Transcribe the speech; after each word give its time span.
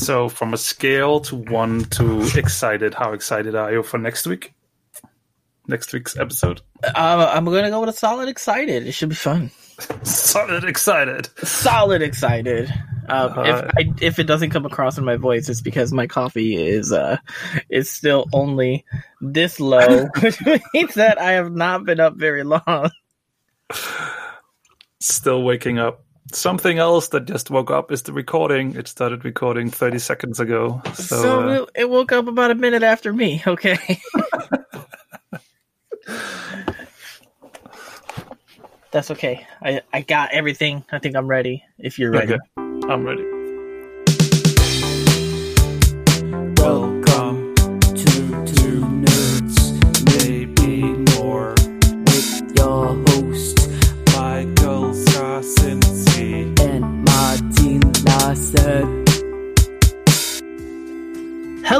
So, 0.00 0.30
from 0.30 0.54
a 0.54 0.56
scale 0.56 1.20
to 1.20 1.36
one 1.36 1.84
to 1.84 2.22
excited, 2.34 2.94
how 2.94 3.12
excited 3.12 3.54
are 3.54 3.70
you 3.70 3.82
for 3.82 3.98
next 3.98 4.26
week? 4.26 4.54
Next 5.66 5.92
week's 5.92 6.16
episode? 6.16 6.62
Uh, 6.82 7.30
I'm 7.30 7.44
going 7.44 7.64
to 7.64 7.70
go 7.70 7.80
with 7.80 7.90
a 7.90 7.92
solid 7.92 8.30
excited. 8.30 8.86
It 8.86 8.92
should 8.92 9.10
be 9.10 9.14
fun. 9.14 9.50
solid 10.02 10.64
excited. 10.64 11.28
Solid 11.46 12.00
excited. 12.00 12.72
Um, 13.10 13.38
uh, 13.38 13.42
if 13.42 13.64
I, 13.76 13.92
if 14.00 14.18
it 14.18 14.24
doesn't 14.24 14.50
come 14.50 14.64
across 14.64 14.96
in 14.96 15.04
my 15.04 15.16
voice, 15.16 15.50
it's 15.50 15.60
because 15.60 15.92
my 15.92 16.06
coffee 16.06 16.56
is 16.56 16.92
uh 16.92 17.18
is 17.68 17.90
still 17.90 18.26
only 18.32 18.86
this 19.20 19.60
low, 19.60 20.06
which 20.22 20.38
means 20.72 20.94
that 20.94 21.20
I 21.20 21.32
have 21.32 21.52
not 21.52 21.84
been 21.84 22.00
up 22.00 22.16
very 22.16 22.42
long. 22.42 22.90
Still 24.98 25.42
waking 25.42 25.78
up. 25.78 26.04
Something 26.32 26.78
else 26.78 27.08
that 27.08 27.26
just 27.26 27.50
woke 27.50 27.70
up 27.70 27.90
is 27.92 28.02
the 28.02 28.12
recording. 28.12 28.74
It 28.76 28.88
started 28.88 29.24
recording 29.24 29.70
30 29.70 29.98
seconds 29.98 30.40
ago. 30.40 30.80
So, 30.94 31.22
so 31.22 31.40
uh, 31.40 31.66
it 31.74 31.88
woke 31.88 32.12
up 32.12 32.28
about 32.28 32.50
a 32.50 32.54
minute 32.54 32.82
after 32.82 33.12
me. 33.12 33.42
Okay. 33.46 33.78
That's 38.92 39.10
okay. 39.12 39.46
I, 39.62 39.82
I 39.92 40.00
got 40.02 40.32
everything. 40.32 40.84
I 40.90 40.98
think 40.98 41.16
I'm 41.16 41.28
ready. 41.28 41.64
If 41.78 41.98
you're 41.98 42.10
ready. 42.10 42.34
Okay. 42.34 42.40
I'm 42.88 43.04
ready. 43.04 43.39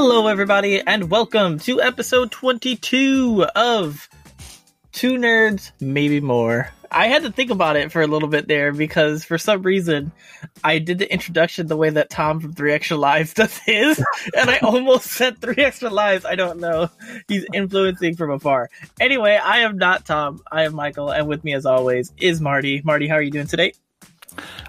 Hello, 0.02 0.28
everybody, 0.28 0.80
and 0.80 1.10
welcome 1.10 1.58
to 1.58 1.82
episode 1.82 2.30
22 2.30 3.44
of 3.54 4.08
Two 4.92 5.18
Nerds, 5.18 5.72
Maybe 5.78 6.20
More. 6.20 6.70
I 6.90 7.08
had 7.08 7.24
to 7.24 7.30
think 7.30 7.50
about 7.50 7.76
it 7.76 7.92
for 7.92 8.00
a 8.00 8.06
little 8.06 8.30
bit 8.30 8.48
there 8.48 8.72
because 8.72 9.24
for 9.24 9.36
some 9.36 9.60
reason 9.60 10.10
I 10.64 10.78
did 10.78 11.00
the 11.00 11.12
introduction 11.12 11.66
the 11.66 11.76
way 11.76 11.90
that 11.90 12.08
Tom 12.08 12.40
from 12.40 12.54
Three 12.54 12.72
Extra 12.72 12.96
Lives 12.96 13.34
does 13.34 13.54
his, 13.58 14.02
and 14.34 14.48
I 14.48 14.56
almost 14.60 15.04
said 15.04 15.38
Three 15.38 15.62
Extra 15.62 15.90
Lives. 15.90 16.24
I 16.24 16.34
don't 16.34 16.60
know. 16.60 16.88
He's 17.28 17.44
influencing 17.52 18.16
from 18.16 18.30
afar. 18.30 18.70
Anyway, 19.00 19.34
I 19.34 19.58
am 19.58 19.76
not 19.76 20.06
Tom. 20.06 20.42
I 20.50 20.62
am 20.62 20.74
Michael, 20.74 21.10
and 21.10 21.28
with 21.28 21.44
me 21.44 21.52
as 21.52 21.66
always 21.66 22.10
is 22.16 22.40
Marty. 22.40 22.80
Marty, 22.86 23.06
how 23.06 23.16
are 23.16 23.22
you 23.22 23.30
doing 23.30 23.48
today? 23.48 23.74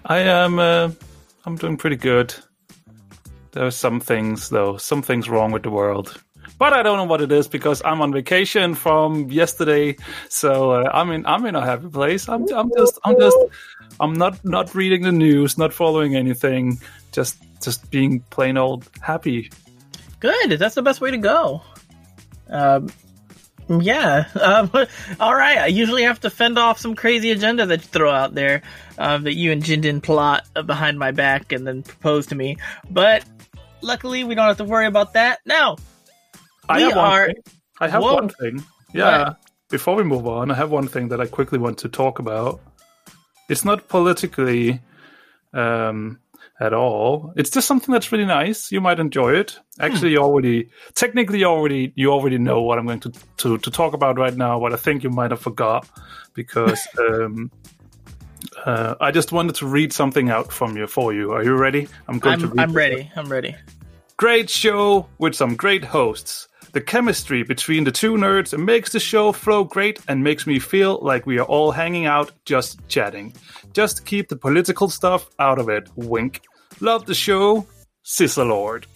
I 0.06 0.18
am. 0.18 0.60
Uh, 0.60 0.92
I'm 1.46 1.56
doing 1.56 1.78
pretty 1.78 1.96
good. 1.96 2.36
There 3.52 3.66
are 3.66 3.72
some 3.72 4.00
things 4.00 4.50
though. 4.50 4.78
Some 4.78 5.02
things 5.02 5.30
wrong 5.30 5.52
with 5.52 5.64
the 5.64 5.72
world 5.72 6.22
but 6.62 6.74
I 6.74 6.84
don't 6.84 6.98
know 6.98 7.06
what 7.06 7.22
it 7.22 7.32
is 7.32 7.48
because 7.48 7.82
I'm 7.84 8.02
on 8.02 8.14
vacation 8.14 8.76
from 8.76 9.32
yesterday. 9.32 9.98
So 10.30 10.74
uh, 10.74 10.92
I'm 10.94 11.10
in 11.10 11.26
I'm 11.26 11.44
in 11.48 11.56
a 11.56 11.66
happy 11.66 11.90
place. 11.90 12.30
I'm 12.30 12.46
I'm 12.54 12.70
just 12.78 13.00
I'm 13.04 13.20
just 13.20 13.38
I'm 14.00 14.14
not 14.14 14.46
not 14.46 14.76
reading 14.76 15.02
the 15.02 15.12
news, 15.12 15.58
not 15.58 15.74
following 15.74 16.16
anything, 16.16 16.80
just 17.14 17.38
just 17.64 17.90
being 17.90 18.20
plain 18.30 18.58
old 18.58 18.88
happy. 19.02 19.50
Good. 20.20 20.52
That's 20.52 20.76
the 20.76 20.84
best 20.84 21.02
way 21.02 21.10
to 21.10 21.18
go. 21.18 21.64
Um, 22.48 22.90
yeah. 23.80 24.26
Um, 24.40 24.72
all 25.20 25.36
right. 25.36 25.60
I 25.60 25.68
usually 25.68 26.04
have 26.04 26.20
to 26.22 26.30
fend 26.30 26.58
off 26.58 26.80
some 26.80 26.96
crazy 26.96 27.32
agenda 27.32 27.66
that 27.66 27.82
you 27.82 27.88
throw 27.88 28.12
out 28.12 28.34
there 28.34 28.62
um, 28.98 29.24
that 29.24 29.36
you 29.36 29.52
and 29.52 29.64
Jinden 29.64 30.02
plot 30.02 30.48
behind 30.66 31.00
my 31.00 31.12
back 31.12 31.52
and 31.52 31.66
then 31.66 31.84
propose 31.84 32.28
to 32.28 32.36
me. 32.36 32.58
But 32.90 33.24
luckily, 33.82 34.24
we 34.24 34.36
don't 34.36 34.48
have 34.48 34.58
to 34.58 34.64
worry 34.64 34.88
about 34.88 35.14
that. 35.14 35.40
Now, 35.46 35.78
I 36.68 36.78
we 36.78 36.84
have 36.84 36.98
are. 36.98 37.28
One 37.28 37.34
thing. 37.34 37.44
I 37.80 37.88
have 37.88 38.04
Whoa. 38.04 38.14
one 38.16 38.30
thing. 38.30 38.64
Yeah. 38.94 39.34
Before 39.70 39.96
we 39.96 40.04
move 40.04 40.28
on, 40.28 40.52
I 40.52 40.56
have 40.56 40.70
one 40.70 40.88
thing 40.88 41.08
that 41.10 41.22
I 41.22 41.28
quickly 41.28 41.58
want 41.58 41.78
to 41.80 41.90
talk 41.90 42.20
about. 42.20 42.60
It's 43.48 43.64
not 43.64 43.88
politically 43.88 44.82
um, 45.54 46.20
at 46.62 46.74
all. 46.74 47.34
It's 47.36 47.50
just 47.50 47.68
something 47.68 47.92
that's 47.92 48.12
really 48.12 48.26
nice. 48.26 48.72
You 48.72 48.82
might 48.82 49.00
enjoy 49.00 49.34
it. 49.34 49.60
Actually, 49.80 50.10
hmm. 50.10 50.14
you 50.14 50.20
already 50.20 50.70
technically 50.94 51.40
you 51.40 51.46
already 51.46 51.92
you 51.96 52.12
already 52.12 52.38
know 52.38 52.62
what 52.62 52.78
I'm 52.78 52.86
going 52.86 53.00
to, 53.02 53.12
to 53.38 53.58
to 53.58 53.72
talk 53.72 53.94
about 53.94 54.20
right 54.20 54.38
now. 54.38 54.60
What 54.60 54.72
I 54.72 54.78
think 54.78 55.04
you 55.04 55.10
might 55.10 55.32
have 55.32 55.42
forgot 55.42 55.90
because 56.36 56.88
um, 57.00 57.52
uh, 58.64 58.94
I 59.02 59.10
just 59.10 59.32
wanted 59.32 59.56
to 59.56 59.66
read 59.66 59.92
something 59.92 60.30
out 60.30 60.54
from 60.54 60.78
you 60.78 60.86
for 60.86 61.14
you. 61.14 61.32
Are 61.32 61.44
you 61.44 61.56
ready? 61.56 61.88
I'm 62.08 62.20
going 62.20 62.44
I'm, 62.44 62.52
to. 62.52 62.62
I'm 62.62 62.74
ready. 62.74 63.12
I'm 63.16 63.30
ready. 63.30 63.56
Great 64.18 64.50
show 64.50 65.10
with 65.18 65.34
some 65.34 65.56
great 65.56 65.84
hosts. 65.84 66.48
The 66.74 66.80
chemistry 66.80 67.44
between 67.44 67.84
the 67.84 67.92
two 67.92 68.14
nerds 68.14 68.58
makes 68.58 68.92
the 68.92 69.00
show 69.00 69.34
flow 69.34 69.66
great 69.66 70.00
and 70.08 70.24
makes 70.24 70.48
me 70.48 70.58
feel 70.60 71.00
like 71.02 71.26
we 71.26 71.38
are 71.38 71.46
all 71.46 71.72
hanging 71.72 72.06
out 72.06 72.32
just 72.46 72.80
chatting. 72.88 73.34
Just 73.74 74.06
keep 74.06 74.30
the 74.30 74.38
political 74.38 74.88
stuff 74.90 75.28
out 75.40 75.60
of 75.60 75.68
it. 75.68 75.90
Wink. 75.96 76.42
Love 76.82 77.06
the 77.06 77.14
show, 77.14 77.66
Lord. 78.38 78.88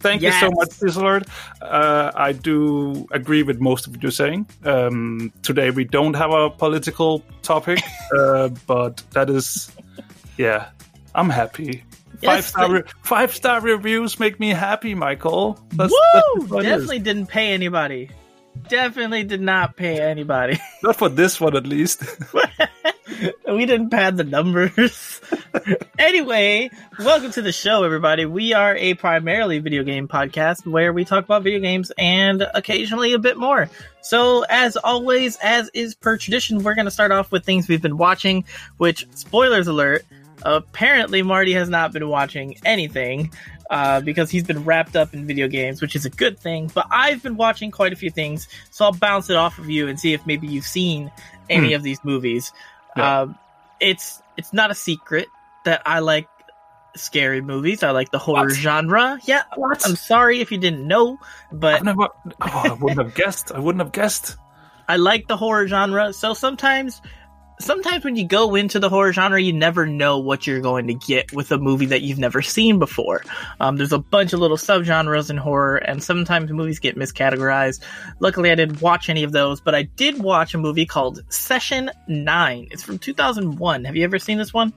Thank 0.00 0.22
yes. 0.22 0.42
you 0.42 0.48
so 0.48 0.54
much, 0.54 0.96
Lord. 0.96 1.26
Uh, 1.62 2.10
I 2.14 2.32
do 2.32 3.06
agree 3.10 3.42
with 3.42 3.60
most 3.60 3.86
of 3.86 3.92
what 3.92 4.02
you're 4.02 4.12
saying. 4.12 4.46
Um, 4.64 5.32
today 5.42 5.70
we 5.70 5.84
don't 5.84 6.14
have 6.14 6.30
a 6.30 6.50
political 6.50 7.22
topic, 7.42 7.80
uh, 8.18 8.48
but 8.66 9.02
that 9.12 9.30
is, 9.30 9.70
yeah, 10.36 10.68
I'm 11.14 11.30
happy. 11.30 11.84
Five 12.22 12.44
star 12.44 12.70
re- 12.70 12.82
five 13.02 13.34
star 13.34 13.60
reviews 13.60 14.18
make 14.18 14.40
me 14.40 14.50
happy, 14.50 14.94
Michael. 14.94 15.58
That's, 15.72 15.92
Woo! 15.92 16.46
That's 16.46 16.64
Definitely 16.64 16.98
didn't 17.00 17.26
pay 17.26 17.52
anybody. 17.52 18.10
Definitely 18.68 19.24
did 19.24 19.40
not 19.40 19.76
pay 19.76 20.00
anybody. 20.00 20.58
Not 20.82 20.96
for 20.96 21.08
this 21.08 21.40
one, 21.40 21.56
at 21.56 21.66
least. 21.66 22.02
we 23.48 23.66
didn't 23.66 23.90
pad 23.90 24.16
the 24.16 24.24
numbers. 24.24 25.20
anyway, 25.98 26.70
welcome 26.98 27.30
to 27.32 27.42
the 27.42 27.52
show, 27.52 27.82
everybody. 27.82 28.26
We 28.26 28.52
are 28.52 28.76
a 28.76 28.94
primarily 28.94 29.58
video 29.58 29.82
game 29.84 30.08
podcast 30.08 30.66
where 30.66 30.92
we 30.92 31.04
talk 31.04 31.24
about 31.24 31.42
video 31.42 31.60
games 31.60 31.92
and 31.98 32.46
occasionally 32.54 33.12
a 33.12 33.18
bit 33.18 33.36
more. 33.36 33.68
So, 34.02 34.44
as 34.48 34.76
always, 34.76 35.36
as 35.42 35.70
is 35.74 35.94
per 35.94 36.16
tradition, 36.16 36.62
we're 36.62 36.74
going 36.74 36.86
to 36.86 36.90
start 36.90 37.12
off 37.12 37.30
with 37.30 37.44
things 37.44 37.68
we've 37.68 37.82
been 37.82 37.98
watching, 37.98 38.44
which, 38.76 39.06
spoilers 39.14 39.66
alert, 39.66 40.04
Apparently, 40.42 41.22
Marty 41.22 41.52
has 41.54 41.68
not 41.68 41.92
been 41.92 42.08
watching 42.08 42.56
anything 42.64 43.32
uh, 43.70 44.00
because 44.00 44.30
he's 44.30 44.44
been 44.44 44.64
wrapped 44.64 44.94
up 44.94 45.14
in 45.14 45.26
video 45.26 45.48
games, 45.48 45.80
which 45.80 45.96
is 45.96 46.04
a 46.04 46.10
good 46.10 46.38
thing. 46.38 46.70
But 46.72 46.86
I've 46.90 47.22
been 47.22 47.36
watching 47.36 47.70
quite 47.70 47.92
a 47.92 47.96
few 47.96 48.10
things, 48.10 48.48
so 48.70 48.84
I'll 48.84 48.92
bounce 48.92 49.30
it 49.30 49.36
off 49.36 49.58
of 49.58 49.70
you 49.70 49.88
and 49.88 49.98
see 49.98 50.12
if 50.12 50.26
maybe 50.26 50.46
you've 50.46 50.66
seen 50.66 51.10
any 51.48 51.68
hmm. 51.68 51.74
of 51.74 51.82
these 51.82 51.98
movies. 52.04 52.52
Yeah. 52.96 53.20
Um, 53.20 53.38
it's 53.80 54.22
it's 54.36 54.52
not 54.52 54.70
a 54.70 54.74
secret 54.74 55.28
that 55.64 55.82
I 55.86 56.00
like 56.00 56.28
scary 56.96 57.40
movies. 57.40 57.82
I 57.82 57.90
like 57.90 58.10
the 58.10 58.18
horror 58.18 58.46
what? 58.46 58.54
genre. 58.54 59.18
Yeah, 59.24 59.42
what? 59.56 59.86
I'm 59.86 59.96
sorry 59.96 60.40
if 60.40 60.52
you 60.52 60.58
didn't 60.58 60.86
know, 60.86 61.18
but 61.52 61.82
never, 61.82 62.02
oh, 62.02 62.30
I 62.40 62.72
wouldn't 62.72 63.02
have 63.02 63.14
guessed. 63.14 63.52
I 63.52 63.58
wouldn't 63.58 63.82
have 63.82 63.92
guessed. 63.92 64.36
I 64.88 64.96
like 64.96 65.28
the 65.28 65.36
horror 65.36 65.66
genre, 65.66 66.12
so 66.12 66.34
sometimes 66.34 67.00
sometimes 67.60 68.04
when 68.04 68.16
you 68.16 68.26
go 68.26 68.54
into 68.54 68.78
the 68.78 68.88
horror 68.88 69.12
genre, 69.12 69.40
you 69.40 69.52
never 69.52 69.86
know 69.86 70.18
what 70.18 70.46
you're 70.46 70.60
going 70.60 70.86
to 70.88 70.94
get 70.94 71.32
with 71.32 71.50
a 71.52 71.58
movie 71.58 71.86
that 71.86 72.02
you've 72.02 72.18
never 72.18 72.42
seen 72.42 72.78
before. 72.78 73.22
Um, 73.60 73.76
there's 73.76 73.92
a 73.92 73.98
bunch 73.98 74.32
of 74.32 74.40
little 74.40 74.56
subgenres 74.56 75.30
in 75.30 75.36
horror, 75.36 75.76
and 75.76 76.02
sometimes 76.02 76.50
movies 76.50 76.78
get 76.78 76.96
miscategorized. 76.96 77.82
Luckily, 78.20 78.50
I 78.50 78.54
didn't 78.54 78.80
watch 78.80 79.08
any 79.08 79.22
of 79.24 79.32
those, 79.32 79.60
but 79.60 79.74
I 79.74 79.82
did 79.82 80.22
watch 80.22 80.54
a 80.54 80.58
movie 80.58 80.86
called 80.86 81.22
Session 81.28 81.90
9. 82.08 82.68
It's 82.70 82.82
from 82.82 82.98
2001. 82.98 83.84
Have 83.84 83.96
you 83.96 84.04
ever 84.04 84.18
seen 84.18 84.38
this 84.38 84.52
one? 84.52 84.72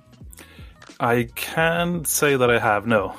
I 1.00 1.30
can't 1.36 2.08
say 2.08 2.36
that 2.36 2.50
I 2.50 2.60
have, 2.60 2.88
no. 2.88 3.16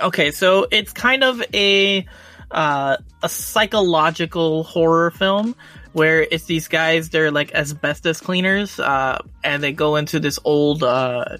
Okay, 0.00 0.30
so 0.30 0.66
it's 0.70 0.92
kind 0.92 1.24
of 1.24 1.42
a 1.54 2.06
uh, 2.50 2.96
a 3.22 3.28
psychological 3.28 4.62
horror 4.62 5.10
film 5.10 5.56
where 5.96 6.20
it's 6.30 6.44
these 6.44 6.68
guys 6.68 7.08
they're 7.08 7.30
like 7.30 7.54
asbestos 7.54 8.20
cleaners 8.20 8.78
uh, 8.78 9.18
and 9.42 9.62
they 9.62 9.72
go 9.72 9.96
into 9.96 10.20
this 10.20 10.38
old 10.44 10.82
uh, 10.82 11.38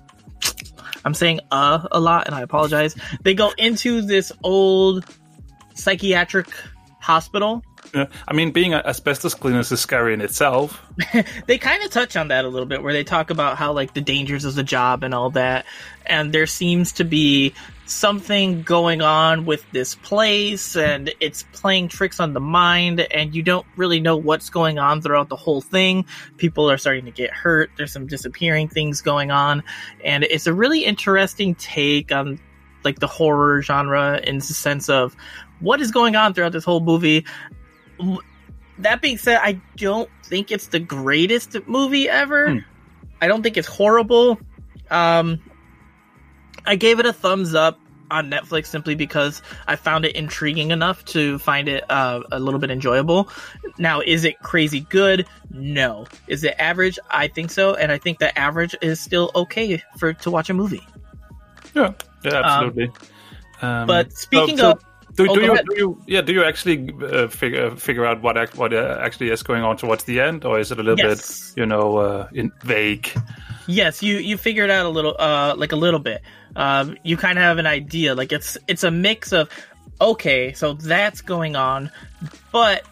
i'm 1.04 1.12
saying 1.12 1.40
uh 1.50 1.86
a 1.92 2.00
lot 2.00 2.26
and 2.26 2.34
i 2.34 2.40
apologize 2.40 2.96
they 3.22 3.34
go 3.34 3.52
into 3.58 4.00
this 4.00 4.32
old 4.42 5.04
psychiatric 5.74 6.48
hospital 7.00 7.62
yeah. 7.94 8.06
I 8.26 8.34
mean, 8.34 8.50
being 8.50 8.74
an 8.74 8.82
asbestos 8.84 9.34
cleaner 9.34 9.60
is 9.60 9.68
scary 9.68 10.12
in 10.12 10.20
itself. 10.20 10.84
they 11.46 11.56
kind 11.56 11.84
of 11.84 11.90
touch 11.90 12.16
on 12.16 12.28
that 12.28 12.44
a 12.44 12.48
little 12.48 12.66
bit, 12.66 12.82
where 12.82 12.92
they 12.92 13.04
talk 13.04 13.30
about 13.30 13.56
how 13.56 13.72
like 13.72 13.94
the 13.94 14.00
dangers 14.00 14.44
of 14.44 14.56
the 14.56 14.64
job 14.64 15.04
and 15.04 15.14
all 15.14 15.30
that, 15.30 15.66
and 16.04 16.32
there 16.32 16.46
seems 16.46 16.92
to 16.92 17.04
be 17.04 17.54
something 17.86 18.62
going 18.62 19.00
on 19.00 19.44
with 19.44 19.64
this 19.72 19.94
place 19.94 20.76
and 20.76 21.12
it's 21.20 21.44
playing 21.52 21.88
tricks 21.88 22.20
on 22.20 22.32
the 22.32 22.40
mind 22.40 23.00
and 23.00 23.34
you 23.34 23.42
don't 23.42 23.66
really 23.76 24.00
know 24.00 24.16
what's 24.16 24.50
going 24.50 24.78
on 24.78 25.00
throughout 25.00 25.28
the 25.28 25.36
whole 25.36 25.60
thing. 25.60 26.04
People 26.36 26.70
are 26.70 26.78
starting 26.78 27.04
to 27.04 27.10
get 27.10 27.30
hurt. 27.30 27.70
There's 27.76 27.92
some 27.92 28.06
disappearing 28.06 28.68
things 28.68 29.00
going 29.00 29.30
on 29.30 29.62
and 30.04 30.24
it's 30.24 30.46
a 30.46 30.52
really 30.52 30.84
interesting 30.84 31.54
take 31.54 32.12
on 32.12 32.40
like 32.84 32.98
the 32.98 33.06
horror 33.06 33.62
genre 33.62 34.18
in 34.18 34.36
the 34.38 34.42
sense 34.42 34.88
of 34.88 35.16
what 35.60 35.80
is 35.80 35.90
going 35.90 36.16
on 36.16 36.34
throughout 36.34 36.52
this 36.52 36.64
whole 36.64 36.80
movie. 36.80 37.24
That 38.78 39.00
being 39.00 39.18
said, 39.18 39.40
I 39.42 39.60
don't 39.76 40.10
think 40.24 40.50
it's 40.50 40.68
the 40.68 40.80
greatest 40.80 41.56
movie 41.66 42.08
ever. 42.08 42.52
Hmm. 42.52 42.58
I 43.20 43.28
don't 43.28 43.42
think 43.42 43.56
it's 43.56 43.68
horrible. 43.68 44.38
Um, 44.90 45.40
I 46.66 46.76
gave 46.76 46.98
it 47.00 47.06
a 47.06 47.12
thumbs 47.12 47.54
up 47.54 47.78
on 48.10 48.30
Netflix 48.30 48.66
simply 48.66 48.94
because 48.94 49.42
I 49.66 49.76
found 49.76 50.04
it 50.04 50.14
intriguing 50.14 50.70
enough 50.70 51.04
to 51.06 51.38
find 51.40 51.68
it 51.68 51.84
uh, 51.90 52.22
a 52.30 52.38
little 52.38 52.60
bit 52.60 52.70
enjoyable. 52.70 53.28
Now, 53.78 54.00
is 54.00 54.24
it 54.24 54.38
crazy 54.40 54.80
good? 54.80 55.26
No. 55.50 56.06
Is 56.28 56.44
it 56.44 56.54
average? 56.58 56.98
I 57.10 57.28
think 57.28 57.50
so, 57.50 57.74
and 57.74 57.90
I 57.90 57.98
think 57.98 58.18
that 58.20 58.38
average 58.38 58.76
is 58.80 59.00
still 59.00 59.30
okay 59.34 59.82
for 59.98 60.12
to 60.12 60.30
watch 60.30 60.50
a 60.50 60.54
movie. 60.54 60.86
Yeah, 61.74 61.92
yeah, 62.24 62.42
absolutely. 62.44 62.92
Um, 63.60 63.86
But 63.86 64.12
speaking 64.12 64.58
so- 64.58 64.72
of, 64.72 64.84
do, 65.16 65.26
Oh, 65.30 65.34
do 65.34 65.40
you 65.42 65.54
do 65.56 65.74
you 65.76 66.02
yeah 66.06 66.20
do 66.20 66.32
you 66.32 66.44
actually 66.44 66.92
uh, 67.02 67.28
figure 67.28 67.70
figure 67.76 68.04
out 68.06 68.22
what 68.22 68.36
act, 68.36 68.56
what 68.56 68.72
uh, 68.72 68.98
actually 69.00 69.30
is 69.30 69.42
going 69.42 69.62
on 69.62 69.76
towards 69.76 70.04
the 70.04 70.20
end, 70.20 70.44
or 70.44 70.58
is 70.60 70.70
it 70.70 70.78
a 70.78 70.82
little 70.82 70.98
Yes. 70.98 71.50
bit 71.52 71.60
you 71.60 71.66
know 71.66 71.96
uh, 71.98 72.28
in, 72.32 72.52
vague? 72.62 73.08
yes, 73.66 74.02
you 74.02 74.16
you 74.18 74.36
figure 74.36 74.64
it 74.64 74.70
out 74.70 74.86
a 74.86 74.90
little, 74.90 75.16
uh, 75.18 75.54
like 75.56 75.72
a 75.72 75.76
little 75.76 76.00
bit. 76.00 76.22
Um, 76.54 76.96
you 77.02 77.16
kind 77.16 77.38
of 77.38 77.42
have 77.44 77.58
an 77.58 77.66
idea. 77.66 78.14
Like 78.14 78.32
it's 78.32 78.56
it's 78.68 78.84
a 78.84 78.90
mix 78.90 79.32
of 79.32 79.48
okay, 80.00 80.52
so 80.52 80.74
that's 80.74 81.20
going 81.22 81.56
on, 81.56 81.90
but 82.52 82.84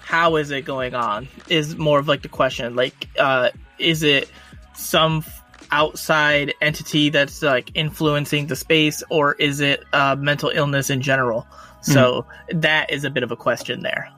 how 0.00 0.36
is 0.36 0.50
it 0.50 0.64
going 0.64 0.94
on? 0.94 1.28
Is 1.48 1.76
more 1.76 1.98
of 1.98 2.08
like 2.08 2.22
the 2.22 2.28
question. 2.28 2.74
Like, 2.76 3.08
uh, 3.18 3.50
is 3.78 4.02
it 4.02 4.28
some 4.76 5.24
outside 5.70 6.54
entity 6.60 7.10
that's 7.10 7.42
like 7.42 7.70
influencing 7.74 8.46
the 8.46 8.56
space, 8.56 9.02
or 9.10 9.34
is 9.34 9.60
it 9.60 9.84
uh, 9.92 10.16
mental 10.16 10.50
illness 10.50 10.90
in 10.90 11.00
general? 11.00 11.46
So 11.82 12.24
that 12.48 12.90
is 12.90 13.04
a 13.04 13.10
bit 13.10 13.22
of 13.22 13.30
a 13.30 13.36
question 13.36 13.82
there. 13.82 14.08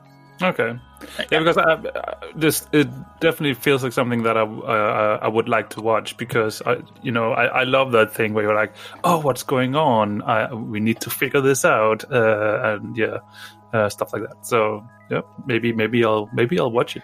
Okay, 0.41 0.79
yeah, 1.31 1.39
because 1.39 1.57
I, 1.57 1.63
uh, 1.63 2.13
this 2.35 2.67
it 2.71 2.87
definitely 3.19 3.55
feels 3.55 3.83
like 3.83 3.91
something 3.91 4.23
that 4.23 4.37
I 4.37 4.41
uh, 4.41 5.19
I 5.21 5.27
would 5.27 5.49
like 5.49 5.71
to 5.71 5.81
watch 5.81 6.15
because 6.15 6.61
I 6.61 6.77
you 7.01 7.11
know 7.11 7.33
I, 7.33 7.45
I 7.45 7.63
love 7.63 7.91
that 7.93 8.13
thing 8.13 8.33
where 8.33 8.43
you're 8.43 8.55
like 8.55 8.73
oh 9.03 9.19
what's 9.19 9.41
going 9.41 9.75
on 9.75 10.21
I, 10.21 10.53
we 10.53 10.79
need 10.79 11.01
to 11.01 11.09
figure 11.09 11.41
this 11.41 11.65
out 11.65 12.09
uh, 12.11 12.59
and 12.63 12.95
yeah 12.95 13.17
uh, 13.73 13.89
stuff 13.89 14.13
like 14.13 14.21
that 14.21 14.45
so 14.45 14.87
yeah 15.09 15.21
maybe 15.47 15.73
maybe 15.73 16.05
I'll 16.05 16.29
maybe 16.31 16.59
I'll 16.59 16.71
watch 16.71 16.95
it 16.95 17.03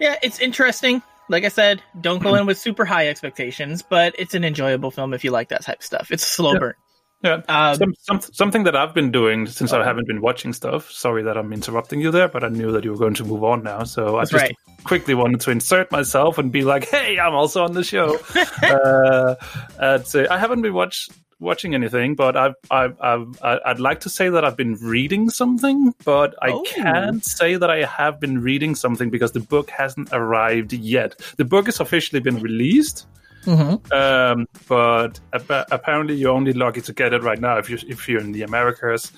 Yeah, 0.00 0.16
it's 0.22 0.40
interesting. 0.40 1.02
Like 1.28 1.44
I 1.44 1.48
said, 1.48 1.82
don't 2.00 2.22
go 2.22 2.34
in 2.34 2.46
with 2.46 2.58
super 2.58 2.84
high 2.84 3.08
expectations, 3.08 3.82
but 3.82 4.14
it's 4.18 4.34
an 4.34 4.44
enjoyable 4.44 4.90
film 4.90 5.14
if 5.14 5.24
you 5.24 5.30
like 5.30 5.48
that 5.48 5.62
type 5.62 5.78
of 5.78 5.84
stuff. 5.84 6.10
It's 6.10 6.22
a 6.22 6.30
slow 6.30 6.52
Yeah. 6.52 6.58
burn. 6.58 6.74
yeah 7.22 7.40
Um, 7.48 7.76
some, 7.76 7.94
some, 7.98 8.20
something 8.20 8.64
that 8.64 8.76
I've 8.76 8.92
been 8.92 9.10
doing 9.10 9.46
since 9.46 9.72
I 9.72 9.82
haven't 9.82 10.06
been 10.06 10.20
watching 10.20 10.52
stuff. 10.52 10.90
Sorry 10.90 11.22
that 11.22 11.38
I'm 11.38 11.52
interrupting 11.52 12.00
you 12.02 12.10
there, 12.10 12.28
but 12.28 12.44
I 12.44 12.48
knew 12.48 12.72
that 12.72 12.84
you 12.84 12.90
were 12.90 12.98
going 12.98 13.14
to 13.14 13.24
move 13.24 13.42
on 13.42 13.62
now. 13.62 13.84
So 13.84 14.18
I 14.18 14.22
just 14.22 14.34
right. 14.34 14.54
quickly 14.84 15.14
wanted 15.14 15.40
to 15.40 15.50
insert 15.50 15.90
myself 15.90 16.36
and 16.36 16.52
be 16.52 16.62
like, 16.62 16.86
"Hey, 16.88 17.18
I'm 17.18 17.34
also 17.34 17.64
on 17.64 17.72
the 17.72 17.82
show." 17.82 18.18
uh, 18.62 19.34
and 19.78 20.06
say 20.06 20.26
I 20.26 20.36
haven't 20.36 20.60
been 20.60 20.74
watch, 20.74 21.08
watching 21.40 21.74
anything, 21.74 22.14
but 22.14 22.36
I've, 22.36 22.54
I've, 22.70 22.96
I've, 23.00 23.38
I- 23.42 23.60
I'd 23.66 23.80
like 23.80 24.00
to 24.00 24.08
say 24.10 24.28
that 24.28 24.44
I've 24.44 24.56
been 24.56 24.74
reading 24.76 25.30
something, 25.30 25.94
but 26.04 26.34
I 26.42 26.50
Oh. 26.50 26.62
can't 26.66 27.24
say 27.24 27.56
that 27.56 27.70
I 27.70 27.84
have 27.84 28.20
been 28.20 28.40
reading 28.40 28.74
something 28.74 29.10
because 29.10 29.32
the 29.32 29.40
book 29.40 29.70
hasn't 29.70 30.08
arrived 30.12 30.72
yet. 30.72 31.16
The 31.36 31.44
book 31.44 31.66
has 31.66 31.80
officially 31.80 32.20
been 32.20 32.40
released. 32.40 33.06
mhm. 33.44 33.92
Um, 33.92 34.46
but 34.68 35.20
appa- 35.34 35.66
apparently 35.70 36.14
you're 36.14 36.32
only 36.32 36.54
lucky 36.54 36.80
to 36.80 36.92
get 36.94 37.12
it 37.12 37.22
right 37.22 37.38
now 37.38 37.58
if 37.58 37.68
you 37.68 37.76
if 37.86 38.08
you're 38.08 38.20
in 38.20 38.32
the 38.32 38.40
Americas, 38.42 39.12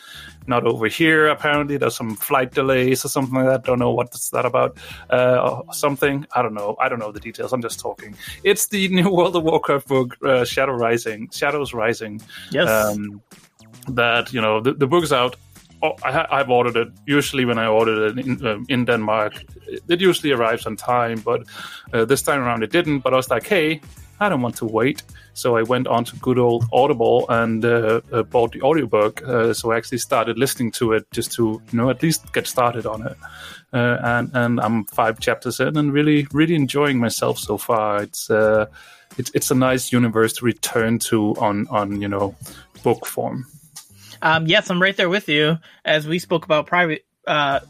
not 0.49 0.65
over 0.65 0.87
here. 0.89 1.29
Apparently 1.29 1.77
there's 1.77 1.97
some 1.97 2.17
flight 2.17 2.53
delays 2.53 3.05
or 3.05 3.09
something 3.09 3.35
like 3.35 3.47
that. 3.47 3.65
Don't 3.65 3.79
know 3.79 3.91
what's 3.93 4.31
that 4.31 4.47
about. 4.47 4.79
Uh, 5.11 5.63
or 5.67 5.75
something 5.75 6.27
I 6.35 6.43
don't 6.43 6.55
know. 6.55 6.77
I 6.81 6.89
don't 6.89 6.99
know 6.99 7.13
the 7.13 7.21
details. 7.21 7.53
I'm 7.53 7.63
just 7.63 7.81
talking. 7.81 8.15
It's 8.45 8.67
the 8.69 8.89
new 8.99 9.11
World 9.11 9.37
of 9.37 9.43
Warcraft 9.43 9.89
book, 9.89 10.17
uh, 10.25 10.45
Shadow 10.45 10.73
Rising, 10.73 11.31
Shadows 11.31 11.73
Rising. 11.75 12.21
Yes. 12.51 12.69
Um, 12.69 13.23
that 13.89 14.33
you 14.33 14.41
know 14.41 14.61
the, 14.61 14.73
the 14.75 14.87
book's 14.87 15.13
out. 15.13 15.37
Oh, 15.83 15.93
I, 16.03 16.27
i've 16.31 16.49
ordered 16.51 16.77
it. 16.77 16.89
Usually, 17.07 17.45
when 17.45 17.59
I 17.59 17.67
ordered 17.67 18.19
it 18.19 18.27
in, 18.27 18.47
um, 18.47 18.65
in 18.69 18.87
Denmark, 18.87 19.45
it, 19.67 19.83
it 19.89 20.01
usually 20.01 20.33
arrives 20.33 20.67
on 20.67 20.77
time. 20.77 21.21
But 21.21 21.43
uh, 21.93 22.05
this 22.05 22.23
time 22.23 22.41
around, 22.41 22.63
it 22.63 22.71
didn't. 22.71 23.01
But 23.01 23.13
I 23.13 23.17
was 23.17 23.31
like, 23.31 23.47
hey, 23.47 23.81
I 24.21 24.29
don't 24.29 24.43
want 24.43 24.57
to 24.57 24.67
wait. 24.67 25.03
So 25.35 25.57
I 25.57 25.63
went 25.63 25.87
on 25.87 26.05
to 26.05 26.17
good 26.17 26.39
old 26.39 26.65
Audible 26.73 27.27
and 27.29 27.65
uh, 27.65 28.01
uh, 28.13 28.23
bought 28.23 28.53
the 28.53 28.63
audiobook. 28.63 29.23
Uh, 29.23 29.53
so 29.53 29.73
I 29.73 29.77
actually 29.77 29.99
started 29.99 30.39
listening 30.39 30.73
to 30.73 30.93
it 30.93 31.11
just 31.11 31.33
to, 31.33 31.61
you 31.71 31.77
know, 31.77 31.91
at 31.91 32.03
least 32.03 32.33
get 32.33 32.47
started 32.47 32.87
on 32.87 33.07
it. 33.07 33.17
Uh, 33.73 33.99
and 34.03 34.31
and 34.35 34.61
I'm 34.61 34.85
five 34.85 35.21
chapters 35.21 35.61
in 35.61 35.77
and 35.77 35.93
really 35.93 36.27
really 36.33 36.55
enjoying 36.55 36.99
myself 36.99 37.39
so 37.39 37.59
far. 37.59 38.03
It's 38.03 38.31
uh, 38.31 38.67
it's 39.19 39.31
it's 39.35 39.51
a 39.51 39.55
nice 39.55 39.93
universe 39.93 40.33
to 40.35 40.45
return 40.45 40.99
to 41.11 41.35
on 41.37 41.67
on 41.69 42.01
you 42.01 42.09
know 42.09 42.35
book 42.83 43.07
form. 43.07 43.47
Um, 44.23 44.47
yes, 44.47 44.71
I'm 44.71 44.81
right 44.81 44.97
there 44.97 45.11
with 45.11 45.29
you. 45.29 45.59
As 45.85 46.07
we 46.07 46.19
spoke 46.19 46.45
about 46.45 46.67
private 46.67 47.05
uh, 47.27 47.61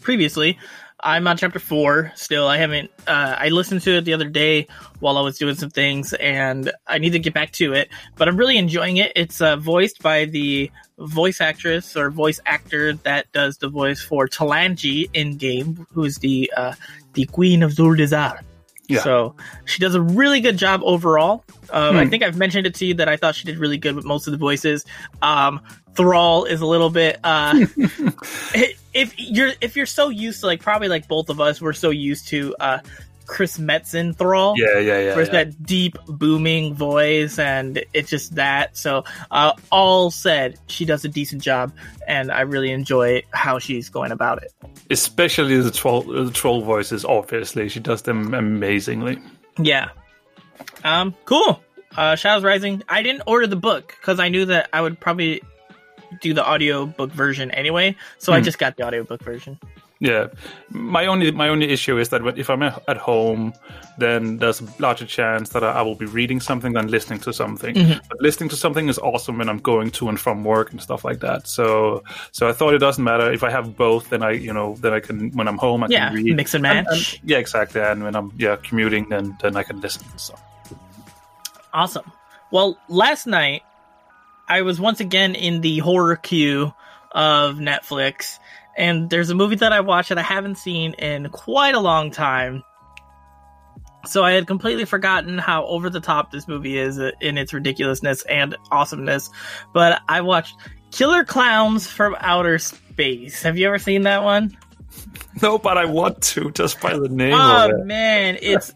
previously, 0.00 0.58
I'm 1.00 1.26
on 1.28 1.36
chapter 1.36 1.58
four 1.58 2.12
still. 2.16 2.48
I 2.48 2.56
haven't. 2.56 2.90
Uh, 3.06 3.36
I 3.38 3.48
listened 3.50 3.82
to 3.82 3.96
it 3.98 4.04
the 4.04 4.14
other 4.14 4.28
day 4.28 4.66
while 5.00 5.16
I 5.16 5.20
was 5.20 5.38
doing 5.38 5.54
some 5.54 5.70
things, 5.70 6.12
and 6.14 6.72
I 6.86 6.98
need 6.98 7.10
to 7.10 7.18
get 7.20 7.34
back 7.34 7.52
to 7.52 7.72
it. 7.72 7.88
But 8.16 8.28
I'm 8.28 8.36
really 8.36 8.58
enjoying 8.58 8.96
it. 8.96 9.12
It's 9.14 9.40
uh, 9.40 9.56
voiced 9.56 10.02
by 10.02 10.24
the 10.24 10.70
voice 10.98 11.40
actress 11.40 11.96
or 11.96 12.10
voice 12.10 12.40
actor 12.46 12.94
that 13.04 13.30
does 13.32 13.58
the 13.58 13.68
voice 13.68 14.00
for 14.02 14.26
Talanji 14.26 15.08
in 15.14 15.36
game, 15.36 15.86
who's 15.92 16.16
the 16.18 16.52
uh, 16.56 16.74
the 17.14 17.26
Queen 17.26 17.62
of 17.62 17.72
Zuldazar. 17.72 18.40
Yeah. 18.88 19.00
So 19.00 19.36
she 19.66 19.80
does 19.80 19.94
a 19.94 20.00
really 20.00 20.40
good 20.40 20.56
job 20.56 20.80
overall. 20.82 21.44
Um, 21.70 21.96
I 21.96 22.04
Hmm. 22.04 22.10
think 22.10 22.22
I've 22.22 22.38
mentioned 22.38 22.66
it 22.66 22.74
to 22.76 22.86
you 22.86 22.94
that 22.94 23.08
I 23.08 23.16
thought 23.18 23.34
she 23.34 23.44
did 23.44 23.58
really 23.58 23.76
good 23.76 23.94
with 23.94 24.06
most 24.06 24.26
of 24.26 24.30
the 24.30 24.38
voices. 24.38 24.86
Um, 25.20 25.60
Thrall 25.98 26.46
is 26.46 26.62
a 26.62 26.66
little 26.66 26.88
bit. 26.88 27.18
Uh, 27.22 27.66
if 28.94 29.14
you're 29.18 29.52
if 29.60 29.76
you're 29.76 29.84
so 29.84 30.08
used 30.08 30.40
to 30.40 30.46
like 30.46 30.62
probably 30.62 30.88
like 30.88 31.06
both 31.06 31.28
of 31.28 31.40
us, 31.40 31.60
we're 31.60 31.74
so 31.74 31.90
used 31.90 32.28
to 32.28 32.56
uh, 32.58 32.78
Chris 33.26 33.58
Metzen 33.58 34.16
Thrall. 34.16 34.54
Yeah, 34.56 34.78
yeah, 34.78 35.00
yeah. 35.00 35.14
Where's 35.14 35.28
yeah. 35.28 35.44
that 35.44 35.62
deep 35.62 35.98
booming 36.06 36.74
voice 36.74 37.38
and 37.38 37.84
it's 37.92 38.08
just 38.08 38.36
that 38.36 38.76
so 38.76 39.04
uh, 39.30 39.52
all 39.70 40.10
said 40.10 40.58
she 40.68 40.86
does 40.86 41.04
a 41.04 41.08
decent 41.08 41.42
job 41.42 41.72
and 42.06 42.32
i 42.32 42.40
really 42.40 42.70
enjoy 42.70 43.22
how 43.32 43.58
she's 43.58 43.90
going 43.90 44.12
about 44.12 44.42
it 44.42 44.52
Especially 44.90 45.60
the 45.60 45.70
troll 45.70 46.02
the 46.02 46.30
troll 46.30 46.62
voices. 46.62 47.04
Obviously, 47.04 47.68
she 47.68 47.80
does 47.80 48.02
them 48.02 48.32
amazingly. 48.32 49.18
Yeah. 49.58 49.90
Um, 50.82 51.14
cool. 51.26 51.62
Uh, 51.94 52.16
Shadows 52.16 52.42
Rising. 52.42 52.82
I 52.88 53.02
didn't 53.02 53.22
order 53.26 53.46
the 53.46 53.56
book 53.56 53.94
because 54.00 54.18
I 54.18 54.30
knew 54.30 54.46
that 54.46 54.70
I 54.72 54.80
would 54.80 54.98
probably 54.98 55.42
do 56.20 56.32
the 56.34 56.44
audio 56.44 56.86
book 56.86 57.10
version 57.12 57.50
anyway, 57.52 57.94
so 58.18 58.32
I 58.32 58.38
Hmm. 58.38 58.44
just 58.44 58.58
got 58.58 58.76
the 58.76 58.84
audio 58.84 59.04
book 59.04 59.22
version. 59.22 59.58
Yeah, 60.00 60.28
my 60.70 61.06
only 61.06 61.32
my 61.32 61.48
only 61.48 61.70
issue 61.70 61.98
is 61.98 62.08
that 62.10 62.22
if 62.38 62.48
I'm 62.50 62.62
at 62.62 62.96
home, 62.96 63.52
then 63.98 64.36
there's 64.38 64.60
a 64.60 64.64
larger 64.78 65.04
chance 65.06 65.48
that 65.50 65.64
I, 65.64 65.82
will 65.82 65.96
be 65.96 66.06
reading 66.06 66.38
something 66.40 66.72
than 66.72 66.86
listening 66.86 67.18
to 67.20 67.32
something. 67.32 67.74
Mhm. 67.74 68.00
But 68.08 68.20
listening 68.20 68.48
to 68.50 68.56
something 68.56 68.88
is 68.88 68.98
awesome 69.00 69.38
when 69.38 69.48
I'm 69.48 69.58
going 69.58 69.90
to 69.98 70.08
and 70.08 70.18
from 70.20 70.44
work 70.44 70.70
and 70.70 70.80
stuff 70.80 71.04
like 71.04 71.18
that. 71.20 71.48
So 71.48 72.04
so 72.30 72.48
I 72.48 72.52
thought 72.52 72.74
it 72.74 72.78
doesn't 72.78 73.02
matter 73.02 73.32
if 73.32 73.42
I 73.42 73.50
have 73.50 73.76
both. 73.76 74.10
Then 74.10 74.22
I 74.22 74.30
you 74.46 74.52
know 74.52 74.76
then 74.80 74.92
I 74.92 75.00
can 75.00 75.32
when 75.32 75.48
I'm 75.48 75.58
home 75.58 75.82
I 75.82 75.88
Yeah, 75.90 76.10
can 76.10 76.16
read. 76.24 76.36
mix 76.36 76.54
and 76.54 76.64
And- 76.64 76.86
match. 76.86 77.14
and- 77.20 77.30
yeah, 77.30 77.38
exactly. 77.38 77.80
And 77.80 78.04
when 78.04 78.14
I'm 78.14 78.30
yeah 78.38 78.54
commuting, 78.68 79.08
then 79.10 79.36
then 79.42 79.56
I 79.56 79.64
can 79.64 79.80
listen. 79.80 80.04
So 80.16 80.34
Awesome. 81.74 82.10
Well, 82.50 82.78
last 82.88 83.26
night 83.26 83.62
I 84.48 84.62
was 84.62 84.80
once 84.80 85.00
again 85.00 85.34
in 85.34 85.60
the 85.60 85.78
horror 85.78 86.16
queue 86.16 86.72
of 87.12 87.56
Netflix, 87.56 88.38
and 88.76 89.10
there's 89.10 89.30
a 89.30 89.34
movie 89.34 89.56
that 89.56 89.72
I 89.72 89.80
watched 89.80 90.08
that 90.10 90.18
I 90.18 90.22
haven't 90.22 90.56
seen 90.56 90.94
in 90.94 91.28
quite 91.30 91.74
a 91.74 91.80
long 91.80 92.10
time. 92.10 92.62
So 94.06 94.22
I 94.24 94.32
had 94.32 94.46
completely 94.46 94.84
forgotten 94.84 95.36
how 95.38 95.66
over 95.66 95.90
the 95.90 96.00
top 96.00 96.30
this 96.30 96.46
movie 96.48 96.78
is 96.78 96.98
in 96.98 97.36
its 97.36 97.52
ridiculousness 97.52 98.22
and 98.22 98.56
awesomeness. 98.70 99.28
But 99.74 100.00
I 100.08 100.20
watched 100.22 100.54
Killer 100.92 101.24
Klowns 101.24 101.86
from 101.86 102.16
Outer 102.20 102.58
Space. 102.58 103.42
Have 103.42 103.58
you 103.58 103.66
ever 103.66 103.78
seen 103.78 104.02
that 104.02 104.22
one? 104.22 104.56
no, 105.42 105.58
but 105.58 105.76
I 105.76 105.84
want 105.84 106.22
to 106.22 106.50
just 106.52 106.80
by 106.80 106.96
the 106.96 107.08
name 107.08 107.34
Oh 107.34 107.66
of 107.66 107.80
it. 107.80 107.84
man, 107.86 108.38
it's 108.40 108.72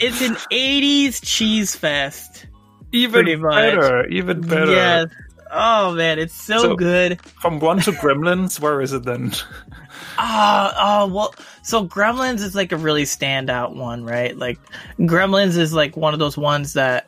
it's 0.00 0.20
an 0.22 0.34
80s 0.50 1.20
cheese 1.22 1.76
fest. 1.76 2.46
Even 2.92 3.24
pretty 3.24 3.36
much. 3.36 3.54
better, 3.54 4.06
even 4.06 4.40
better. 4.42 4.72
Yes. 4.72 5.08
Oh 5.50 5.94
man, 5.94 6.18
it's 6.18 6.34
so, 6.34 6.58
So- 6.58 6.76
good. 6.76 7.20
From 7.22 7.60
one 7.60 7.80
to 7.80 7.92
Gremlins, 7.92 8.58
where 8.58 8.80
is 8.80 8.92
it 8.92 9.04
then? 9.04 9.32
Oh, 10.18 10.72
oh, 10.78 11.06
well, 11.12 11.34
so 11.62 11.86
Gremlins 11.86 12.40
is 12.40 12.54
like 12.54 12.72
a 12.72 12.76
really 12.76 13.04
standout 13.04 13.74
one, 13.74 14.04
right? 14.04 14.36
Like, 14.36 14.58
Gremlins 14.98 15.58
is 15.58 15.74
like 15.74 15.96
one 15.96 16.14
of 16.14 16.18
those 16.18 16.38
ones 16.38 16.72
that 16.72 17.06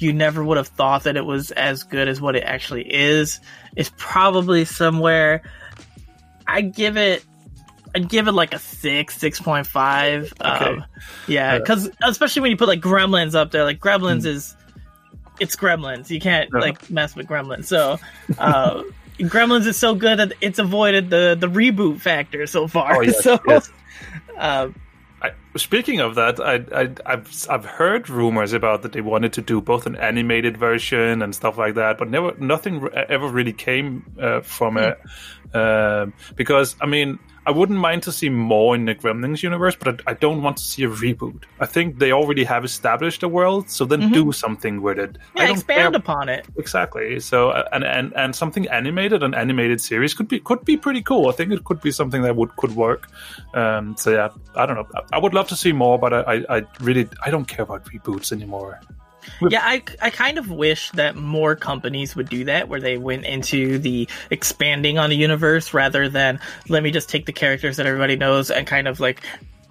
you 0.00 0.12
never 0.12 0.42
would 0.42 0.56
have 0.56 0.68
thought 0.68 1.04
that 1.04 1.16
it 1.16 1.24
was 1.24 1.50
as 1.50 1.82
good 1.82 2.08
as 2.08 2.20
what 2.20 2.34
it 2.34 2.42
actually 2.42 2.92
is. 2.92 3.40
It's 3.76 3.90
probably 3.96 4.64
somewhere. 4.64 5.42
I 6.46 6.62
give 6.62 6.96
it. 6.96 7.24
I'd 7.94 8.08
give 8.08 8.28
it 8.28 8.32
like 8.32 8.54
a 8.54 8.58
six, 8.58 9.16
six 9.18 9.40
point 9.40 9.66
five. 9.66 10.32
Okay. 10.40 10.64
Um, 10.64 10.84
yeah, 11.26 11.58
because 11.58 11.90
especially 12.02 12.42
when 12.42 12.50
you 12.52 12.56
put 12.56 12.68
like 12.68 12.80
Gremlins 12.80 13.34
up 13.34 13.50
there, 13.50 13.64
like 13.64 13.80
Gremlins 13.80 14.22
hmm. 14.22 14.28
is, 14.28 14.56
it's 15.40 15.56
Gremlins. 15.56 16.10
You 16.10 16.20
can't 16.20 16.50
Yeah. 16.52 16.60
like 16.60 16.90
mess 16.90 17.16
with 17.16 17.26
Gremlins. 17.26 17.64
So, 17.66 17.98
uh, 18.38 18.82
Gremlins 19.18 19.66
is 19.66 19.76
so 19.76 19.94
good 19.94 20.18
that 20.18 20.32
it's 20.40 20.58
avoided 20.58 21.10
the 21.10 21.36
the 21.38 21.48
reboot 21.48 22.00
factor 22.00 22.46
so 22.46 22.68
far. 22.68 22.96
Oh, 22.96 23.00
yes, 23.02 23.22
so, 23.22 23.38
yes. 23.46 23.70
um, 24.38 24.74
I, 25.22 25.32
speaking 25.56 26.00
of 26.00 26.14
that, 26.14 26.40
I, 26.40 26.64
I 26.74 26.88
I've 27.04 27.46
I've 27.50 27.64
heard 27.66 28.08
rumors 28.08 28.52
about 28.54 28.82
that 28.82 28.92
they 28.92 29.02
wanted 29.02 29.34
to 29.34 29.42
do 29.42 29.60
both 29.60 29.84
an 29.84 29.96
animated 29.96 30.56
version 30.56 31.20
and 31.20 31.34
stuff 31.34 31.58
like 31.58 31.74
that, 31.74 31.98
but 31.98 32.08
never 32.08 32.34
nothing 32.38 32.80
re- 32.80 33.04
ever 33.08 33.28
really 33.28 33.52
came 33.52 34.04
uh, 34.18 34.40
from 34.40 34.78
it. 34.78 34.98
Um, 35.52 36.14
because 36.36 36.76
I 36.80 36.86
mean, 36.86 37.18
I 37.46 37.50
wouldn't 37.52 37.78
mind 37.78 38.02
to 38.02 38.12
see 38.12 38.28
more 38.28 38.74
in 38.74 38.84
the 38.84 38.94
Gremlins 38.94 39.42
universe, 39.42 39.74
but 39.74 40.00
I, 40.06 40.10
I 40.10 40.14
don't 40.14 40.42
want 40.42 40.58
to 40.58 40.62
see 40.62 40.82
a 40.84 40.88
reboot. 40.88 41.44
I 41.58 41.66
think 41.66 41.98
they 41.98 42.12
already 42.12 42.44
have 42.44 42.64
established 42.64 43.22
a 43.22 43.28
world, 43.28 43.70
so 43.70 43.84
then 43.86 44.12
do 44.12 44.30
something 44.30 44.82
with 44.82 44.98
it. 44.98 45.16
I 45.16 45.18
Mm-hmm. 45.20 45.38
don't 45.38 45.50
expand 45.56 45.94
care- 45.94 45.98
upon 46.00 46.28
it. 46.28 46.46
Exactly. 46.58 47.18
So 47.20 47.50
uh, 47.50 47.66
and, 47.72 47.82
and 47.84 48.12
and 48.14 48.36
something 48.36 48.68
animated, 48.68 49.22
an 49.22 49.34
animated 49.34 49.80
series 49.80 50.12
could 50.14 50.28
be 50.28 50.38
could 50.40 50.64
be 50.64 50.76
pretty 50.76 51.02
cool. 51.02 51.28
I 51.28 51.32
think 51.32 51.50
it 51.52 51.64
could 51.64 51.80
be 51.80 51.90
something 51.92 52.22
that 52.22 52.36
would 52.36 52.54
could 52.56 52.76
work. 52.76 53.08
Um, 53.54 53.96
so 53.96 54.10
yeah, 54.10 54.28
I 54.54 54.66
don't 54.66 54.76
know. 54.76 54.86
I, 54.94 55.16
I 55.16 55.18
would 55.18 55.32
love 55.34 55.48
to 55.48 55.56
see 55.56 55.72
more, 55.72 55.98
but 55.98 56.12
I, 56.12 56.20
I, 56.34 56.56
I 56.58 56.62
really 56.80 57.08
I 57.24 57.30
don't 57.30 57.46
care 57.48 57.62
about 57.62 57.84
reboots 57.86 58.32
anymore. 58.32 58.80
Yeah, 59.48 59.60
I, 59.62 59.82
I 60.00 60.10
kind 60.10 60.38
of 60.38 60.50
wish 60.50 60.90
that 60.92 61.16
more 61.16 61.56
companies 61.56 62.14
would 62.16 62.28
do 62.28 62.44
that, 62.44 62.68
where 62.68 62.80
they 62.80 62.96
went 62.98 63.24
into 63.26 63.78
the 63.78 64.08
expanding 64.30 64.98
on 64.98 65.10
the 65.10 65.16
universe 65.16 65.72
rather 65.74 66.08
than 66.08 66.40
let 66.68 66.82
me 66.82 66.90
just 66.90 67.08
take 67.08 67.26
the 67.26 67.32
characters 67.32 67.76
that 67.78 67.86
everybody 67.86 68.16
knows 68.16 68.50
and 68.50 68.66
kind 68.66 68.88
of 68.88 69.00
like 69.00 69.22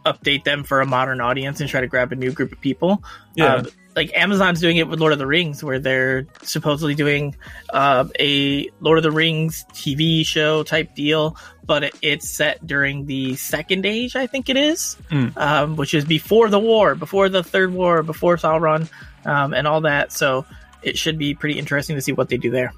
update 0.05 0.43
them 0.45 0.63
for 0.63 0.79
a 0.81 0.85
modern 0.85 1.19
audience 1.21 1.59
and 1.59 1.69
try 1.69 1.81
to 1.81 1.87
grab 1.87 2.11
a 2.11 2.15
new 2.15 2.31
group 2.31 2.51
of 2.51 2.61
people. 2.61 3.03
Yeah. 3.35 3.55
Uh, 3.55 3.63
like 3.95 4.11
Amazon's 4.15 4.61
doing 4.61 4.77
it 4.77 4.87
with 4.87 4.99
Lord 4.99 5.11
of 5.11 5.19
the 5.19 5.27
Rings, 5.27 5.61
where 5.61 5.77
they're 5.77 6.25
supposedly 6.43 6.95
doing 6.95 7.35
uh, 7.73 8.05
a 8.17 8.69
Lord 8.79 8.97
of 8.97 9.03
the 9.03 9.11
Rings 9.11 9.65
TV 9.73 10.25
show 10.25 10.63
type 10.63 10.95
deal, 10.95 11.35
but 11.65 11.83
it- 11.83 11.95
it's 12.01 12.29
set 12.29 12.65
during 12.65 13.07
the 13.07 13.35
Second 13.35 13.85
Age, 13.85 14.15
I 14.15 14.25
think 14.25 14.47
it 14.47 14.55
is, 14.55 14.95
Mm. 15.11 15.35
um, 15.35 15.75
which 15.75 15.93
is 15.93 16.05
before 16.05 16.47
the 16.49 16.59
war, 16.59 16.95
before 16.95 17.27
the 17.27 17.43
Third 17.43 17.73
War, 17.73 18.01
before 18.01 18.37
Sauron, 18.37 18.89
um, 19.29 19.53
and 19.53 19.67
all 19.67 19.81
that. 19.81 20.11
So 20.11 20.45
it 20.81 20.97
should 20.97 21.17
be 21.17 21.33
pretty 21.35 21.59
interesting 21.59 21.95
to 21.95 22.01
see 22.01 22.11
what 22.13 22.29
they 22.29 22.37
do 22.37 22.49
there. 22.51 22.73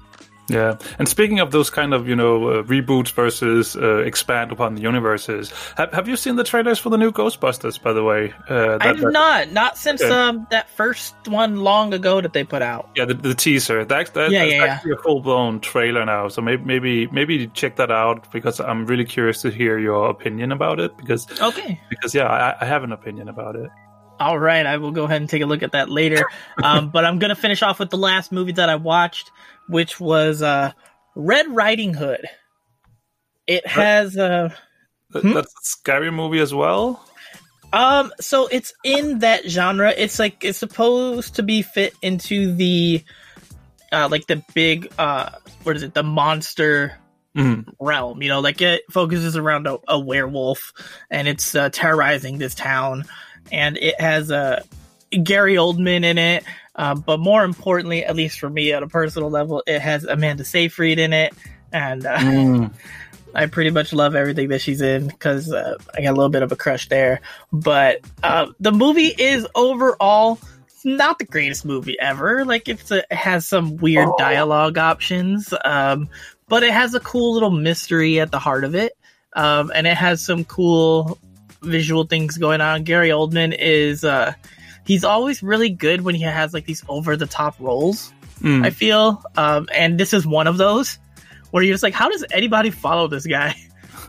Yeah, 0.48 0.76
and 0.98 1.08
speaking 1.08 1.38
of 1.38 1.52
those 1.52 1.70
kind 1.70 1.94
of 1.94 2.08
you 2.08 2.16
know 2.16 2.48
uh, 2.48 2.62
reboots 2.64 3.12
versus 3.12 3.76
uh, 3.76 3.98
expand 3.98 4.50
upon 4.50 4.74
the 4.74 4.82
universes, 4.82 5.52
have, 5.76 5.92
have 5.94 6.08
you 6.08 6.16
seen 6.16 6.34
the 6.34 6.42
trailers 6.42 6.80
for 6.80 6.90
the 6.90 6.98
new 6.98 7.12
Ghostbusters? 7.12 7.80
By 7.80 7.92
the 7.92 8.02
way, 8.02 8.34
uh, 8.50 8.76
I 8.80 8.88
have 8.88 9.00
that- 9.00 9.12
not, 9.12 9.52
not 9.52 9.78
since 9.78 10.02
Okay. 10.02 10.12
um, 10.12 10.48
that 10.50 10.68
first 10.70 11.14
one 11.28 11.60
long 11.62 11.94
ago 11.94 12.20
that 12.20 12.32
they 12.32 12.42
put 12.42 12.60
out. 12.60 12.90
Yeah, 12.96 13.04
the, 13.06 13.14
the 13.14 13.34
teaser. 13.36 13.84
That, 13.84 14.12
that, 14.14 14.32
Yeah, 14.32 14.40
that's 14.40 14.52
yeah, 14.52 14.64
yeah. 14.64 14.72
actually 14.74 14.92
a 14.92 14.96
full 14.96 15.20
blown 15.22 15.60
trailer 15.60 16.04
now. 16.04 16.26
So 16.28 16.42
maybe 16.42 16.64
maybe 16.64 17.06
maybe 17.12 17.46
check 17.54 17.76
that 17.76 17.92
out 17.92 18.30
because 18.32 18.58
I'm 18.60 18.84
really 18.84 19.04
curious 19.06 19.42
to 19.42 19.50
hear 19.50 19.78
your 19.78 20.10
opinion 20.10 20.50
about 20.50 20.80
it. 20.80 20.94
Because 20.98 21.24
Okay. 21.40 21.80
because 21.88 22.16
yeah, 22.16 22.26
I, 22.26 22.56
I 22.60 22.64
have 22.66 22.82
an 22.82 22.90
opinion 22.92 23.28
about 23.28 23.54
it. 23.54 23.70
All 24.22 24.38
right, 24.38 24.64
I 24.64 24.76
will 24.76 24.92
go 24.92 25.04
ahead 25.04 25.20
and 25.20 25.28
take 25.28 25.42
a 25.42 25.46
look 25.46 25.62
at 25.62 25.72
that 25.72 25.90
later. 25.90 26.24
um, 26.62 26.90
but 26.90 27.04
I'm 27.04 27.18
gonna 27.18 27.34
finish 27.34 27.62
off 27.62 27.78
with 27.78 27.90
the 27.90 27.96
last 27.98 28.30
movie 28.32 28.52
that 28.52 28.68
I 28.68 28.76
watched, 28.76 29.30
which 29.68 29.98
was 29.98 30.42
uh, 30.42 30.72
Red 31.16 31.46
Riding 31.54 31.92
Hood. 31.94 32.24
It 33.46 33.66
has 33.66 34.16
uh, 34.16 34.50
Th- 35.12 35.22
Hmm? 35.24 35.32
That's 35.34 35.52
a 35.52 35.64
scary 35.64 36.10
movie 36.10 36.38
as 36.38 36.54
well. 36.54 37.04
um, 37.72 38.12
so 38.20 38.46
it's 38.46 38.72
in 38.84 39.18
that 39.20 39.48
genre. 39.48 39.92
It's 39.96 40.18
like 40.18 40.44
it's 40.44 40.58
supposed 40.58 41.34
to 41.36 41.42
be 41.42 41.62
fit 41.62 41.94
into 42.02 42.54
the 42.54 43.02
uh, 43.90 44.08
like 44.10 44.26
the 44.26 44.42
big 44.54 44.90
uh, 44.98 45.30
what 45.64 45.76
is 45.76 45.82
it? 45.82 45.94
The 45.94 46.02
monster 46.02 46.96
Mhm. 47.36 47.64
realm. 47.80 48.22
You 48.22 48.28
know, 48.28 48.40
like 48.40 48.60
it 48.62 48.82
focuses 48.90 49.36
around 49.36 49.66
a, 49.66 49.78
a 49.88 49.98
werewolf 49.98 50.72
and 51.10 51.26
it's 51.26 51.54
uh, 51.54 51.68
terrorizing 51.70 52.38
this 52.38 52.54
town. 52.54 53.04
And 53.52 53.76
it 53.76 54.00
has 54.00 54.30
uh, 54.32 54.62
Gary 55.22 55.54
Oldman 55.54 56.04
in 56.04 56.18
it. 56.18 56.42
Uh, 56.74 56.94
but 56.94 57.20
more 57.20 57.44
importantly, 57.44 58.04
at 58.04 58.16
least 58.16 58.40
for 58.40 58.48
me 58.48 58.72
at 58.72 58.82
a 58.82 58.86
personal 58.88 59.30
level, 59.30 59.62
it 59.66 59.78
has 59.80 60.04
Amanda 60.04 60.44
Seyfried 60.44 60.98
in 60.98 61.12
it. 61.12 61.34
And 61.72 62.04
uh, 62.06 62.16
Mm. 62.18 62.72
I 63.34 63.46
pretty 63.46 63.70
much 63.70 63.94
love 63.94 64.14
everything 64.14 64.48
that 64.50 64.60
she's 64.60 64.82
in 64.82 65.06
because 65.06 65.50
uh, 65.50 65.78
I 65.96 66.02
got 66.02 66.10
a 66.10 66.16
little 66.16 66.28
bit 66.28 66.42
of 66.42 66.52
a 66.52 66.56
crush 66.56 66.88
there. 66.90 67.20
But 67.50 68.00
uh, 68.22 68.48
the 68.60 68.72
movie 68.72 69.06
is 69.06 69.46
overall 69.54 70.38
not 70.84 71.18
the 71.18 71.24
greatest 71.24 71.64
movie 71.64 71.98
ever. 71.98 72.44
Like 72.44 72.68
it's 72.68 72.90
a, 72.90 72.98
it 72.98 73.12
has 73.12 73.46
some 73.46 73.76
weird 73.78 74.08
Oh. 74.08 74.16
dialogue 74.18 74.76
options, 74.76 75.54
um, 75.64 76.10
but 76.48 76.62
it 76.62 76.72
has 76.72 76.92
a 76.94 77.00
cool 77.00 77.32
little 77.32 77.50
mystery 77.50 78.20
at 78.20 78.30
the 78.30 78.38
heart 78.38 78.64
of 78.64 78.74
it, 78.74 78.92
um, 79.32 79.72
and 79.74 79.86
it 79.86 79.96
has 79.96 80.22
some 80.22 80.44
cool 80.44 81.18
visual 81.62 82.04
things 82.04 82.36
going 82.38 82.60
on. 82.60 82.82
Gary 82.84 83.08
Oldman 83.10 83.56
is 83.58 84.04
uh, 84.04 84.32
he's 84.86 85.04
always 85.04 85.42
really 85.42 85.70
good 85.70 86.02
when 86.02 86.14
he 86.14 86.22
has 86.22 86.52
like 86.54 86.66
these 86.66 86.82
over 86.88 87.16
the 87.16 87.26
top 87.26 87.54
roles. 87.60 88.12
Mm. 88.40 88.66
I 88.66 88.70
feel, 88.70 89.22
um, 89.36 89.68
and 89.72 89.98
this 90.00 90.12
is 90.12 90.26
one 90.26 90.46
of 90.48 90.56
those 90.58 90.98
where 91.52 91.62
you're 91.62 91.74
just 91.74 91.82
like, 91.84 91.94
how 91.94 92.08
does 92.08 92.24
anybody 92.32 92.70
follow 92.70 93.06
this 93.08 93.26
guy? 93.26 93.54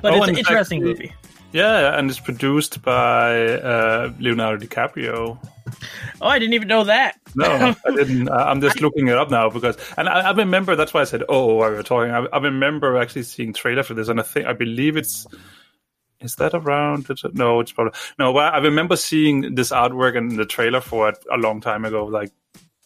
But 0.00 0.12
Oh, 0.14 0.18
it's 0.22 0.28
an 0.28 0.38
interesting 0.38 0.78
actually- 0.78 0.80
movie. 0.80 1.12
yeah, 1.52 1.98
and 1.98 2.08
it's 2.08 2.20
produced 2.20 2.82
by 2.82 3.46
uh, 3.58 4.12
Leonardo 4.20 4.64
DiCaprio. 4.64 5.38
Oh, 6.20 6.26
I 6.28 6.38
didn't 6.38 6.54
even 6.54 6.68
know 6.68 6.84
that. 6.84 7.18
No, 7.34 7.74
I 7.86 7.90
didn't. 7.90 8.28
I- 8.30 8.50
I'm 8.50 8.60
just 8.60 8.80
looking 8.80 9.08
it 9.08 9.18
up 9.18 9.30
now 9.30 9.50
because, 9.50 9.76
and 9.96 10.08
I, 10.08 10.20
I 10.20 10.30
remember 10.32 10.76
that's 10.76 10.94
why 10.94 11.00
I 11.00 11.04
said, 11.04 11.24
"Oh, 11.28 11.54
while 11.56 11.70
we 11.70 11.76
were 11.76 11.82
talking." 11.82 12.12
I, 12.12 12.24
I 12.32 12.38
remember 12.38 12.96
actually 12.96 13.24
seeing 13.24 13.52
trailer 13.52 13.82
for 13.82 13.94
this, 13.94 14.08
and 14.08 14.20
I 14.20 14.22
think 14.22 14.46
I 14.46 14.52
believe 14.52 14.96
it's. 14.96 15.26
Is 16.20 16.36
that 16.36 16.54
around? 16.54 17.08
No, 17.34 17.60
it's 17.60 17.72
probably 17.72 17.98
no. 18.18 18.32
But 18.32 18.54
I 18.54 18.58
remember 18.58 18.96
seeing 18.96 19.54
this 19.54 19.70
artwork 19.70 20.16
and 20.16 20.38
the 20.38 20.44
trailer 20.44 20.80
for 20.80 21.10
it 21.10 21.18
a 21.32 21.36
long 21.36 21.60
time 21.60 21.84
ago, 21.84 22.04
like 22.06 22.32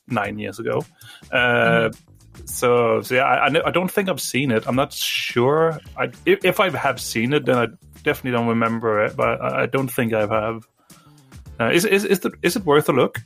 nine 0.08 0.38
years 0.38 0.58
ago. 0.58 0.84
Uh, 1.30 1.90
So, 2.46 3.02
so 3.02 3.14
yeah, 3.14 3.24
I, 3.24 3.46
I 3.46 3.68
I 3.68 3.70
don't 3.70 3.90
think 3.90 4.08
I've 4.08 4.20
seen 4.20 4.50
it. 4.50 4.66
I'm 4.66 4.74
not 4.74 4.92
sure. 4.92 5.78
I, 5.98 6.10
if, 6.24 6.44
if 6.44 6.60
I 6.60 6.70
have 6.70 6.98
seen 6.98 7.34
it, 7.34 7.44
then 7.44 7.58
I 7.58 7.66
definitely 8.02 8.32
don't 8.32 8.48
remember 8.48 9.04
it. 9.04 9.14
But 9.16 9.40
I, 9.40 9.62
I 9.62 9.66
don't 9.66 9.88
think 9.92 10.12
I 10.14 10.26
have. 10.26 10.66
Uh, 11.60 11.70
is 11.70 11.84
is 11.84 12.04
is, 12.04 12.20
the, 12.20 12.32
is 12.40 12.56
it 12.56 12.64
worth 12.64 12.88
a 12.88 12.92
look? 12.92 13.20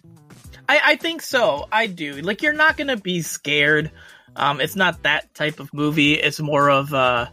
I, 0.69 0.81
I 0.85 0.97
think 0.97 1.23
so. 1.23 1.69
I 1.71 1.87
do. 1.87 2.15
Like 2.21 2.43
you're 2.43 2.53
not 2.53 2.77
gonna 2.77 2.97
be 2.97 3.23
scared. 3.23 3.93
Um, 4.35 4.61
it's 4.61 4.75
not 4.75 5.05
that 5.05 5.33
type 5.35 5.61
of 5.61 5.73
movie. 5.73 6.15
It's 6.15 6.41
more 6.41 6.69
of 6.69 6.93
uh, 6.93 7.27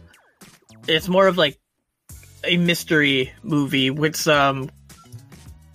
it's 0.86 1.08
more 1.08 1.26
of 1.26 1.36
like 1.36 1.58
a 2.46 2.56
mystery 2.56 3.32
movie 3.42 3.90
with 3.90 4.16
some 4.16 4.70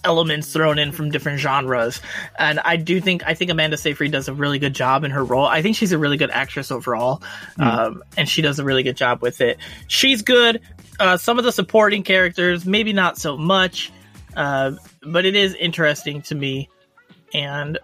elements 0.04 0.54
thrown 0.54 0.80
in 0.80 0.92
from 0.92 1.12
different 1.12 1.40
genres. 1.40 2.02
And 2.38 2.60
I 2.60 2.78
do 2.78 3.02
think 3.02 3.24
I 3.26 3.34
think 3.34 3.52
Amanda 3.52 3.78
Seyfried 3.78 4.12
does 4.12 4.28
a 4.28 4.34
really 4.34 4.60
good 4.60 4.74
job 4.74 5.04
in 5.04 5.12
her 5.12 5.24
role. 5.24 5.46
I 5.46 5.62
think 5.62 5.76
she's 5.76 5.92
a 5.92 5.98
really 5.98 6.18
good 6.18 6.32
actress 6.32 6.72
overall, 6.72 7.22
um, 7.58 8.04
and 8.18 8.28
she 8.28 8.42
does 8.42 8.60
a 8.60 8.64
really 8.64 8.84
good 8.84 8.98
job 8.98 9.22
with 9.22 9.42
it. 9.42 9.58
She's 9.88 10.22
good. 10.22 10.62
Uh, 11.00 11.18
some 11.18 11.38
of 11.38 11.46
the 11.46 11.52
supporting 11.52 12.04
characters, 12.04 12.66
maybe 12.66 12.94
not 12.94 13.18
so 13.18 13.38
much, 13.38 13.92
uh, 14.36 14.74
but 15.02 15.26
it 15.26 15.36
is 15.36 15.54
interesting 15.56 16.22
to 16.24 16.36
me 16.36 16.70
and 17.34 17.80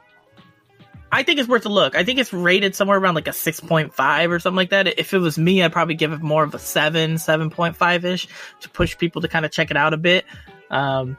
I 1.15 1.24
think 1.24 1.39
it's 1.39 1.48
worth 1.48 1.65
a 1.65 1.69
look. 1.69 1.95
I 1.95 2.03
think 2.03 2.19
it's 2.19 2.34
rated 2.34 2.75
somewhere 2.75 2.98
around 2.98 3.15
like 3.15 3.29
a 3.29 3.31
6.5 3.31 4.29
or 4.29 4.39
something 4.39 4.57
like 4.57 4.72
that. 4.72 5.00
If 5.00 5.13
it 5.13 5.19
was 5.19 5.38
me, 5.38 5.63
I'd 5.63 5.72
probably 5.72 5.95
give 5.95 6.12
it 6.12 6.22
more 6.22 6.43
of 6.43 6.53
a 6.53 6.60
7, 6.60 7.15
7.5 7.15 8.03
ish 8.03 8.27
to 8.60 8.69
push 8.69 8.98
people 8.98 9.22
to 9.22 9.29
kind 9.29 9.45
of 9.45 9.51
check 9.51 9.72
it 9.72 9.77
out 9.77 9.93
a 9.93 9.98
bit. 9.98 10.25
Um, 10.69 11.15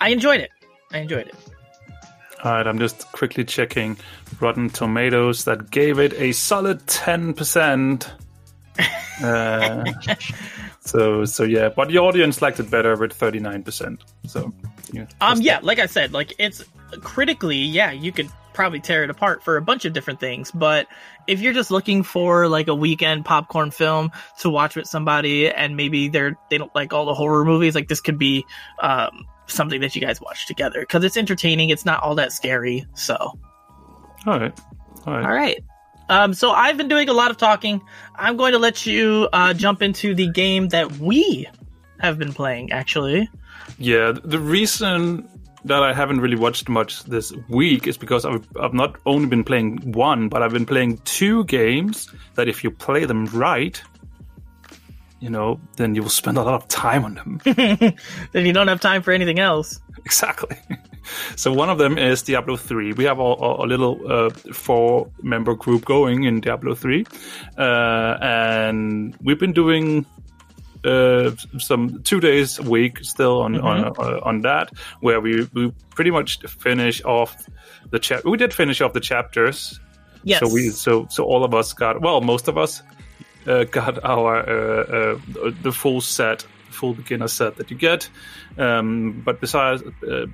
I 0.00 0.10
enjoyed 0.10 0.38
it. 0.38 0.50
I 0.92 0.98
enjoyed 0.98 1.26
it. 1.26 1.34
All 2.44 2.52
right, 2.52 2.64
I'm 2.64 2.78
just 2.78 3.10
quickly 3.10 3.42
checking 3.42 3.96
Rotten 4.38 4.70
Tomatoes 4.70 5.46
that 5.46 5.68
gave 5.68 5.98
it 5.98 6.12
a 6.12 6.30
solid 6.30 6.86
10%. 6.86 8.08
Uh, 9.22 9.84
so 10.80 11.24
so 11.24 11.44
yeah, 11.44 11.68
but 11.68 11.86
the 11.86 11.98
audience 11.98 12.42
liked 12.42 12.58
it 12.58 12.68
better 12.68 12.96
with 12.96 13.16
39%. 13.16 14.00
So 14.26 14.52
yeah. 14.92 15.06
Um, 15.20 15.40
yeah, 15.40 15.60
like 15.62 15.78
I 15.78 15.86
said, 15.86 16.12
like 16.12 16.32
it's 16.36 16.64
critically, 17.00 17.58
yeah, 17.58 17.92
you 17.92 18.10
could 18.10 18.28
probably 18.54 18.80
tear 18.80 19.04
it 19.04 19.10
apart 19.10 19.42
for 19.42 19.56
a 19.56 19.62
bunch 19.62 19.84
of 19.84 19.92
different 19.92 20.20
things. 20.20 20.50
But 20.50 20.86
if 21.26 21.40
you're 21.40 21.52
just 21.52 21.70
looking 21.70 22.02
for 22.02 22.48
like 22.48 22.68
a 22.68 22.74
weekend 22.74 23.24
popcorn 23.24 23.70
film 23.70 24.12
to 24.40 24.48
watch 24.48 24.76
with 24.76 24.86
somebody, 24.86 25.50
and 25.50 25.76
maybe 25.76 26.08
they're 26.08 26.38
they 26.50 26.58
don't 26.58 26.74
like 26.74 26.92
all 26.92 27.04
the 27.04 27.14
horror 27.14 27.44
movies, 27.44 27.74
like 27.74 27.88
this 27.88 28.00
could 28.00 28.18
be 28.18 28.46
um 28.78 29.26
something 29.46 29.80
that 29.82 29.94
you 29.94 30.00
guys 30.00 30.20
watch 30.20 30.46
together 30.46 30.80
because 30.80 31.04
it's 31.04 31.16
entertaining. 31.16 31.68
It's 31.68 31.84
not 31.84 32.02
all 32.02 32.14
that 32.14 32.32
scary. 32.32 32.86
So, 32.94 33.16
All 33.16 33.38
right. 34.26 34.58
All 35.06 35.12
right. 35.12 35.24
all 35.24 35.32
right. 35.34 35.64
Um, 36.08 36.34
so 36.34 36.50
I've 36.50 36.76
been 36.76 36.88
doing 36.88 37.08
a 37.08 37.12
lot 37.12 37.30
of 37.30 37.36
talking. 37.38 37.82
I'm 38.14 38.36
going 38.36 38.52
to 38.52 38.58
let 38.58 38.84
you 38.86 39.28
uh, 39.32 39.54
jump 39.54 39.82
into 39.82 40.14
the 40.14 40.30
game 40.30 40.68
that 40.68 40.92
we 40.98 41.46
have 42.00 42.18
been 42.18 42.32
playing. 42.32 42.72
Actually, 42.72 43.28
Yeah, 43.78 44.12
the 44.12 44.38
reason 44.38 45.28
that 45.64 45.82
I 45.82 45.92
haven't 45.92 46.20
really 46.20 46.36
watched 46.36 46.68
much 46.68 47.04
this 47.04 47.32
week 47.48 47.86
is 47.86 47.96
because 47.96 48.24
I've, 48.24 48.46
I've 48.60 48.74
not 48.74 48.96
only 49.06 49.26
been 49.26 49.44
playing 49.44 49.92
one, 49.92 50.28
but 50.28 50.42
I've 50.42 50.52
been 50.52 50.66
playing 50.66 50.98
two 50.98 51.44
games 51.44 52.10
that 52.34 52.48
if 52.48 52.62
you 52.62 52.70
play 52.70 53.04
them 53.06 53.26
right, 53.26 53.80
you 55.20 55.30
know, 55.30 55.58
then 55.76 55.94
you'll 55.94 56.10
spend 56.10 56.36
a 56.36 56.42
lot 56.42 56.54
of 56.54 56.68
time 56.68 57.04
on 57.04 57.14
them. 57.14 57.40
then 58.32 58.46
you 58.46 58.52
don't 58.52 58.68
have 58.68 58.80
time 58.80 59.02
for 59.02 59.12
anything 59.12 59.38
else. 59.38 59.80
exactly. 60.04 60.56
So 61.36 61.52
one 61.52 61.68
of 61.68 61.76
them 61.76 61.98
is 61.98 62.22
Diablo 62.22 62.56
3. 62.56 62.94
We 62.94 63.04
have 63.04 63.18
a, 63.18 63.22
a, 63.22 63.64
a 63.64 63.66
little 63.66 64.00
uh, 64.10 64.30
four 64.30 65.10
member 65.22 65.54
group 65.54 65.84
going 65.84 66.24
in 66.24 66.40
Diablo 66.40 66.74
3. 66.74 67.04
Uh, 67.58 68.16
and 68.22 69.14
we've 69.20 69.38
been 69.38 69.52
doing 69.52 70.06
uh, 70.84 71.30
some 71.58 72.02
two 72.02 72.20
days 72.20 72.58
a 72.58 72.62
week 72.62 72.98
still 73.02 73.42
on 73.42 73.60
on, 73.60 73.84
uh, 73.84 74.20
on 74.22 74.42
that, 74.42 74.70
where 75.00 75.20
we, 75.20 75.48
we 75.52 75.72
pretty 75.90 76.10
much 76.10 76.40
finish 76.46 77.02
off 77.04 77.34
the 77.90 77.98
chap. 77.98 78.24
We 78.24 78.36
did 78.36 78.52
finish 78.52 78.80
off 78.80 78.92
the 78.92 79.00
chapters. 79.00 79.80
Yes. 80.22 80.40
So 80.40 80.52
we 80.52 80.70
so 80.70 81.06
so 81.10 81.24
all 81.24 81.44
of 81.44 81.54
us 81.54 81.72
got 81.72 82.00
well, 82.00 82.20
most 82.20 82.48
of 82.48 82.56
us 82.56 82.82
uh, 83.46 83.64
got 83.64 84.04
our 84.04 84.36
uh, 84.38 85.18
uh, 85.44 85.50
the 85.62 85.72
full 85.72 86.00
set, 86.00 86.46
full 86.70 86.94
beginner 86.94 87.28
set 87.28 87.56
that 87.56 87.70
you 87.70 87.76
get. 87.76 88.08
Um, 88.56 89.22
but 89.24 89.40
besides, 89.40 89.82
uh, 89.82 90.26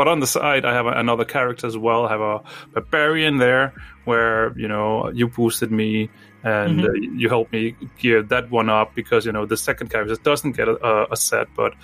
but 0.00 0.08
on 0.08 0.18
the 0.18 0.26
side, 0.26 0.64
I 0.64 0.72
have 0.72 0.86
another 0.86 1.26
character 1.26 1.66
as 1.66 1.76
well. 1.76 2.06
I 2.06 2.12
have 2.12 2.22
a 2.22 2.40
barbarian 2.72 3.36
there, 3.36 3.74
where 4.06 4.58
you 4.58 4.66
know 4.66 5.10
you 5.10 5.28
boosted 5.28 5.70
me 5.70 6.08
and 6.42 6.86
uh, 6.86 6.92
you 6.92 7.28
helped 7.28 7.52
me 7.52 7.76
gear 7.98 8.22
that 8.22 8.50
one 8.50 8.70
up 8.70 8.94
because 8.94 9.26
you 9.26 9.32
know 9.32 9.44
the 9.44 9.58
second 9.58 9.90
character 9.90 10.16
doesn't 10.16 10.52
get 10.52 10.68
a, 10.68 11.12
a 11.12 11.16
set, 11.16 11.48
but. 11.54 11.74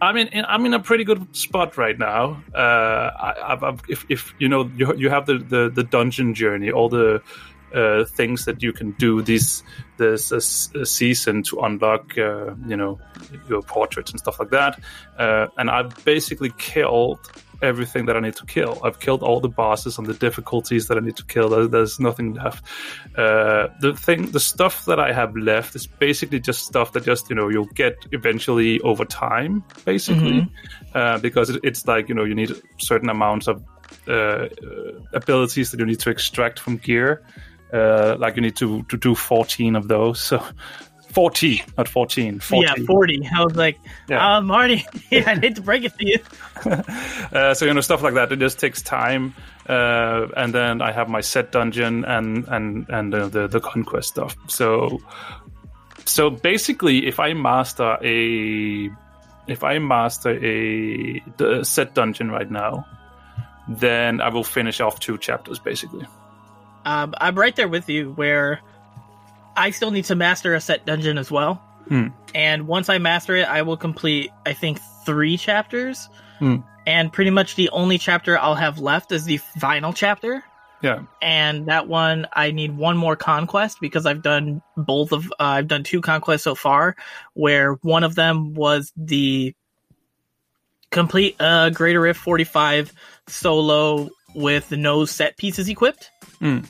I'm 0.00 0.16
in. 0.16 0.44
I'm 0.46 0.64
in 0.64 0.74
a 0.74 0.78
pretty 0.78 1.02
good 1.02 1.36
spot 1.36 1.76
right 1.76 1.98
now. 1.98 2.40
Uh, 2.54 3.10
I, 3.26 3.34
I've, 3.48 3.64
I've, 3.64 3.82
if, 3.88 4.06
if 4.08 4.32
you 4.38 4.48
know, 4.48 4.70
you, 4.76 4.94
you 4.94 5.10
have 5.10 5.26
the, 5.26 5.38
the, 5.38 5.68
the 5.74 5.82
dungeon 5.82 6.34
journey, 6.34 6.70
all 6.70 6.88
the 6.88 7.20
uh, 7.74 8.04
things 8.04 8.44
that 8.44 8.62
you 8.62 8.72
can 8.72 8.92
do 8.92 9.22
this 9.22 9.62
this 9.96 10.32
uh, 10.32 10.84
season 10.84 11.42
to 11.42 11.58
unlock, 11.60 12.16
uh, 12.16 12.54
you 12.66 12.76
know, 12.76 13.00
your 13.48 13.62
portraits 13.62 14.10
and 14.10 14.20
stuff 14.20 14.38
like 14.38 14.50
that. 14.50 14.80
Uh, 15.18 15.48
and 15.56 15.68
I've 15.68 16.04
basically 16.04 16.52
killed 16.56 17.18
everything 17.62 18.06
that 18.06 18.16
I 18.16 18.20
need 18.20 18.36
to 18.36 18.46
kill. 18.46 18.80
I've 18.84 19.00
killed 19.00 19.22
all 19.22 19.40
the 19.40 19.48
bosses 19.48 19.98
and 19.98 20.06
the 20.06 20.14
difficulties 20.14 20.88
that 20.88 20.96
I 20.96 21.00
need 21.00 21.16
to 21.16 21.24
kill. 21.24 21.48
There, 21.48 21.66
there's 21.66 21.98
nothing 21.98 22.34
left. 22.34 22.64
Uh, 23.16 23.68
the 23.80 23.94
thing, 23.94 24.30
the 24.30 24.40
stuff 24.40 24.84
that 24.84 25.00
I 25.00 25.12
have 25.12 25.36
left 25.36 25.74
is 25.74 25.86
basically 25.86 26.40
just 26.40 26.64
stuff 26.64 26.92
that 26.92 27.04
just 27.04 27.28
you 27.30 27.36
know 27.36 27.48
you'll 27.48 27.66
get 27.66 27.96
eventually 28.12 28.80
over 28.80 29.04
time, 29.04 29.64
basically, 29.84 30.46
uh, 30.94 31.18
because 31.18 31.50
it, 31.50 31.60
it's 31.64 31.86
like 31.86 32.08
you 32.08 32.14
know 32.14 32.24
you 32.24 32.34
need 32.34 32.52
certain 32.78 33.08
amounts 33.08 33.48
of 33.48 33.64
uh, 34.06 34.48
abilities 35.12 35.70
that 35.70 35.80
you 35.80 35.86
need 35.86 36.00
to 36.00 36.10
extract 36.10 36.58
from 36.60 36.76
gear. 36.76 37.24
Uh, 37.72 38.16
like 38.18 38.36
you 38.36 38.42
need 38.42 38.56
to, 38.56 38.82
to 38.84 38.96
do 38.96 39.14
14 39.14 39.76
of 39.76 39.88
those. 39.88 40.20
So 40.20 40.42
40, 41.12 41.62
not 41.76 41.88
14. 41.88 42.38
40. 42.40 42.66
Yeah, 42.66 42.86
40. 42.86 43.28
I 43.34 43.44
was 43.44 43.56
like, 43.56 43.78
Yeah. 44.08 44.36
uh, 44.36 44.40
Marty, 44.40 44.84
I 45.12 45.34
need 45.34 45.56
to 45.56 45.62
break 45.62 45.84
it 45.84 45.92
to 45.98 46.06
you. 46.06 46.18
Uh, 47.30 47.52
so 47.54 47.66
you 47.66 47.74
know 47.74 47.80
stuff 47.82 48.02
like 48.02 48.14
that. 48.14 48.32
It 48.32 48.38
just 48.40 48.58
takes 48.58 48.80
time. 48.82 49.34
Uh, 49.68 50.26
and 50.36 50.52
then 50.52 50.80
I 50.80 50.92
have 50.92 51.08
my 51.08 51.20
set 51.20 51.52
dungeon 51.52 52.04
and 52.06 52.48
and 52.48 52.86
and 52.88 53.14
uh, 53.14 53.28
the 53.28 53.46
the 53.46 53.60
conquest 53.60 54.08
stuff. 54.08 54.34
So 54.48 54.98
so 56.04 56.30
basically, 56.30 57.06
if 57.06 57.20
I 57.20 57.34
master 57.34 57.98
a 58.02 58.90
if 59.46 59.62
I 59.62 59.78
master 59.78 60.30
a 60.42 61.22
the 61.36 61.64
set 61.64 61.94
dungeon 61.94 62.30
right 62.30 62.50
now, 62.50 62.86
then 63.68 64.20
I 64.20 64.30
will 64.30 64.44
finish 64.44 64.80
off 64.80 64.98
two 65.00 65.18
chapters 65.18 65.58
basically. 65.58 66.06
Um, 66.84 67.14
I'm 67.20 67.34
right 67.34 67.54
there 67.54 67.68
with 67.68 67.88
you 67.88 68.12
where 68.12 68.60
I 69.56 69.70
still 69.70 69.90
need 69.90 70.04
to 70.06 70.14
master 70.14 70.54
a 70.54 70.60
set 70.60 70.86
dungeon 70.86 71.18
as 71.18 71.30
well. 71.30 71.54
Hmm. 71.88 72.08
And 72.34 72.66
once 72.66 72.88
I 72.88 72.98
master 72.98 73.36
it, 73.36 73.48
I 73.48 73.62
will 73.62 73.76
complete, 73.76 74.30
I 74.46 74.52
think, 74.52 74.80
three 75.04 75.36
chapters. 75.36 76.08
Hmm. 76.38 76.56
And 76.86 77.12
pretty 77.12 77.30
much 77.30 77.56
the 77.56 77.68
only 77.70 77.98
chapter 77.98 78.38
I'll 78.38 78.54
have 78.54 78.78
left 78.78 79.12
is 79.12 79.24
the 79.24 79.38
final 79.38 79.92
chapter. 79.92 80.42
Yeah. 80.80 81.02
And 81.20 81.66
that 81.66 81.88
one, 81.88 82.26
I 82.32 82.52
need 82.52 82.76
one 82.76 82.96
more 82.96 83.16
conquest 83.16 83.78
because 83.80 84.06
I've 84.06 84.22
done 84.22 84.62
both 84.76 85.12
of, 85.12 85.26
uh, 85.32 85.44
I've 85.44 85.66
done 85.66 85.82
two 85.82 86.00
conquests 86.00 86.44
so 86.44 86.54
far, 86.54 86.94
where 87.34 87.74
one 87.82 88.04
of 88.04 88.14
them 88.14 88.54
was 88.54 88.92
the 88.96 89.54
complete 90.90 91.36
uh, 91.40 91.70
Greater 91.70 92.00
Rift 92.00 92.20
45 92.20 92.92
solo 93.26 94.08
with 94.34 94.70
no 94.70 95.04
set 95.04 95.36
pieces 95.36 95.68
equipped. 95.68 96.10
Hmm. 96.38 96.60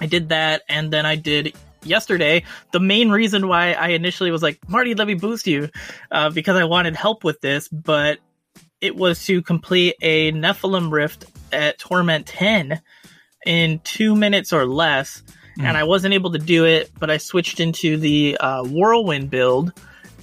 I 0.00 0.06
did 0.06 0.30
that, 0.30 0.62
and 0.68 0.92
then 0.92 1.06
I 1.06 1.16
did 1.16 1.54
yesterday. 1.84 2.44
The 2.72 2.80
main 2.80 3.10
reason 3.10 3.46
why 3.48 3.72
I 3.72 3.88
initially 3.88 4.30
was 4.30 4.42
like, 4.42 4.58
Marty, 4.68 4.94
let 4.94 5.06
me 5.06 5.14
boost 5.14 5.46
you, 5.46 5.68
uh, 6.10 6.30
because 6.30 6.56
I 6.56 6.64
wanted 6.64 6.96
help 6.96 7.24
with 7.24 7.40
this, 7.40 7.68
but 7.68 8.18
it 8.80 8.96
was 8.96 9.24
to 9.26 9.42
complete 9.42 9.94
a 10.02 10.32
Nephilim 10.32 10.90
Rift 10.90 11.26
at 11.52 11.78
Torment 11.78 12.26
10 12.26 12.80
in 13.46 13.78
two 13.84 14.16
minutes 14.16 14.52
or 14.52 14.66
less. 14.66 15.22
And 15.60 15.76
I 15.76 15.84
wasn't 15.84 16.14
able 16.14 16.32
to 16.32 16.38
do 16.38 16.64
it, 16.64 16.90
but 16.98 17.10
I 17.10 17.18
switched 17.18 17.60
into 17.60 17.98
the 17.98 18.38
uh, 18.40 18.64
Whirlwind 18.64 19.28
build. 19.30 19.72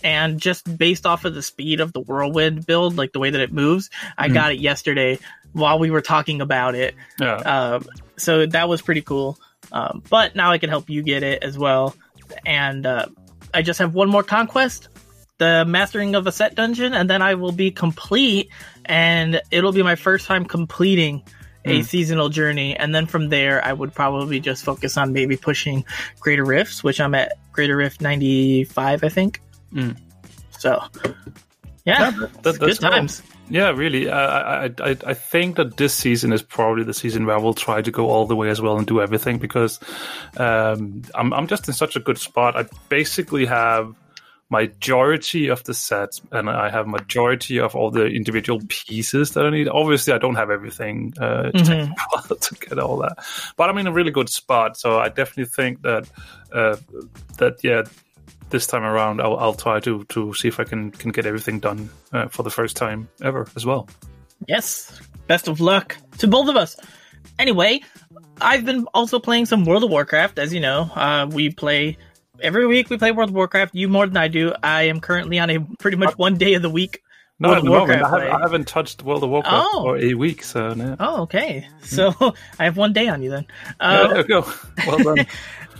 And 0.03 0.39
just 0.39 0.77
based 0.77 1.05
off 1.05 1.23
of 1.23 1.35
the 1.35 1.43
speed 1.43 1.81
of 1.81 1.93
the 1.93 1.99
Whirlwind 1.99 2.65
build, 2.65 2.97
like 2.97 3.11
the 3.13 3.19
way 3.19 3.29
that 3.29 3.39
it 3.39 3.53
moves, 3.53 3.89
I 4.17 4.27
Mhm. 4.29 4.33
got 4.33 4.51
it 4.53 4.59
yesterday 4.59 5.19
while 5.53 5.79
we 5.79 5.89
were 5.91 6.01
talking 6.01 6.41
about 6.41 6.75
it. 6.75 6.95
Yeah. 7.19 7.35
Um, 7.35 7.85
so 8.17 8.45
that 8.45 8.67
was 8.69 8.81
pretty 8.81 9.01
cool. 9.01 9.37
Um, 9.71 10.03
but 10.09 10.35
now 10.35 10.51
I 10.51 10.57
can 10.57 10.69
help 10.69 10.89
you 10.89 11.01
get 11.03 11.23
it 11.23 11.43
as 11.43 11.57
well. 11.57 11.95
And 12.45 12.85
uh, 12.85 13.07
I 13.53 13.61
just 13.61 13.79
have 13.79 13.93
one 13.93 14.09
more 14.09 14.23
conquest, 14.23 14.89
the 15.37 15.65
mastering 15.65 16.15
of 16.15 16.27
a 16.27 16.31
set 16.31 16.55
dungeon, 16.55 16.93
and 16.93 17.09
then 17.09 17.21
I 17.21 17.35
will 17.35 17.51
be 17.51 17.71
complete. 17.71 18.49
And 18.85 19.41
it'll 19.51 19.71
be 19.71 19.83
my 19.83 19.95
first 19.95 20.25
time 20.27 20.45
completing 20.45 21.23
a 21.65 21.77
Hmm. 21.77 21.81
seasonal 21.83 22.29
journey. 22.29 22.75
And 22.75 22.95
then 22.95 23.05
from 23.05 23.29
there, 23.29 23.63
I 23.63 23.73
would 23.73 23.93
probably 23.93 24.39
just 24.39 24.63
focus 24.63 24.97
on 24.97 25.13
maybe 25.13 25.35
pushing 25.37 25.83
Greater 26.19 26.45
Rifts, 26.45 26.83
which 26.83 26.99
I'm 27.01 27.13
at 27.15 27.33
Greater 27.51 27.75
Rift 27.75 28.01
95, 28.01 29.03
I 29.03 29.09
think. 29.09 29.41
Hmm. 29.73 29.91
So, 30.57 30.81
yeah, 31.85 32.11
that- 32.11 32.23
it's 32.29 32.37
that's 32.41 32.57
good 32.57 32.79
cool. 32.79 32.89
times. 32.89 33.21
Yeah, 33.49 33.69
really. 33.71 34.09
I, 34.09 34.65
I 34.65 34.71
I 34.79 34.97
I 35.07 35.13
think 35.13 35.55
that 35.55 35.77
this 35.77 35.93
season 35.93 36.31
is 36.33 36.41
probably 36.43 36.83
the 36.83 36.93
season 36.93 37.25
where 37.25 37.35
I 37.35 37.39
will 37.39 37.53
try 37.55 37.81
to 37.81 37.91
go 37.91 38.09
all 38.09 38.25
the 38.27 38.35
way 38.35 38.49
as 38.49 38.61
well 38.61 38.77
and 38.77 38.85
do 38.85 39.01
everything 39.01 39.39
because 39.39 39.79
um, 40.37 41.01
I'm 41.15 41.33
I'm 41.33 41.47
just 41.47 41.67
in 41.67 41.73
such 41.73 41.95
a 41.95 41.99
good 41.99 42.17
spot. 42.19 42.55
I 42.55 42.65
basically 42.89 43.45
have 43.47 43.95
majority 44.51 45.47
of 45.47 45.63
the 45.65 45.73
sets 45.75 46.21
and 46.31 46.49
I 46.49 46.69
have 46.71 46.87
majority 46.87 47.59
of 47.59 47.75
all 47.75 47.91
the 47.91 48.05
individual 48.07 48.59
pieces 48.67 49.33
that 49.33 49.45
I 49.45 49.51
need. 49.51 49.67
Obviously, 49.67 50.11
I 50.13 50.17
don't 50.17 50.35
have 50.35 50.49
everything. 50.49 51.13
Uh, 51.21 51.51
it 51.53 51.57
takes 51.57 51.69
Mhm. 51.69 51.91
a 51.91 51.95
while 52.09 52.37
to 52.37 52.55
get 52.55 52.79
all 52.79 52.97
that, 52.97 53.17
but 53.57 53.69
I'm 53.69 53.77
in 53.77 53.87
a 53.87 53.91
really 53.91 54.11
good 54.11 54.29
spot. 54.29 54.75
So 54.77 54.99
I 54.99 55.09
definitely 55.09 55.45
think 55.45 55.81
that 55.83 56.09
uh, 56.51 56.77
that 57.37 57.63
yeah. 57.63 57.83
This 58.49 58.65
time 58.67 58.83
around, 58.83 59.21
I'll, 59.21 59.37
I'll 59.37 59.53
try 59.53 59.79
to, 59.81 60.03
to 60.05 60.33
see 60.33 60.47
if 60.47 60.59
I 60.59 60.63
can, 60.63 60.91
can 60.91 61.11
get 61.11 61.25
everything 61.25 61.59
done 61.59 61.89
uh, 62.11 62.27
for 62.29 62.43
the 62.43 62.49
first 62.49 62.75
time 62.75 63.07
ever 63.21 63.47
as 63.55 63.65
well. 63.65 63.87
Yes. 64.47 64.99
Best 65.27 65.47
of 65.47 65.59
luck 65.61 65.97
to 66.17 66.27
both 66.27 66.49
of 66.49 66.55
us. 66.55 66.75
Anyway, 67.37 67.81
I've 68.41 68.65
been 68.65 68.87
also 68.93 69.19
playing 69.19 69.45
some 69.45 69.65
World 69.65 69.83
of 69.83 69.89
Warcraft. 69.91 70.39
As 70.39 70.53
you 70.53 70.59
know, 70.61 70.89
uh, 70.95 71.27
we 71.31 71.51
play 71.51 71.97
every 72.41 72.65
week. 72.65 72.89
We 72.89 72.97
play 72.97 73.11
World 73.11 73.29
of 73.29 73.35
Warcraft. 73.35 73.75
You 73.75 73.87
more 73.87 74.07
than 74.07 74.17
I 74.17 74.27
do. 74.29 74.53
I 74.63 74.83
am 74.83 74.99
currently 74.99 75.37
on 75.39 75.49
a 75.49 75.59
pretty 75.77 75.97
much 75.97 76.17
one 76.17 76.35
day 76.37 76.55
of 76.55 76.61
the 76.63 76.69
week. 76.69 77.03
No, 77.41 77.49
World 77.49 77.57
at 77.59 77.63
the 77.63 77.69
moment, 77.69 78.01
I, 78.03 78.09
haven't. 78.09 78.31
I 78.31 78.39
haven't 78.39 78.67
touched 78.67 79.03
World 79.03 79.23
of 79.23 79.29
Warcraft 79.29 79.67
Oh. 79.73 79.83
for 79.83 79.97
a 79.97 80.13
week, 80.15 80.43
so 80.43 80.73
no. 80.73 80.95
Oh, 80.99 81.21
okay. 81.23 81.67
So 81.83 82.13
I 82.59 82.63
have 82.65 82.75
one 82.75 82.91
day 82.93 83.07
on 83.07 83.21
you 83.21 83.29
then. 83.29 83.45
Yeah, 83.67 83.73
Uh, 83.79 84.07
there 84.07 84.17
you 84.17 84.23
go. 84.27 84.53
Well 84.87 84.97
done. 85.15 85.25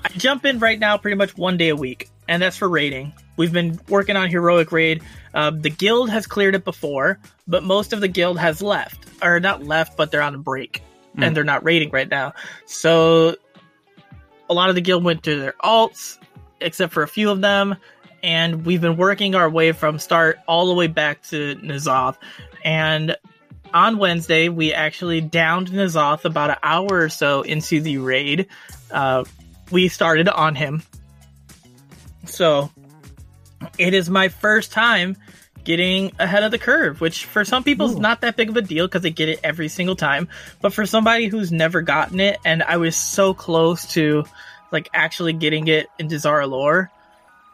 I 0.06 0.10
jump 0.10 0.46
in 0.46 0.60
right 0.60 0.80
now 0.80 0.98
pretty 0.98 1.18
much 1.18 1.36
one 1.38 1.58
day 1.58 1.68
a 1.70 1.76
week, 1.76 2.10
and 2.30 2.42
that's 2.42 2.56
for 2.56 2.70
raiding. 2.70 3.12
We've 3.36 3.52
been 3.52 3.80
working 3.90 4.16
on 4.16 4.30
heroic 4.30 4.72
raid. 4.72 5.02
Uh, 5.34 5.50
the 5.50 5.70
guild 5.70 6.10
has 6.12 6.28
cleared 6.28 6.54
it 6.56 6.64
before, 6.64 7.20
but 7.48 7.64
most 7.64 7.92
of 7.92 8.02
the 8.02 8.08
guild 8.08 8.38
has 8.40 8.62
left, 8.62 9.06
or 9.22 9.40
not 9.40 9.64
left, 9.64 9.98
but 9.98 10.12
they're 10.12 10.22
on 10.22 10.36
a 10.36 10.38
break, 10.38 10.84
Hmm. 11.16 11.24
and 11.24 11.36
they're 11.36 11.44
not 11.44 11.66
raiding 11.66 11.90
right 11.90 12.08
now. 12.08 12.34
So 12.66 13.36
a 14.48 14.54
lot 14.54 14.70
of 14.70 14.76
the 14.76 14.82
guild 14.82 15.04
went 15.04 15.24
to 15.24 15.40
their 15.40 15.56
alts, 15.64 16.20
except 16.62 16.94
for 16.94 17.02
a 17.02 17.08
few 17.08 17.32
of 17.32 17.42
them, 17.42 17.76
and 18.22 18.64
we've 18.66 18.82
been 18.82 18.98
working 18.98 19.34
our 19.34 19.50
way 19.50 19.72
from 19.72 19.98
start 19.98 20.38
all 20.48 20.68
the 20.68 20.76
way 20.76 20.88
back 20.88 21.24
to 21.30 21.56
N'Zoth. 21.56 22.16
And 22.64 23.16
on 23.74 23.98
Wednesday, 23.98 24.50
we 24.50 24.72
actually 24.74 25.22
downed 25.22 25.70
N'Zoth 25.70 26.26
about 26.26 26.52
an 26.52 26.58
hour 26.62 26.90
or 26.92 27.10
so 27.10 27.42
into 27.42 27.82
the 27.82 27.98
raid. 27.98 28.48
Uh, 28.92 29.24
we 29.72 29.88
started 29.88 30.28
on 30.28 30.54
him. 30.56 30.84
So 32.30 32.72
it 33.78 33.94
is 33.94 34.10
my 34.10 34.30
first 34.30 34.72
time 34.72 35.18
getting 35.64 36.12
ahead 36.20 36.44
of 36.44 36.52
the 36.52 36.58
curve, 36.58 37.02
which 37.02 37.26
for 37.26 37.44
some 37.44 37.64
people 37.64 37.90
is 37.90 37.98
not 37.98 38.22
that 38.22 38.36
big 38.38 38.50
of 38.50 38.58
a 38.58 38.62
deal 38.62 38.88
because 38.88 39.02
they 39.02 39.12
get 39.12 39.30
it 39.30 39.40
every 39.44 39.68
single 39.68 39.96
time. 39.96 40.28
But 40.62 40.74
for 40.74 40.86
somebody 40.86 41.28
who's 41.28 41.52
never 41.52 41.82
gotten 41.82 42.20
it, 42.20 42.40
and 42.46 42.64
I 42.64 42.78
was 42.78 42.96
so 42.96 43.34
close 43.34 43.86
to 43.94 44.24
like 44.72 44.90
actually 44.94 45.34
getting 45.34 45.68
it 45.68 45.88
in 46.00 46.08
Dazar'alor, 46.08 46.90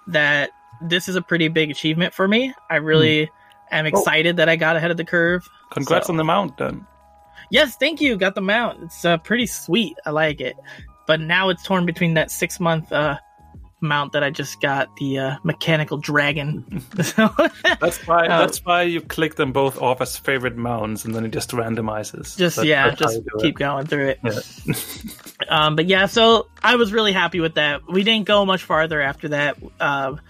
that 0.07 0.51
this 0.81 1.07
is 1.09 1.15
a 1.15 1.21
pretty 1.21 1.47
big 1.47 1.71
achievement 1.71 2.13
for 2.13 2.27
me. 2.27 2.53
I 2.69 2.75
really 2.77 3.29
am 3.71 3.85
excited 3.85 4.37
that 4.37 4.49
I 4.49 4.55
got 4.55 4.75
ahead 4.75 4.91
of 4.91 4.97
the 4.97 5.05
curve. 5.05 5.49
Congrats 5.71 6.07
So- 6.07 6.13
on 6.13 6.17
the 6.17 6.23
mount, 6.23 6.57
then. 6.57 6.85
Yes, 7.51 7.75
thank 7.75 8.01
you. 8.01 8.17
Got 8.17 8.33
the 8.35 8.41
mount. 8.41 8.83
It's 8.83 9.05
uh, 9.05 9.17
pretty 9.17 9.45
sweet. 9.45 9.95
I 10.05 10.09
like 10.09 10.41
it. 10.41 10.55
But 11.05 11.19
now 11.21 11.49
it's 11.49 11.63
torn 11.63 11.85
between 11.85 12.15
that 12.15 12.31
six 12.31 12.59
month 12.59 12.91
uh, 12.91 13.17
mount 13.85 14.13
that 14.13 14.23
I 14.23 14.29
just 14.29 14.59
got, 14.61 14.95
the 14.97 15.19
uh, 15.19 15.35
mechanical 15.43 15.97
dragon. 15.97 16.83
So- 17.03 17.29
That's 17.79 18.05
why. 18.07 18.27
Uh, 18.27 18.39
that's 18.39 18.63
why 18.65 18.83
you 18.83 19.01
click 19.01 19.35
them 19.35 19.51
both 19.53 19.81
off 19.81 20.01
as 20.01 20.17
favorite 20.17 20.57
mounts, 20.57 21.05
and 21.05 21.13
then 21.15 21.25
it 21.25 21.31
just 21.31 21.51
randomizes. 21.51 22.37
just 22.37 22.57
That- 22.57 22.65
yeah, 22.65 22.91
just 22.95 23.21
keep 23.39 23.57
going 23.57 23.85
through 23.87 24.09
it. 24.09 24.19
it. 24.23 24.45
Yeah. 24.67 24.73
Um, 25.49 25.75
but 25.75 25.85
yeah, 25.85 26.05
so 26.05 26.47
I 26.63 26.77
was 26.77 26.93
really 26.93 27.11
happy 27.11 27.39
with 27.41 27.55
that. 27.55 27.81
We 27.91 28.03
didn't 28.03 28.25
go 28.25 28.45
much 28.45 28.63
farther 28.63 29.01
after 29.01 29.27
that. 29.29 29.57
Um, 29.81 30.21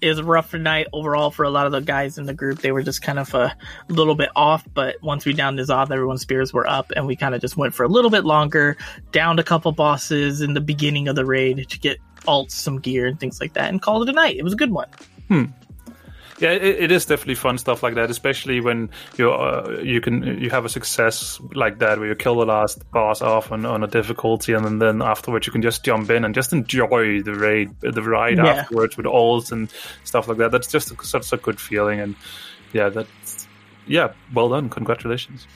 it 0.00 0.08
was 0.08 0.18
a 0.18 0.24
rough 0.24 0.54
night 0.54 0.86
overall 0.94 1.30
for 1.30 1.44
a 1.44 1.50
lot 1.50 1.66
of 1.66 1.72
the 1.72 1.80
guys 1.80 2.16
in 2.16 2.24
the 2.24 2.32
group. 2.32 2.60
They 2.60 2.72
were 2.72 2.82
just 2.82 3.02
kind 3.02 3.18
of 3.18 3.32
a 3.34 3.54
little 3.88 4.14
bit 4.14 4.30
off, 4.34 4.64
but 4.72 4.96
once 5.02 5.26
we 5.26 5.34
downed 5.34 5.58
N'Zoth, 5.58 5.90
everyone's 5.90 6.22
spears 6.22 6.54
were 6.54 6.66
up, 6.66 6.90
and 6.96 7.06
we 7.06 7.16
kind 7.16 7.34
of 7.34 7.42
just 7.42 7.56
went 7.58 7.74
for 7.74 7.84
a 7.84 7.88
little 7.88 8.10
bit 8.10 8.24
longer, 8.24 8.78
downed 9.12 9.38
a 9.40 9.44
couple 9.44 9.70
bosses 9.72 10.40
in 10.40 10.54
the 10.54 10.60
beginning 10.60 11.06
of 11.08 11.16
the 11.16 11.26
raid 11.26 11.68
to 11.68 11.78
get 11.78 11.98
alts 12.26 12.52
some 12.52 12.78
gear 12.78 13.06
and 13.06 13.18
things 13.18 13.40
like 13.40 13.52
that, 13.54 13.68
and 13.70 13.80
called 13.82 14.08
it 14.08 14.12
a 14.12 14.14
night. 14.14 14.36
It 14.36 14.42
was 14.44 14.52
a 14.52 14.56
good 14.56 14.70
one. 14.70 14.88
Hmm. 15.28 15.44
Yeah, 16.38 16.52
it, 16.52 16.62
it 16.84 16.90
is 16.90 17.04
definitely 17.04 17.34
fun 17.34 17.58
stuff 17.58 17.82
like 17.82 17.96
that, 17.96 18.10
especially 18.10 18.60
when 18.62 18.88
you 19.18 19.30
uh, 19.30 19.78
you 19.82 20.00
can 20.00 20.22
you 20.40 20.48
have 20.48 20.64
a 20.64 20.70
success 20.70 21.38
like 21.54 21.80
that 21.80 21.98
where 21.98 22.08
you 22.08 22.14
kill 22.14 22.36
the 22.36 22.46
last 22.46 22.90
boss 22.92 23.20
off 23.20 23.52
on, 23.52 23.66
on 23.66 23.84
a 23.84 23.86
difficulty, 23.86 24.54
and 24.54 24.64
then, 24.64 24.78
then 24.78 25.02
afterwards 25.02 25.46
you 25.46 25.52
can 25.52 25.60
just 25.60 25.84
jump 25.84 26.08
in 26.08 26.24
and 26.24 26.34
just 26.34 26.54
enjoy 26.54 27.20
the 27.22 27.34
raid 27.34 27.70
the 27.80 28.02
ride 28.02 28.38
Yeah. 28.38 28.46
afterwards 28.46 28.96
with 28.96 29.04
alts 29.04 29.52
and 29.52 29.70
stuff 30.04 30.28
like 30.28 30.38
that. 30.38 30.50
That's 30.50 30.66
just 30.68 30.90
a, 30.90 31.04
such 31.04 31.30
a 31.30 31.36
good 31.36 31.60
feeling, 31.60 32.00
and 32.00 32.14
yeah, 32.72 32.88
that's 32.88 33.46
yeah, 33.86 34.12
well 34.32 34.48
done, 34.48 34.70
congratulations. 34.70 35.46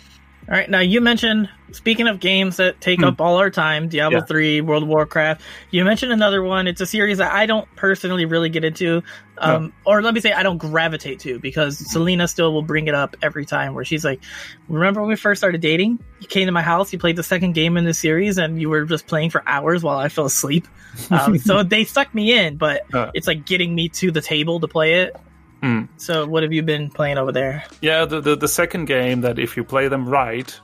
All 0.47 0.55
right, 0.55 0.69
now 0.69 0.81
you 0.81 1.01
mentioned 1.01 1.49
speaking 1.73 2.07
of 2.07 2.21
games 2.21 2.59
that 2.59 2.81
take 2.81 3.01
Hmm. 3.01 3.07
up 3.07 3.21
all 3.21 3.39
our 3.39 3.51
time, 3.51 3.89
Diablo 3.89 4.19
Yeah. 4.19 4.25
3, 4.27 4.61
World 4.61 4.83
of 4.83 4.89
Warcraft. 4.91 5.41
You 5.71 5.85
mentioned 5.85 6.13
another 6.13 6.43
one. 6.43 6.67
It's 6.69 6.81
a 6.83 6.87
series 6.87 7.19
that 7.19 7.33
I 7.33 7.47
don't 7.47 7.67
personally 7.77 8.27
really 8.27 8.49
get 8.51 8.63
into. 8.63 9.03
Um, 9.39 9.73
or 9.85 10.03
let 10.03 10.13
me 10.15 10.21
say 10.21 10.33
I 10.33 10.43
don't 10.43 10.59
gravitate 10.59 11.19
to 11.21 11.39
because 11.41 11.79
Selena 11.91 12.29
still 12.29 12.53
will 12.53 12.63
bring 12.63 12.87
it 12.87 12.95
up 12.95 13.17
every 13.23 13.45
time 13.47 13.75
where 13.75 13.85
she's 13.85 14.05
like, 14.05 14.21
"Remember 14.69 15.01
when 15.01 15.09
we 15.09 15.17
first 15.17 15.41
started 15.41 15.61
dating? 15.61 15.99
You 16.21 16.29
came 16.29 16.47
to 16.47 16.53
my 16.53 16.63
house, 16.63 16.93
you 16.93 16.99
played 16.99 17.17
the 17.17 17.23
second 17.25 17.55
game 17.55 17.77
in 17.77 17.85
the 17.85 17.95
series 17.95 18.39
and 18.39 18.61
you 18.61 18.69
were 18.69 18.85
just 18.85 19.07
playing 19.07 19.31
for 19.31 19.43
hours 19.47 19.83
while 19.83 19.97
I 19.99 20.09
fell 20.09 20.27
asleep." 20.27 20.69
Um, 21.11 21.39
so 21.39 21.65
they 21.65 21.83
sucked 21.85 22.15
me 22.15 22.33
in, 22.39 22.57
but 22.57 22.83
Uh. 22.95 23.11
it's 23.15 23.27
like 23.27 23.45
getting 23.47 23.75
me 23.75 23.89
to 23.89 24.13
the 24.13 24.21
table 24.21 24.61
to 24.61 24.69
play 24.69 25.01
it. 25.01 25.17
Hmm. 25.65 25.85
So 25.97 26.27
what 26.27 26.43
have 26.43 26.53
you 26.53 26.63
been 26.63 26.91
playing 26.91 27.17
over 27.17 27.33
there? 27.33 27.65
Yeah, 27.81 28.05
the, 28.05 28.21
the 28.21 28.37
the 28.37 28.49
second 28.49 28.85
game 28.85 29.23
that 29.23 29.39
if 29.39 29.57
you 29.57 29.65
play 29.65 29.89
them 29.89 30.07
right, 30.07 30.55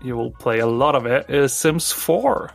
you 0.00 0.16
will 0.16 0.30
play 0.30 0.60
a 0.60 0.66
lot 0.66 0.94
of 0.94 1.06
it 1.06 1.28
is 1.28 1.52
Sims 1.52 1.90
Four. 1.90 2.52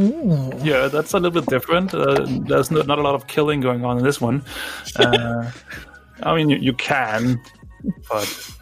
Ooh. 0.00 0.50
Yeah, 0.64 0.88
that's 0.88 1.12
a 1.12 1.20
little 1.20 1.40
bit 1.40 1.48
different. 1.48 1.94
Uh, 1.94 2.26
there's 2.26 2.72
not, 2.72 2.88
not 2.88 2.98
a 2.98 3.02
lot 3.02 3.14
of 3.14 3.28
killing 3.28 3.60
going 3.60 3.84
on 3.84 3.98
in 3.98 4.02
this 4.02 4.20
one. 4.20 4.44
Uh, 4.96 5.48
I 6.24 6.34
mean, 6.34 6.50
you, 6.50 6.56
you 6.56 6.72
can, 6.72 7.40
but 8.08 8.55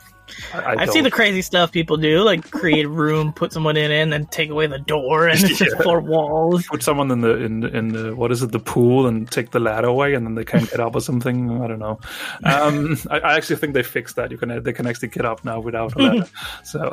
I, 0.52 0.58
I 0.58 0.74
I 0.82 0.86
see 0.86 1.00
the 1.00 1.10
crazy 1.10 1.42
stuff 1.42 1.72
people 1.72 1.96
do, 1.96 2.22
like 2.22 2.50
create 2.50 2.86
a 2.86 2.88
room, 2.88 3.32
put 3.32 3.52
someone 3.52 3.76
in 3.76 3.90
and 3.90 4.12
then 4.12 4.26
take 4.26 4.50
away 4.50 4.66
the 4.66 4.78
door, 4.78 5.28
and 5.28 5.38
it's 5.44 5.58
just 5.58 5.82
four 5.82 6.00
walls. 6.00 6.66
put 6.66 6.82
someone 6.82 7.10
in 7.10 7.20
the 7.20 7.36
in 7.36 7.60
the- 7.60 7.76
in 7.76 7.88
the 7.88 8.14
what 8.14 8.30
is 8.32 8.42
it 8.42 8.52
the 8.52 8.58
pool 8.58 9.06
and 9.06 9.30
take 9.30 9.50
the 9.50 9.60
ladder 9.60 9.88
away 9.88 10.14
and 10.14 10.26
then 10.26 10.34
they 10.34 10.44
can't 10.44 10.70
get 10.70 10.80
up 10.80 10.94
or 10.94 11.00
something. 11.00 11.62
I 11.62 11.66
don't 11.66 11.78
know. 11.78 11.98
Um, 12.44 12.96
I, 13.10 13.18
I 13.20 13.36
actually 13.36 13.56
think 13.56 13.74
they 13.74 13.82
fixed 13.82 14.16
that. 14.16 14.30
You 14.30 14.38
can 14.38 14.62
they 14.62 14.72
can 14.72 14.86
actually 14.86 15.08
get 15.08 15.24
up 15.24 15.44
now 15.44 15.60
without 15.60 15.94
a 15.96 15.98
ladder. 15.98 16.28
so, 16.64 16.90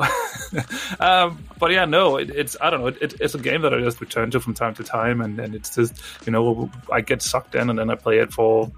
um, 1.00 1.42
but 1.58 1.70
yeah, 1.70 1.84
no, 1.84 2.16
it, 2.16 2.30
it's 2.30 2.56
I 2.60 2.70
don't 2.70 2.80
know. 2.80 2.86
It, 2.88 3.14
it's 3.20 3.34
a 3.34 3.38
game 3.38 3.62
that 3.62 3.74
I 3.74 3.80
just 3.80 4.00
return 4.00 4.30
to 4.32 4.40
from 4.40 4.54
time 4.54 4.74
to 4.74 4.84
time, 4.84 5.20
and, 5.20 5.38
and 5.38 5.54
it's 5.54 5.74
just 5.74 5.94
you 6.26 6.32
know 6.32 6.70
I 6.90 7.00
get 7.00 7.22
sucked 7.22 7.54
in 7.54 7.70
and 7.70 7.78
then 7.78 7.90
I 7.90 7.94
play 7.94 8.18
it 8.18 8.32
for 8.32 8.70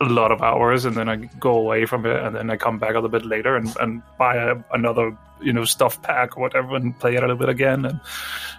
a 0.00 0.04
lot 0.04 0.30
of 0.30 0.40
hours 0.42 0.84
and 0.84 0.96
then 0.96 1.08
I 1.08 1.16
go 1.16 1.56
away 1.56 1.84
from 1.86 2.06
it 2.06 2.16
and 2.16 2.36
then 2.36 2.50
I 2.50 2.56
come 2.56 2.78
back 2.78 2.90
a 2.90 2.94
little 2.94 3.08
bit 3.08 3.24
later 3.26 3.56
and, 3.56 3.74
and 3.80 4.02
buy 4.18 4.36
a, 4.36 4.56
another 4.72 5.16
you 5.40 5.52
know 5.52 5.64
stuff 5.64 6.00
pack 6.02 6.36
or 6.36 6.40
whatever 6.40 6.76
and 6.76 6.98
play 6.98 7.14
it 7.14 7.18
a 7.18 7.20
little 7.22 7.36
bit 7.36 7.48
again. 7.48 7.84
And 7.84 8.00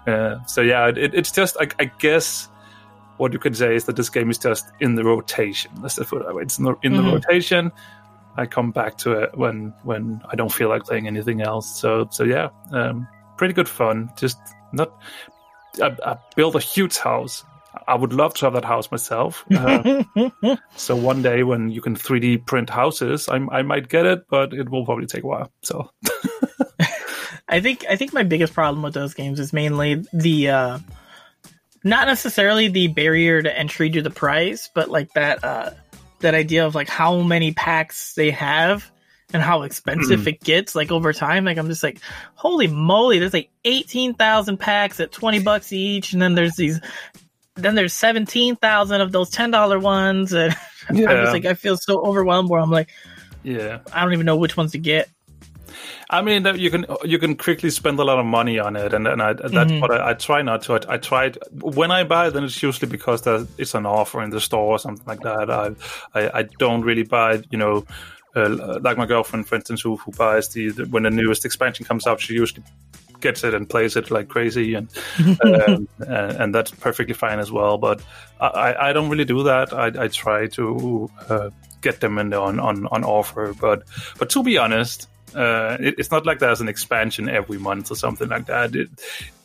uh, 0.07 0.43
so 0.45 0.61
yeah 0.61 0.87
it, 0.87 1.13
it's 1.13 1.31
just 1.31 1.55
I, 1.59 1.67
I 1.79 1.85
guess 1.99 2.47
what 3.17 3.33
you 3.33 3.39
could 3.39 3.55
say 3.55 3.75
is 3.75 3.85
that 3.85 3.95
this 3.95 4.09
game 4.09 4.29
is 4.29 4.37
just 4.37 4.65
in 4.79 4.95
the 4.95 5.03
rotation. 5.03 5.71
Let's 5.81 5.95
just 5.95 6.09
put 6.09 6.21
it 6.21 6.25
that 6.25 6.35
way. 6.35 6.43
It's 6.43 6.57
in 6.57 6.65
the, 6.65 6.75
in 6.83 6.95
the 6.95 7.03
Mhm. 7.03 7.13
rotation. 7.13 7.71
I 8.37 8.45
come 8.45 8.71
back 8.71 8.97
to 8.99 9.11
it 9.13 9.37
when 9.37 9.73
when 9.83 10.21
I 10.29 10.35
don't 10.35 10.51
feel 10.53 10.69
like 10.69 10.83
playing 10.83 11.07
anything 11.07 11.41
else. 11.41 11.79
So 11.79 12.07
so 12.11 12.23
yeah 12.23 12.49
um, 12.71 13.07
pretty 13.37 13.53
good 13.53 13.67
fun. 13.69 14.09
Just 14.17 14.37
not 14.71 14.91
I, 15.81 15.95
I 16.05 16.17
built 16.35 16.55
a 16.55 16.59
huge 16.59 16.97
house 16.97 17.43
I 17.87 17.95
would 17.95 18.13
love 18.13 18.33
to 18.35 18.45
have 18.45 18.53
that 18.53 18.65
house 18.65 18.91
myself. 18.91 19.45
Uh, 19.51 20.03
so 20.75 20.95
one 20.95 21.21
day 21.21 21.43
when 21.43 21.69
you 21.69 21.81
can 21.81 21.95
3D 21.95 22.45
print 22.45 22.69
houses, 22.69 23.27
I, 23.29 23.35
I 23.51 23.61
might 23.61 23.89
get 23.89 24.05
it, 24.05 24.27
but 24.29 24.53
it 24.53 24.69
will 24.69 24.85
probably 24.85 25.05
take 25.05 25.23
a 25.23 25.27
while. 25.27 25.51
So 25.63 25.91
I 27.49 27.59
think 27.59 27.85
I 27.89 27.95
think 27.95 28.13
my 28.13 28.23
biggest 28.23 28.53
problem 28.53 28.83
with 28.83 28.93
those 28.93 29.13
games 29.13 29.39
is 29.39 29.51
mainly 29.51 30.05
the 30.13 30.49
uh, 30.49 30.79
not 31.83 32.07
necessarily 32.07 32.67
the 32.67 32.87
barrier 32.87 33.41
to 33.41 33.57
entry 33.57 33.89
to 33.89 34.01
the 34.01 34.11
price, 34.11 34.69
but 34.73 34.89
like 34.89 35.11
that 35.13 35.43
uh, 35.43 35.71
that 36.19 36.35
idea 36.35 36.65
of 36.65 36.75
like 36.75 36.89
how 36.89 37.21
many 37.21 37.53
packs 37.53 38.13
they 38.13 38.31
have 38.31 38.89
and 39.33 39.43
how 39.43 39.61
expensive 39.61 40.27
it 40.27 40.41
gets 40.41 40.75
like 40.75 40.91
over 40.91 41.13
time. 41.13 41.45
Like 41.45 41.57
I'm 41.57 41.67
just 41.67 41.83
like, 41.83 41.99
holy 42.35 42.67
moly, 42.67 43.19
there's 43.19 43.33
like 43.33 43.49
eighteen 43.65 44.13
thousand 44.13 44.57
packs 44.57 44.99
at 44.99 45.11
twenty 45.11 45.39
bucks 45.39 45.71
each, 45.73 46.13
and 46.13 46.21
then 46.21 46.35
there's 46.35 46.55
these 46.55 46.79
then 47.55 47.75
there's 47.75 47.93
seventeen 47.93 48.55
thousand 48.55 49.01
of 49.01 49.12
those 49.12 49.29
ten 49.29 49.51
dollar 49.51 49.79
ones, 49.79 50.33
and 50.33 50.55
I'm 50.89 50.95
just 50.95 51.33
like 51.33 51.45
I 51.45 51.53
feel 51.53 51.77
so 51.77 52.01
overwhelmed 52.01 52.49
where 52.49 52.59
I'm 52.62 52.71
like 52.71 52.89
yeah, 53.43 53.79
I 53.93 54.03
don't 54.03 54.13
even 54.13 54.25
know 54.25 54.35
which 54.38 54.57
ones 54.57 54.71
to 54.73 54.77
get. 54.77 55.09
I 56.09 56.21
mean 56.23 56.45
you 56.57 56.71
can 56.71 56.85
you 57.03 57.19
can 57.19 57.35
quickly 57.35 57.69
spend 57.69 57.99
a 57.99 58.03
lot 58.03 58.17
of 58.19 58.25
money 58.25 58.57
on 58.57 58.75
it, 58.75 58.93
and 58.93 59.07
and 59.07 59.21
I, 59.21 59.33
that's 59.33 59.53
Mhm. 59.71 59.81
what 59.81 59.91
I, 59.91 60.09
I 60.09 60.13
try 60.13 60.41
not 60.41 60.63
to. 60.63 60.73
I, 60.73 60.95
I 60.95 60.97
tried 60.97 61.38
when 61.62 61.91
I 61.91 62.03
buy, 62.03 62.29
then 62.31 62.43
it's 62.43 62.62
usually 62.63 62.89
because 62.89 63.25
it's 63.57 63.75
an 63.75 63.85
offer 63.85 64.21
in 64.23 64.31
the 64.31 64.41
store 64.41 64.71
or 64.75 64.79
something 64.79 65.05
like 65.05 65.21
that. 65.21 65.49
I 65.51 65.71
I, 66.19 66.39
I 66.39 66.43
don't 66.57 66.81
really 66.81 67.03
buy, 67.03 67.41
you 67.51 67.57
know. 67.57 67.85
Uh, 68.35 68.77
like 68.81 68.95
my 68.95 69.07
girlfriend, 69.07 69.47
for 69.47 69.55
instance, 69.55 69.81
who, 69.81 69.97
who 69.97 70.12
buys 70.12 70.49
the, 70.49 70.69
the 70.69 70.85
when 70.85 71.01
the 71.01 71.09
newest 71.09 71.45
expansion 71.45 71.83
comes 71.83 72.05
out, 72.05 72.21
she 72.21 72.35
usually 72.35 72.63
gets 73.21 73.43
it 73.43 73.53
and 73.53 73.69
plays 73.69 73.95
it 73.95 74.12
like 74.12 74.27
crazy, 74.27 74.73
and 74.75 74.89
um, 75.43 75.88
and, 75.99 76.32
and 76.38 76.55
that's 76.55 76.71
perfectly 76.71 77.13
fine 77.13 77.39
as 77.39 77.51
well. 77.51 77.77
But 77.77 78.01
I, 78.39 78.75
I- 78.79 78.93
don't 78.93 79.10
really 79.10 79.25
do 79.25 79.43
that. 79.43 79.73
I, 79.73 79.88
I 80.05 80.08
try 80.08 80.47
to 80.47 81.10
uh, 81.29 81.49
get 81.82 81.99
them 81.99 82.17
in 82.17 82.29
the, 82.29 82.39
on, 82.39 82.60
on 82.60 82.88
on 82.88 83.03
offer. 83.03 83.53
But 83.60 83.84
but 84.17 84.29
to 84.32 84.43
be 84.43 84.58
honest, 84.58 85.08
uh, 85.36 85.77
it, 85.79 85.95
it's 85.97 86.12
not 86.12 86.25
like 86.25 86.39
there's 86.39 86.62
an 86.62 86.67
expansion 86.69 87.29
every 87.29 87.58
month 87.58 87.91
or 87.91 87.95
something 87.95 88.29
like 88.29 88.45
that. 88.47 88.75
It, 88.75 88.89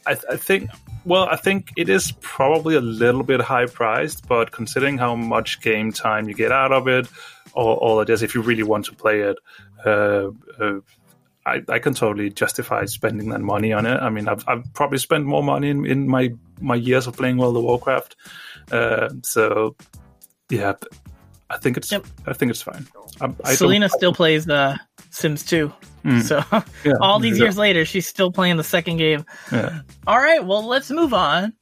I, 0.06 0.12
I 0.30 0.36
think. 0.36 0.70
Well, 1.06 1.28
I 1.30 1.36
think 1.36 1.72
it 1.76 1.90
is 1.90 2.12
probably 2.22 2.76
a 2.76 2.80
little 2.80 3.22
bit 3.24 3.42
high 3.42 3.66
priced, 3.66 4.26
but 4.26 4.52
considering 4.52 4.96
how 4.96 5.14
much 5.14 5.60
game 5.60 5.92
time 5.92 6.28
you 6.28 6.34
get 6.34 6.50
out 6.50 6.72
of 6.72 6.88
it, 6.88 7.06
or 7.52 7.76
all 7.76 8.00
it 8.00 8.08
is, 8.08 8.22
if 8.22 8.34
you 8.34 8.40
really 8.40 8.62
want 8.62 8.86
to 8.86 8.94
play 8.94 9.20
it, 9.20 9.36
uh, 9.84 10.30
uh, 10.58 10.80
I, 11.46 11.62
I 11.68 11.78
can 11.78 11.94
totally 11.94 12.30
justify 12.30 12.86
spending 12.86 13.28
that 13.30 13.40
money 13.40 13.72
on 13.72 13.86
it. 13.86 13.96
I 14.00 14.08
mean, 14.08 14.28
I've, 14.28 14.44
I've 14.48 14.64
probably 14.72 14.98
spent 14.98 15.26
more 15.26 15.42
money 15.42 15.70
in, 15.70 15.84
in 15.84 16.08
my 16.08 16.32
my 16.60 16.74
years 16.74 17.06
of 17.06 17.16
playing 17.16 17.36
World 17.36 17.56
of 17.56 17.64
Warcraft. 17.64 18.16
Uh, 18.72 19.10
so, 19.22 19.76
yeah, 20.48 20.74
I 21.50 21.58
think 21.58 21.76
it's 21.76 21.92
Yep. 21.92 22.06
I 22.26 22.32
think 22.32 22.50
it's 22.50 22.62
fine. 22.62 22.86
I, 23.20 23.28
I 23.44 23.54
Selena 23.54 23.88
still 23.88 24.14
plays 24.14 24.46
the 24.46 24.78
Sims 25.10 25.44
2. 25.44 25.72
Mm. 26.04 26.22
So 26.22 26.42
yeah, 26.84 26.94
all 27.00 27.18
these 27.18 27.38
yeah, 27.38 27.44
years 27.44 27.58
later, 27.58 27.84
she's 27.84 28.06
still 28.06 28.30
playing 28.30 28.56
the 28.56 28.64
second 28.64 28.96
game. 28.96 29.24
yeah. 29.52 29.80
All 30.06 30.18
right, 30.18 30.44
well, 30.44 30.64
let's 30.66 30.90
move 30.90 31.12
on. 31.12 31.52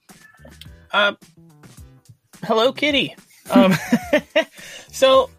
Uh, 0.92 1.14
hello, 2.44 2.72
Kitty. 2.72 3.16
Um, 3.50 3.74
so 4.92 5.30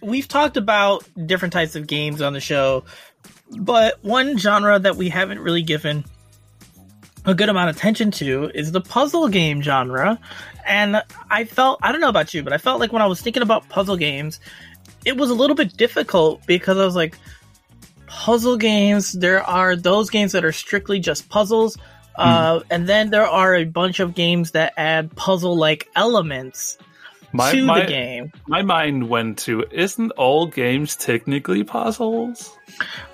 we've 0.00 0.28
talked 0.28 0.56
about 0.56 1.04
different 1.26 1.52
types 1.52 1.76
of 1.76 1.86
games 1.86 2.22
on 2.22 2.32
the 2.32 2.40
show, 2.40 2.84
but 3.58 4.02
one 4.02 4.38
genre 4.38 4.78
that 4.78 4.96
we 4.96 5.08
haven't 5.08 5.40
really 5.40 5.62
given 5.62 6.04
a 7.26 7.34
good 7.34 7.48
amount 7.48 7.70
of 7.70 7.76
attention 7.76 8.10
to 8.10 8.50
is 8.54 8.72
the 8.72 8.80
puzzle 8.80 9.28
game 9.28 9.60
genre. 9.62 10.18
And 10.66 11.02
I 11.30 11.44
felt, 11.44 11.78
I 11.82 11.92
don't 11.92 12.00
know 12.00 12.08
about 12.08 12.32
you, 12.32 12.42
but 12.42 12.52
I 12.52 12.58
felt 12.58 12.80
like 12.80 12.92
when 12.92 13.02
I 13.02 13.06
was 13.06 13.20
thinking 13.20 13.42
about 13.42 13.68
puzzle 13.68 13.96
games, 13.96 14.40
it 15.04 15.16
was 15.16 15.30
a 15.30 15.34
little 15.34 15.56
bit 15.56 15.76
difficult 15.76 16.46
because 16.46 16.78
I 16.78 16.84
was 16.84 16.96
like, 16.96 17.18
puzzle 18.06 18.56
games, 18.56 19.12
there 19.12 19.42
are 19.42 19.76
those 19.76 20.10
games 20.10 20.32
that 20.32 20.44
are 20.44 20.52
strictly 20.52 20.98
just 21.00 21.28
puzzles. 21.28 21.76
Uh, 22.16 22.60
and 22.70 22.86
then 22.86 23.10
there 23.10 23.26
are 23.26 23.54
a 23.54 23.64
bunch 23.64 23.98
of 24.00 24.14
games 24.14 24.50
that 24.50 24.74
add 24.76 25.14
puzzle 25.16 25.56
like 25.56 25.88
elements 25.96 26.76
My, 27.32 27.52
to 27.52 27.64
my, 27.64 27.80
the 27.82 27.86
game. 27.86 28.32
my 28.48 28.62
mind 28.62 29.08
went 29.08 29.38
to 29.40 29.64
isn't 29.70 30.10
all 30.12 30.46
games 30.46 30.96
technically 30.96 31.62
puzzles? 31.64 32.56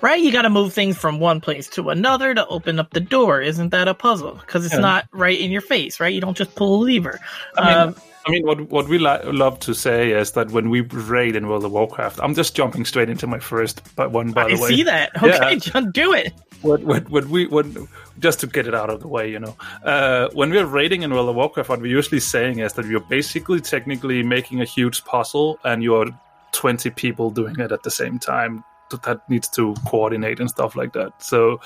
Right? 0.01 0.19
You 0.21 0.31
got 0.31 0.41
to 0.43 0.49
move 0.49 0.73
things 0.73 0.97
from 0.97 1.19
one 1.19 1.39
place 1.41 1.67
to 1.69 1.89
another 1.89 2.33
to 2.33 2.45
open 2.47 2.79
up 2.79 2.91
the 2.91 2.99
door. 2.99 3.41
Isn't 3.41 3.69
that 3.69 3.87
a 3.87 3.93
puzzle? 3.93 4.35
Because 4.35 4.65
it's 4.65 4.73
Yeah. 4.73 4.79
not 4.81 5.05
right 5.11 5.39
in 5.39 5.51
your 5.51 5.61
face, 5.61 5.99
right? 5.99 6.13
You 6.13 6.21
don't 6.21 6.37
just 6.37 6.55
pull 6.55 6.81
a 6.81 6.83
lever. 6.83 7.19
I 7.57 7.67
mean, 7.67 7.77
Um, 7.89 7.95
I 8.27 8.31
mean, 8.31 8.45
what 8.45 8.69
what 8.69 8.87
we 8.87 8.97
li- 8.99 9.23
love 9.25 9.59
to 9.61 9.73
say 9.73 10.11
is 10.11 10.31
that 10.33 10.51
when 10.51 10.69
we 10.69 10.81
raid 10.81 11.35
in 11.35 11.47
World 11.47 11.63
of 11.65 11.71
Warcraft, 11.71 12.19
I'm 12.21 12.33
just 12.35 12.55
jumping 12.55 12.85
straight 12.85 13.09
into 13.09 13.25
my 13.27 13.39
first 13.39 13.81
but 13.95 14.11
one. 14.11 14.31
By 14.33 14.45
I 14.45 14.55
the 14.55 14.61
way, 14.61 14.67
see 14.69 14.83
that. 14.83 15.11
Yeah. 15.23 15.35
Okay, 15.35 15.55
John, 15.59 15.91
do 15.91 16.13
it. 16.13 16.33
what, 16.61 16.81
what, 16.83 17.09
what 17.09 17.25
we 17.25 17.47
when 17.47 17.87
just 18.19 18.39
to 18.41 18.47
get 18.47 18.67
it 18.67 18.73
out 18.75 18.89
of 18.89 18.99
the 18.99 19.07
way, 19.07 19.29
you 19.31 19.39
know, 19.39 19.55
uh, 19.83 20.27
when 20.33 20.49
we're 20.49 20.65
raiding 20.65 21.03
in 21.03 21.13
World 21.13 21.29
of 21.29 21.35
Warcraft, 21.35 21.69
what 21.69 21.79
we're 21.81 21.87
usually 21.95 22.19
saying 22.19 22.59
is 22.59 22.73
that 22.73 22.85
you're 22.85 22.99
basically 23.09 23.61
technically 23.61 24.23
making 24.23 24.59
a 24.61 24.65
huge 24.65 25.03
puzzle, 25.05 25.59
and 25.63 25.81
you're 25.83 26.07
20 26.53 26.89
people 26.91 27.29
doing 27.29 27.59
it 27.59 27.71
at 27.71 27.83
the 27.83 27.91
same 27.91 28.17
time 28.19 28.63
that- 28.89 29.03
that 29.03 29.29
needs 29.29 29.47
to 29.49 29.75
coordinate 29.85 30.39
and 30.39 30.49
stuff 30.49 30.75
like 30.75 30.93
that. 30.93 31.11
So, 31.21 31.59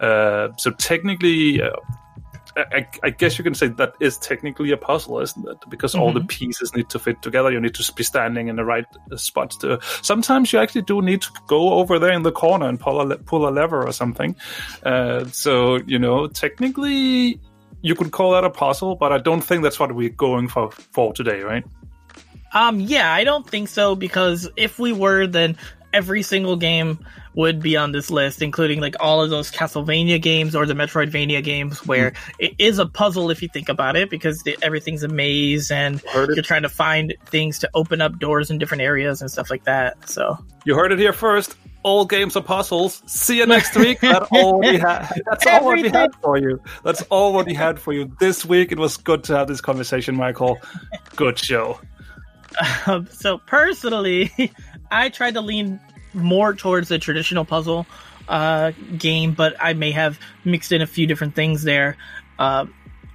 uh, 0.00 0.48
so 0.58 0.70
technically. 0.72 1.62
Uh, 1.62 1.70
I, 2.56 2.86
I 3.02 3.10
guess 3.10 3.38
you 3.38 3.44
can 3.44 3.54
say 3.54 3.68
that 3.68 3.94
is 4.00 4.16
technically 4.18 4.70
a 4.70 4.76
puzzle, 4.76 5.20
isn't 5.20 5.48
it? 5.48 5.58
Because 5.68 5.94
all 5.94 6.12
the 6.12 6.20
pieces 6.20 6.74
need 6.74 6.88
to 6.90 6.98
fit 6.98 7.20
together. 7.22 7.50
You 7.50 7.60
need 7.60 7.74
to 7.74 7.92
be 7.92 8.02
standing 8.02 8.48
in 8.48 8.56
the 8.56 8.64
right 8.64 8.86
uh, 9.10 9.16
spots. 9.16 9.56
To 9.58 9.78
sometimes 10.02 10.52
you 10.52 10.58
actually 10.58 10.82
do 10.82 11.02
need 11.02 11.22
to 11.22 11.30
go 11.46 11.74
over 11.74 11.98
there 11.98 12.12
in 12.12 12.22
the 12.22 12.32
corner 12.32 12.68
and 12.68 12.78
pull 12.78 13.00
a 13.00 13.04
le- 13.04 13.18
pull 13.18 13.48
a 13.48 13.50
lever 13.50 13.84
or 13.84 13.92
something. 13.92 14.36
Uh, 14.82 15.24
so 15.26 15.76
you 15.86 15.98
know, 15.98 16.28
technically, 16.28 17.40
you 17.82 17.94
could 17.94 18.12
call 18.12 18.32
that 18.32 18.44
a 18.44 18.50
puzzle, 18.50 18.96
but 18.96 19.12
I 19.12 19.18
don't 19.18 19.42
think 19.42 19.62
that's 19.62 19.80
what 19.80 19.94
we're 19.94 20.08
going 20.10 20.48
for 20.48 20.70
for 20.70 21.12
today, 21.12 21.40
right? 21.42 21.64
Um, 22.52 22.78
yeah, 22.78 23.12
I 23.12 23.24
don't 23.24 23.48
think 23.48 23.68
so 23.68 23.96
because 23.96 24.48
if 24.56 24.78
we 24.78 24.92
were, 24.92 25.26
then 25.26 25.56
every 25.94 26.22
single 26.22 26.56
game 26.56 26.98
would 27.34 27.60
be 27.60 27.76
on 27.76 27.92
this 27.92 28.10
list, 28.10 28.42
including 28.42 28.80
like 28.80 28.96
all 29.00 29.22
of 29.22 29.30
those 29.30 29.50
Castlevania 29.50 30.20
games 30.20 30.54
or 30.54 30.66
the 30.66 30.74
Metroidvania 30.74 31.42
games, 31.42 31.86
where 31.86 32.12
it 32.38 32.54
is 32.58 32.78
a 32.78 32.86
puzzle 32.86 33.30
if 33.30 33.40
you 33.42 33.48
think 33.48 33.68
about 33.68 33.96
it, 33.96 34.10
because 34.10 34.42
the, 34.42 34.58
everything's 34.60 35.02
a 35.02 35.08
maze 35.08 35.70
and 35.70 36.02
you're 36.14 36.42
trying 36.42 36.62
to 36.62 36.68
find 36.68 37.14
things 37.26 37.60
to 37.60 37.70
open 37.74 38.00
up 38.00 38.18
doors 38.18 38.50
in 38.50 38.58
different 38.58 38.82
areas 38.82 39.22
and 39.22 39.30
stuff 39.30 39.50
like 39.50 39.64
that. 39.64 40.08
So 40.08 40.36
You 40.64 40.74
heard 40.74 40.92
it 40.92 40.98
here 40.98 41.12
first. 41.12 41.56
All 41.84 42.04
games 42.06 42.34
are 42.34 42.42
puzzles. 42.42 43.02
See 43.06 43.38
you 43.38 43.46
next 43.46 43.76
week. 43.76 43.98
That 44.00 44.26
all 44.32 44.58
we 44.58 44.78
had. 44.78 45.12
That's 45.26 45.46
all 45.46 45.64
what 45.64 45.82
we 45.82 45.88
had 45.90 46.14
for 46.22 46.38
you. 46.38 46.60
That's 46.82 47.02
all 47.02 47.32
what 47.34 47.46
we 47.46 47.54
had 47.54 47.78
for 47.78 47.92
you 47.92 48.10
this 48.20 48.44
week. 48.44 48.72
It 48.72 48.78
was 48.78 48.96
good 48.96 49.22
to 49.24 49.36
have 49.36 49.48
this 49.48 49.60
conversation, 49.60 50.16
Michael. 50.16 50.58
Good 51.16 51.38
show. 51.38 51.78
Um, 52.86 53.08
so 53.10 53.38
personally, 53.38 54.30
I 54.94 55.08
tried 55.08 55.34
to 55.34 55.40
lean 55.40 55.80
more 56.12 56.54
towards 56.54 56.88
the 56.88 56.98
traditional 56.98 57.44
puzzle 57.44 57.86
uh, 58.28 58.72
game, 58.96 59.32
but 59.32 59.56
I 59.60 59.72
may 59.72 59.90
have 59.90 60.18
mixed 60.44 60.72
in 60.72 60.82
a 60.82 60.86
few 60.86 61.06
different 61.06 61.34
things 61.34 61.64
there. 61.64 61.96
Uh, 62.38 62.66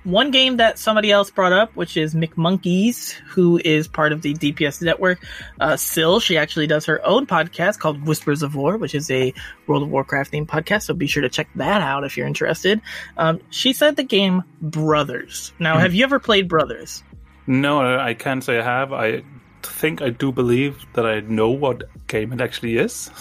one 0.03 0.31
game 0.31 0.57
that 0.57 0.79
somebody 0.79 1.11
else 1.11 1.29
brought 1.29 1.51
up, 1.53 1.75
which 1.75 1.97
is 1.97 2.15
McMonkeys, 2.15 3.11
who 3.11 3.59
is 3.63 3.87
part 3.87 4.11
of 4.11 4.21
the 4.21 4.33
DPS 4.33 4.81
network. 4.81 5.19
Uh, 5.59 5.77
she 5.77 6.37
actually 6.37 6.67
does 6.67 6.85
her 6.85 7.05
own 7.05 7.27
podcast 7.27 7.79
called 7.79 8.05
Whispers 8.05 8.41
of 8.41 8.55
War, 8.55 8.77
which 8.77 8.95
is 8.95 9.11
a 9.11 9.33
World 9.67 9.83
of 9.83 9.89
Warcraft 9.89 10.31
themed 10.31 10.47
podcast. 10.47 10.83
So 10.83 10.93
be 10.93 11.07
sure 11.07 11.21
to 11.21 11.29
check 11.29 11.49
that 11.55 11.81
out 11.81 12.03
if 12.03 12.17
you're 12.17 12.27
interested. 12.27 12.81
Um, 13.17 13.41
she 13.49 13.73
said 13.73 13.95
the 13.95 14.03
game 14.03 14.43
Brothers. 14.61 15.53
Now, 15.59 15.77
have 15.77 15.93
you 15.93 16.03
ever 16.03 16.19
played 16.19 16.47
Brothers? 16.47 17.03
No, 17.45 17.97
I 17.99 18.13
can't 18.13 18.43
say 18.43 18.59
I 18.59 18.63
have. 18.63 18.93
I 18.93 19.23
think 19.63 20.01
I 20.01 20.09
do 20.09 20.31
believe 20.31 20.85
that 20.93 21.05
I 21.05 21.21
know 21.21 21.49
what 21.49 21.83
game 22.07 22.33
it 22.33 22.41
actually 22.41 22.77
is. 22.77 23.09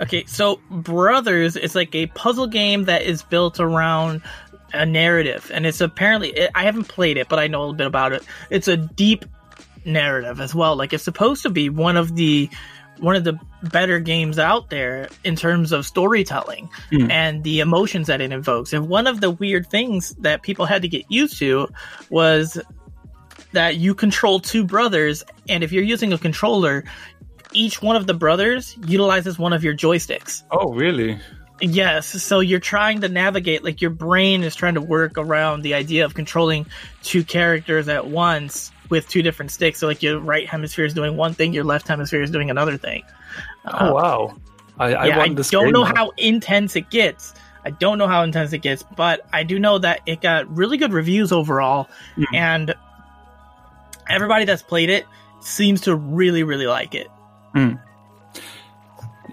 Okay, 0.00 0.24
so 0.26 0.60
Brothers 0.70 1.56
is 1.56 1.74
like 1.74 1.92
a 1.92 2.06
puzzle 2.06 2.46
game 2.46 2.84
that 2.84 3.02
is 3.02 3.24
built 3.24 3.58
around 3.58 4.22
a 4.72 4.86
narrative, 4.86 5.50
and 5.52 5.66
it's 5.66 5.80
apparently 5.80 6.48
I 6.54 6.62
haven't 6.62 6.84
played 6.84 7.16
it, 7.16 7.28
but 7.28 7.40
I 7.40 7.48
know 7.48 7.58
a 7.58 7.62
little 7.62 7.74
bit 7.74 7.88
about 7.88 8.12
it. 8.12 8.22
It's 8.50 8.68
a 8.68 8.76
deep 8.76 9.24
narrative 9.84 10.40
as 10.40 10.54
well. 10.54 10.76
Like 10.76 10.92
it's 10.92 11.02
supposed 11.02 11.42
to 11.42 11.50
be 11.50 11.70
one 11.70 11.96
of 11.96 12.14
the 12.14 12.48
one 13.00 13.16
of 13.16 13.24
the 13.24 13.38
better 13.62 14.00
games 14.00 14.38
out 14.38 14.70
there 14.70 15.08
in 15.24 15.36
terms 15.36 15.72
of 15.72 15.86
storytelling 15.86 16.68
hmm. 16.90 17.10
and 17.10 17.44
the 17.44 17.60
emotions 17.60 18.06
that 18.08 18.20
it 18.20 18.32
invokes. 18.32 18.72
And 18.72 18.88
one 18.88 19.06
of 19.06 19.20
the 19.20 19.30
weird 19.30 19.68
things 19.68 20.10
that 20.18 20.42
people 20.42 20.66
had 20.66 20.82
to 20.82 20.88
get 20.88 21.04
used 21.08 21.38
to 21.38 21.68
was 22.10 22.60
that 23.52 23.76
you 23.76 23.94
control 23.94 24.40
two 24.40 24.64
brothers, 24.64 25.24
and 25.48 25.64
if 25.64 25.72
you're 25.72 25.84
using 25.84 26.12
a 26.12 26.18
controller, 26.18 26.84
each 27.52 27.80
one 27.82 27.96
of 27.96 28.06
the 28.06 28.14
brothers 28.14 28.76
utilizes 28.86 29.38
one 29.38 29.52
of 29.52 29.64
your 29.64 29.74
joysticks. 29.74 30.42
Oh, 30.50 30.72
really? 30.74 31.18
Yes, 31.60 32.06
so 32.22 32.38
you're 32.40 32.60
trying 32.60 33.00
to 33.00 33.08
navigate, 33.08 33.64
like 33.64 33.80
your 33.80 33.90
brain 33.90 34.44
is 34.44 34.54
trying 34.54 34.74
to 34.74 34.80
work 34.80 35.18
around 35.18 35.62
the 35.62 35.74
idea 35.74 36.04
of 36.04 36.14
controlling 36.14 36.66
two 37.02 37.24
characters 37.24 37.88
at 37.88 38.06
once 38.06 38.70
with 38.90 39.08
two 39.08 39.22
different 39.22 39.50
sticks. 39.50 39.80
So, 39.80 39.86
like 39.88 40.02
your 40.02 40.20
right 40.20 40.48
hemisphere 40.48 40.84
is 40.84 40.94
doing 40.94 41.16
one 41.16 41.34
thing, 41.34 41.52
your 41.52 41.64
left 41.64 41.88
hemisphere 41.88 42.22
is 42.22 42.30
doing 42.30 42.48
another 42.50 42.76
thing. 42.76 43.02
Oh, 43.64 43.92
wow. 43.94 44.36
I, 44.78 44.94
I 44.94 45.06
yeah, 45.06 45.18
I 45.20 45.28
don't 45.28 45.72
know 45.72 45.82
now. 45.82 45.92
how 45.94 46.12
intense 46.16 46.76
it 46.76 46.90
gets. 46.90 47.34
I 47.64 47.70
don't 47.70 47.98
know 47.98 48.06
how 48.06 48.22
intense 48.22 48.52
it 48.52 48.58
gets, 48.62 48.84
but 48.96 49.26
I 49.32 49.42
do 49.42 49.58
know 49.58 49.78
that 49.78 50.00
it 50.06 50.20
got 50.20 50.48
really 50.56 50.76
good 50.76 50.92
reviews 50.92 51.32
overall, 51.32 51.88
Hmm. 52.14 52.24
and 52.34 52.74
everybody 54.08 54.44
that's 54.44 54.62
played 54.62 54.90
it 54.90 55.06
seems 55.40 55.82
to 55.82 55.94
really, 55.96 56.42
really 56.42 56.66
like 56.66 56.94
it. 56.94 57.08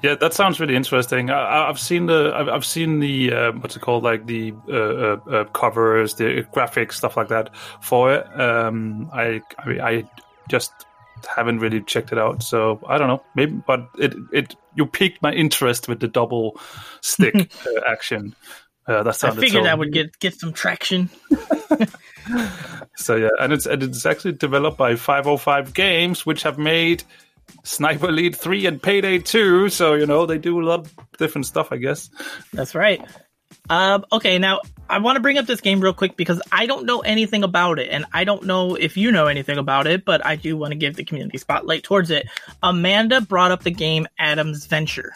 Yeah, 0.03 0.15
that 0.15 0.33
sounds 0.33 0.59
really 0.59 0.75
interesting. 0.75 1.29
I- 1.29 1.33
I, 1.33 1.69
I've 1.69 1.79
seen 1.79 2.05
the 2.05 2.31
I've, 2.35 2.47
I've 2.49 2.65
seen 2.65 2.99
the 2.99 3.33
uh, 3.33 3.51
what's 3.53 3.75
it 3.75 3.81
called, 3.81 4.03
like 4.03 4.27
the 4.27 4.53
uh, 4.69 4.73
uh, 4.73 5.17
uh, 5.31 5.43
covers, 5.45 6.15
the 6.15 6.45
graphics, 6.53 6.93
stuff 6.93 7.17
like 7.17 7.29
that 7.29 7.55
for 7.81 8.13
it. 8.13 8.39
Um, 8.39 9.09
I 9.13 9.41
I, 9.57 9.67
mean, 9.67 9.81
I 9.81 10.03
just 10.47 10.71
haven't 11.27 11.59
really 11.59 11.81
checked 11.81 12.11
it 12.11 12.19
out, 12.19 12.43
so 12.43 12.79
I 12.87 12.97
don't 12.97 13.07
know. 13.07 13.23
Maybe, 13.35 13.53
but 13.65 13.87
it 13.97 14.13
it 14.31 14.55
you 14.75 14.85
piqued 14.85 15.21
my 15.21 15.31
interest 15.33 15.87
with 15.87 16.01
the 16.01 16.07
double 16.07 16.59
stick 17.01 17.33
uh, 17.65 17.81
action. 17.87 18.35
Uh, 18.87 19.01
that 19.01 19.23
I 19.23 19.31
figured 19.31 19.51
so, 19.51 19.63
that 19.63 19.79
would 19.79 19.91
get 19.91 20.19
get 20.19 20.35
some 20.35 20.53
traction. 20.53 21.09
So 22.95 23.15
yeah, 23.15 23.29
and 23.39 23.53
it's 23.53 23.65
and 23.65 23.83
it's 23.83 24.05
actually 24.05 24.33
developed 24.33 24.77
by 24.77 24.95
505 24.95 25.73
Games, 25.73 26.25
which 26.25 26.43
have 26.43 26.57
made 26.57 27.03
Sniper 27.63 28.09
Elite 28.09 28.35
3 28.35 28.65
and 28.65 28.81
Payday 28.81 29.19
2. 29.19 29.69
So 29.69 29.93
you 29.93 30.05
know 30.05 30.25
they 30.25 30.37
do 30.37 30.59
a 30.61 30.63
lot 30.63 30.79
of 30.79 30.95
different 31.17 31.45
stuff, 31.45 31.71
I 31.71 31.77
guess. 31.77 32.09
That's 32.53 32.73
right. 32.73 33.01
Um, 33.69 34.05
okay, 34.11 34.37
now 34.37 34.61
I 34.89 34.99
want 34.99 35.15
to 35.15 35.19
bring 35.19 35.37
up 35.37 35.45
this 35.45 35.61
game 35.61 35.81
real 35.81 35.93
quick 35.93 36.15
because 36.15 36.41
I 36.51 36.67
don't 36.67 36.85
know 36.85 36.99
anything 37.01 37.43
about 37.43 37.79
it, 37.79 37.89
and 37.89 38.05
I 38.13 38.23
don't 38.23 38.45
know 38.45 38.75
if 38.75 38.95
you 38.95 39.11
know 39.11 39.27
anything 39.27 39.57
about 39.57 39.87
it, 39.87 40.05
but 40.05 40.25
I 40.25 40.35
do 40.35 40.55
want 40.55 40.71
to 40.71 40.77
give 40.77 40.95
the 40.95 41.03
community 41.03 41.37
spotlight 41.37 41.83
towards 41.83 42.11
it. 42.11 42.27
Amanda 42.61 43.21
brought 43.21 43.51
up 43.51 43.63
the 43.63 43.71
game 43.71 44.07
Adam's 44.19 44.65
Venture. 44.67 45.13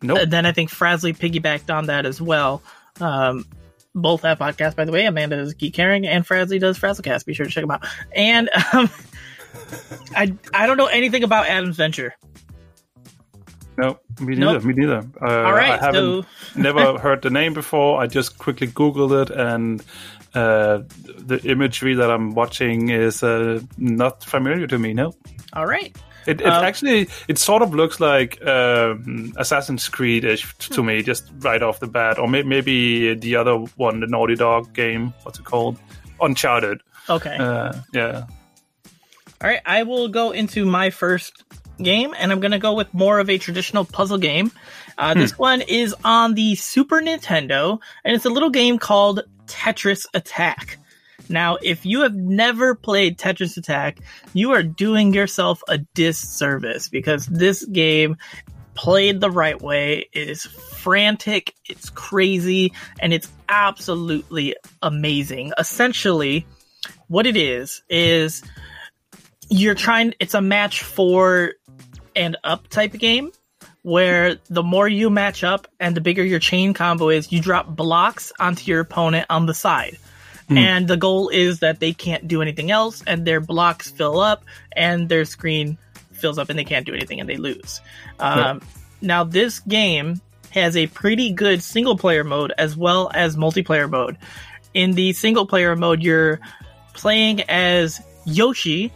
Nope. 0.00 0.18
And 0.18 0.32
then 0.32 0.46
I 0.46 0.52
think 0.52 0.70
Frasley 0.70 1.16
piggybacked 1.16 1.72
on 1.72 1.86
that 1.86 2.06
as 2.06 2.20
well. 2.20 2.62
Um, 3.00 3.46
both 3.94 4.22
have 4.22 4.38
podcasts, 4.38 4.76
by 4.76 4.84
the 4.84 4.92
way. 4.92 5.04
Amanda 5.06 5.36
does 5.36 5.54
Geek 5.54 5.74
Caring, 5.74 6.06
and 6.06 6.26
Frasley 6.26 6.58
does 6.60 6.78
Frazzlecast. 6.78 7.24
Be 7.26 7.34
sure 7.34 7.46
to 7.46 7.52
check 7.52 7.62
them 7.62 7.70
out. 7.70 7.86
And 8.14 8.48
um, 8.72 8.90
I 10.16 10.34
I 10.54 10.66
don't 10.66 10.76
know 10.76 10.86
anything 10.86 11.24
about 11.24 11.46
Adam's 11.46 11.76
Venture. 11.76 12.14
No, 13.78 13.98
me 14.20 14.34
Nope. 14.36 14.62
neither. 14.62 14.66
Me 14.66 14.74
neither. 14.74 14.98
Uh, 15.20 15.42
All 15.46 15.52
right, 15.52 15.70
I 15.72 15.84
haven't 15.86 16.24
so 16.24 16.26
never 16.60 16.98
heard 16.98 17.22
the 17.22 17.30
name 17.30 17.54
before. 17.54 18.00
I 18.00 18.06
just 18.06 18.38
quickly 18.38 18.66
googled 18.66 19.22
it, 19.22 19.30
and 19.30 19.82
uh, 20.34 20.82
the 21.18 21.40
imagery 21.44 21.94
that 21.94 22.10
I'm 22.10 22.34
watching 22.34 22.90
is 22.90 23.22
uh, 23.22 23.60
not 23.78 24.24
familiar 24.24 24.66
to 24.66 24.78
me. 24.78 24.92
No, 24.92 25.14
all 25.54 25.66
right. 25.66 25.96
It, 26.26 26.40
it 26.40 26.46
Um, 26.46 26.64
actually 26.64 27.08
it 27.28 27.38
sort 27.38 27.62
of 27.62 27.74
looks 27.74 28.00
like 28.00 28.44
um, 28.46 29.32
Assassin's 29.36 29.88
Creed-ish 29.88 30.54
to 30.70 30.82
me, 30.82 31.02
just 31.02 31.30
right 31.40 31.62
off 31.62 31.80
the 31.80 31.86
bat, 31.86 32.18
or 32.18 32.28
may- 32.28 32.42
maybe 32.42 33.14
the 33.14 33.36
other 33.36 33.56
one, 33.76 34.00
the 34.00 34.06
Naughty 34.06 34.34
Dog 34.36 34.72
game. 34.74 35.12
What's 35.22 35.38
it 35.38 35.44
called? 35.44 35.78
Uncharted. 36.20 36.80
Okay. 37.08 37.36
Uh, 37.36 37.72
yeah. 37.92 38.26
All 39.40 39.48
right, 39.50 39.60
I 39.66 39.82
will 39.82 40.08
go 40.08 40.30
into 40.30 40.64
my 40.64 40.90
first 40.90 41.42
game, 41.82 42.14
and 42.16 42.30
I'm 42.30 42.38
going 42.38 42.52
to 42.52 42.60
go 42.60 42.74
with 42.74 42.92
more 42.94 43.18
of 43.18 43.28
a 43.28 43.38
traditional 43.38 43.84
puzzle 43.84 44.18
game. 44.18 44.52
Uh, 44.98 45.14
This 45.14 45.36
one 45.36 45.62
is 45.62 45.94
on 46.04 46.34
the 46.34 46.54
Super 46.54 47.00
Nintendo, 47.00 47.80
and 48.04 48.14
it's 48.14 48.24
a 48.24 48.30
little 48.30 48.50
game 48.50 48.78
called 48.78 49.22
Tetris 49.46 50.06
Attack. 50.14 50.78
Now, 51.28 51.58
if 51.62 51.86
you 51.86 52.02
have 52.02 52.14
never 52.14 52.74
played 52.74 53.18
Tetris 53.18 53.56
Attack, 53.56 53.98
you 54.32 54.52
are 54.52 54.62
doing 54.62 55.14
yourself 55.14 55.62
a 55.68 55.78
disservice 55.78 56.88
because 56.88 57.26
this 57.26 57.64
game 57.64 58.16
played 58.74 59.20
the 59.20 59.30
right 59.30 59.60
way 59.60 60.08
is 60.12 60.44
frantic, 60.44 61.54
it's 61.68 61.90
crazy, 61.90 62.72
and 63.00 63.12
it's 63.12 63.28
absolutely 63.48 64.56
amazing. 64.82 65.52
Essentially, 65.58 66.46
what 67.08 67.26
it 67.26 67.36
is 67.36 67.82
is 67.88 68.42
you're 69.48 69.74
trying 69.74 70.14
it's 70.18 70.34
a 70.34 70.40
match 70.40 70.82
four 70.82 71.52
and 72.16 72.36
up 72.44 72.68
type 72.68 72.92
game 72.92 73.30
where 73.82 74.36
the 74.48 74.62
more 74.62 74.88
you 74.88 75.10
match 75.10 75.42
up 75.44 75.66
and 75.80 75.96
the 75.96 76.00
bigger 76.00 76.24
your 76.24 76.38
chain 76.38 76.72
combo 76.72 77.08
is, 77.08 77.32
you 77.32 77.40
drop 77.40 77.66
blocks 77.66 78.32
onto 78.38 78.70
your 78.70 78.80
opponent 78.80 79.26
on 79.28 79.46
the 79.46 79.54
side. 79.54 79.98
And 80.58 80.88
the 80.88 80.96
goal 80.96 81.28
is 81.28 81.60
that 81.60 81.80
they 81.80 81.92
can't 81.92 82.26
do 82.28 82.42
anything 82.42 82.70
else 82.70 83.02
and 83.06 83.26
their 83.26 83.40
blocks 83.40 83.90
fill 83.90 84.20
up 84.20 84.44
and 84.76 85.08
their 85.08 85.24
screen 85.24 85.78
fills 86.12 86.38
up 86.38 86.50
and 86.50 86.58
they 86.58 86.64
can't 86.64 86.86
do 86.86 86.94
anything 86.94 87.20
and 87.20 87.28
they 87.28 87.36
lose. 87.36 87.80
Um, 88.18 88.60
Now, 89.00 89.24
this 89.24 89.60
game 89.60 90.20
has 90.50 90.76
a 90.76 90.86
pretty 90.88 91.32
good 91.32 91.62
single 91.62 91.96
player 91.96 92.24
mode 92.24 92.52
as 92.58 92.76
well 92.76 93.10
as 93.14 93.36
multiplayer 93.36 93.90
mode. 93.90 94.16
In 94.74 94.92
the 94.92 95.12
single 95.12 95.46
player 95.46 95.74
mode, 95.76 96.02
you're 96.02 96.40
playing 96.94 97.42
as 97.42 98.00
Yoshi 98.24 98.92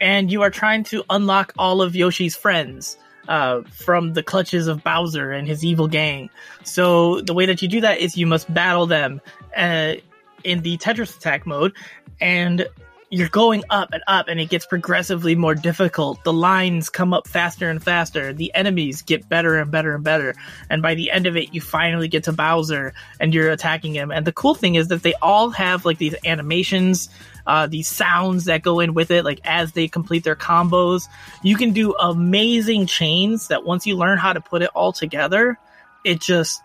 and 0.00 0.30
you 0.30 0.42
are 0.42 0.50
trying 0.50 0.84
to 0.84 1.04
unlock 1.10 1.52
all 1.58 1.82
of 1.82 1.96
Yoshi's 1.96 2.36
friends 2.36 2.98
uh, 3.28 3.62
from 3.62 4.12
the 4.14 4.22
clutches 4.22 4.66
of 4.68 4.82
Bowser 4.82 5.32
and 5.32 5.46
his 5.46 5.64
evil 5.64 5.88
gang. 5.88 6.30
So 6.64 7.20
the 7.20 7.34
way 7.34 7.46
that 7.46 7.62
you 7.62 7.68
do 7.68 7.80
that 7.80 7.98
is 7.98 8.16
you 8.16 8.26
must 8.26 8.52
battle 8.52 8.86
them 8.86 9.20
uh, 9.56 9.94
in 10.44 10.62
the 10.62 10.78
Tetris 10.78 11.16
attack 11.16 11.46
mode, 11.46 11.74
and 12.20 12.66
you're 13.10 13.28
going 13.28 13.64
up 13.70 13.92
and 13.92 14.02
up, 14.06 14.28
and 14.28 14.38
it 14.38 14.50
gets 14.50 14.66
progressively 14.66 15.34
more 15.34 15.54
difficult. 15.54 16.22
The 16.24 16.32
lines 16.32 16.90
come 16.90 17.14
up 17.14 17.26
faster 17.26 17.70
and 17.70 17.82
faster. 17.82 18.34
The 18.34 18.54
enemies 18.54 19.00
get 19.00 19.28
better 19.28 19.56
and 19.56 19.70
better 19.70 19.94
and 19.94 20.04
better. 20.04 20.34
And 20.68 20.82
by 20.82 20.94
the 20.94 21.10
end 21.10 21.26
of 21.26 21.34
it, 21.34 21.54
you 21.54 21.62
finally 21.62 22.08
get 22.08 22.24
to 22.24 22.32
Bowser, 22.32 22.92
and 23.18 23.32
you're 23.32 23.50
attacking 23.50 23.94
him. 23.94 24.10
And 24.10 24.26
the 24.26 24.32
cool 24.32 24.54
thing 24.54 24.74
is 24.74 24.88
that 24.88 25.02
they 25.02 25.14
all 25.22 25.48
have 25.50 25.86
like 25.86 25.96
these 25.96 26.14
animations, 26.26 27.08
uh, 27.46 27.66
these 27.66 27.88
sounds 27.88 28.44
that 28.44 28.62
go 28.62 28.78
in 28.80 28.92
with 28.92 29.10
it, 29.10 29.24
like 29.24 29.40
as 29.44 29.72
they 29.72 29.88
complete 29.88 30.24
their 30.24 30.36
combos. 30.36 31.04
You 31.42 31.56
can 31.56 31.72
do 31.72 31.94
amazing 31.94 32.86
chains 32.86 33.48
that 33.48 33.64
once 33.64 33.86
you 33.86 33.96
learn 33.96 34.18
how 34.18 34.34
to 34.34 34.40
put 34.40 34.60
it 34.60 34.70
all 34.74 34.92
together, 34.92 35.58
it 36.04 36.20
just 36.20 36.60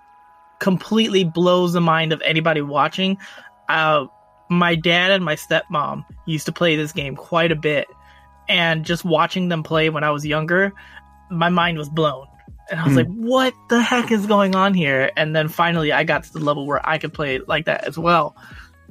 completely 0.60 1.24
blows 1.24 1.72
the 1.72 1.82
mind 1.82 2.12
of 2.12 2.22
anybody 2.22 2.62
watching. 2.62 3.18
Uh, 3.74 4.06
my 4.50 4.76
dad 4.76 5.12
and 5.12 5.24
my 5.26 5.36
stepmom 5.36 6.04
used 6.28 6.46
to 6.46 6.52
play 6.52 6.76
this 6.76 6.92
game 6.92 7.16
quite 7.16 7.52
a 7.52 7.56
bit, 7.56 7.88
and 8.48 8.86
just 8.86 9.04
watching 9.04 9.50
them 9.50 9.64
play 9.64 9.90
when 9.90 10.04
I 10.04 10.12
was 10.12 10.26
younger, 10.26 10.74
my 11.32 11.50
mind 11.50 11.78
was 11.78 11.90
blown. 11.90 12.28
And 12.70 12.80
I 12.80 12.84
was 12.84 12.94
Hmm. 12.94 12.98
like, 13.00 13.08
what 13.08 13.54
the 13.70 13.82
heck 13.82 14.12
is 14.12 14.26
going 14.26 14.56
on 14.56 14.74
here? 14.74 15.12
And 15.18 15.36
then 15.36 15.48
finally 15.50 15.92
I 15.92 16.04
got 16.04 16.24
to 16.24 16.34
the 16.34 16.40
level 16.40 16.66
where 16.66 16.80
I 16.88 16.98
could 16.98 17.14
play 17.14 17.36
it 17.36 17.48
like 17.48 17.66
that 17.66 17.86
as 17.86 17.98
well. 17.98 18.36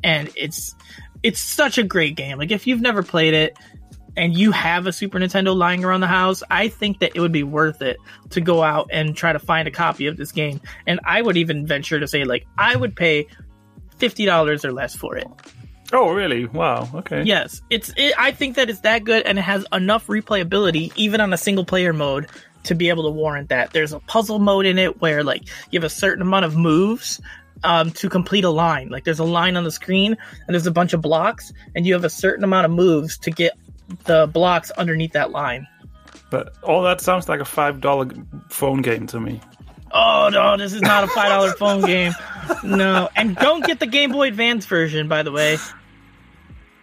And 0.05 0.31
it's 0.37 0.75
it's 1.23 1.41
such 1.41 1.79
a 1.79 1.83
great 1.85 2.17
game. 2.17 2.39
Like 2.39 2.51
if 2.51 2.67
you've 2.67 2.81
never 2.81 3.03
played 3.03 3.33
it 3.35 3.57
and 4.17 4.37
you 4.37 4.51
have 4.53 4.87
a 4.87 4.93
Super 4.93 5.19
Nintendo 5.19 5.57
lying 5.57 5.85
around 5.85 6.01
the 6.01 6.07
house, 6.09 6.43
I 6.51 6.69
think 6.69 6.99
that 6.99 7.13
it 7.15 7.21
would 7.21 7.33
be 7.33 7.45
worth 7.45 7.81
it 7.81 7.97
to 8.31 8.41
go 8.41 8.63
out 8.63 8.89
and 8.93 9.17
try 9.17 9.33
to 9.33 9.39
find 9.39 9.67
a 9.69 9.71
copy 9.71 10.07
of 10.07 10.17
this 10.17 10.33
game. 10.33 10.61
And 10.87 11.01
I 11.05 11.23
would 11.23 11.37
even 11.37 11.67
venture 11.67 11.99
to 12.01 12.09
say 12.09 12.25
like 12.25 12.45
I 12.59 12.75
would 12.77 12.95
pay 12.97 13.27
fifty 14.03 14.25
dollars 14.25 14.65
or 14.65 14.73
less 14.73 14.97
for 14.97 15.17
it. 15.17 15.29
Oh, 15.93 16.11
really? 16.13 16.47
Wow. 16.47 16.89
Okay. 16.93 17.23
Yes, 17.23 17.63
it's. 17.71 17.93
It, 17.97 18.15
I 18.19 18.33
think 18.33 18.57
that 18.57 18.69
it's 18.69 18.81
that 18.81 19.05
good, 19.05 19.25
and 19.25 19.39
it 19.39 19.43
has 19.43 19.65
enough 19.73 20.09
replayability, 20.09 20.91
even 20.97 21.21
on 21.21 21.33
a 21.33 21.37
single 21.37 21.65
player 21.65 21.93
mode, 21.93 22.27
to 22.65 22.75
be 22.75 22.89
able 22.89 23.05
to 23.05 23.11
warrant 23.11 23.51
that. 23.51 23.73
There's 23.73 23.93
a 23.93 24.01
puzzle 24.01 24.41
mode 24.41 24.67
in 24.67 24.77
it 24.77 25.01
where 25.01 25.23
like 25.23 25.43
you 25.71 25.79
have 25.79 25.85
a 25.85 25.95
certain 25.95 26.23
amount 26.23 26.47
of 26.47 26.57
moves 26.57 27.21
um, 27.63 27.93
to 27.93 28.09
complete 28.09 28.43
a 28.43 28.51
line. 28.51 28.89
Like 28.89 29.05
there's 29.05 29.21
a 29.21 29.25
line 29.25 29.57
on 29.57 29.63
the 29.63 29.71
screen, 29.71 30.17
and 30.47 30.55
there's 30.55 30.67
a 30.67 30.73
bunch 30.73 30.95
of 30.95 31.01
blocks, 31.01 31.53
and 31.77 31.87
you 31.87 31.93
have 31.93 32.05
a 32.05 32.11
certain 32.11 32.43
amount 32.43 32.65
of 32.65 32.73
moves 32.73 33.19
to 33.19 33.31
get 33.31 33.53
the 34.07 34.27
blocks 34.27 34.73
underneath 34.73 35.13
that 35.13 35.31
line. 35.31 35.69
But 36.31 36.55
all 36.63 36.83
that 36.83 37.01
sounds 37.01 37.29
like 37.29 37.41
a 37.41 37.45
five 37.45 37.81
dollar 37.81 38.09
phone 38.49 38.83
game 38.83 39.07
to 39.09 39.21
me. 39.21 39.41
Oh 39.93 40.31
no, 40.33 40.57
this 40.57 40.73
is 40.73 40.83
not 40.83 41.05
a 41.05 41.07
five 41.09 41.29
dollar 41.29 41.53
phone 41.59 41.83
game. 41.83 42.13
No, 42.63 43.09
and 43.15 43.37
don't 43.37 43.65
get 43.65 43.79
the 43.79 43.87
Game 43.87 44.13
Boy 44.13 44.29
Advance 44.29 44.67
version, 44.67 45.09
by 45.09 45.23
the 45.23 45.33
way. 45.33 45.59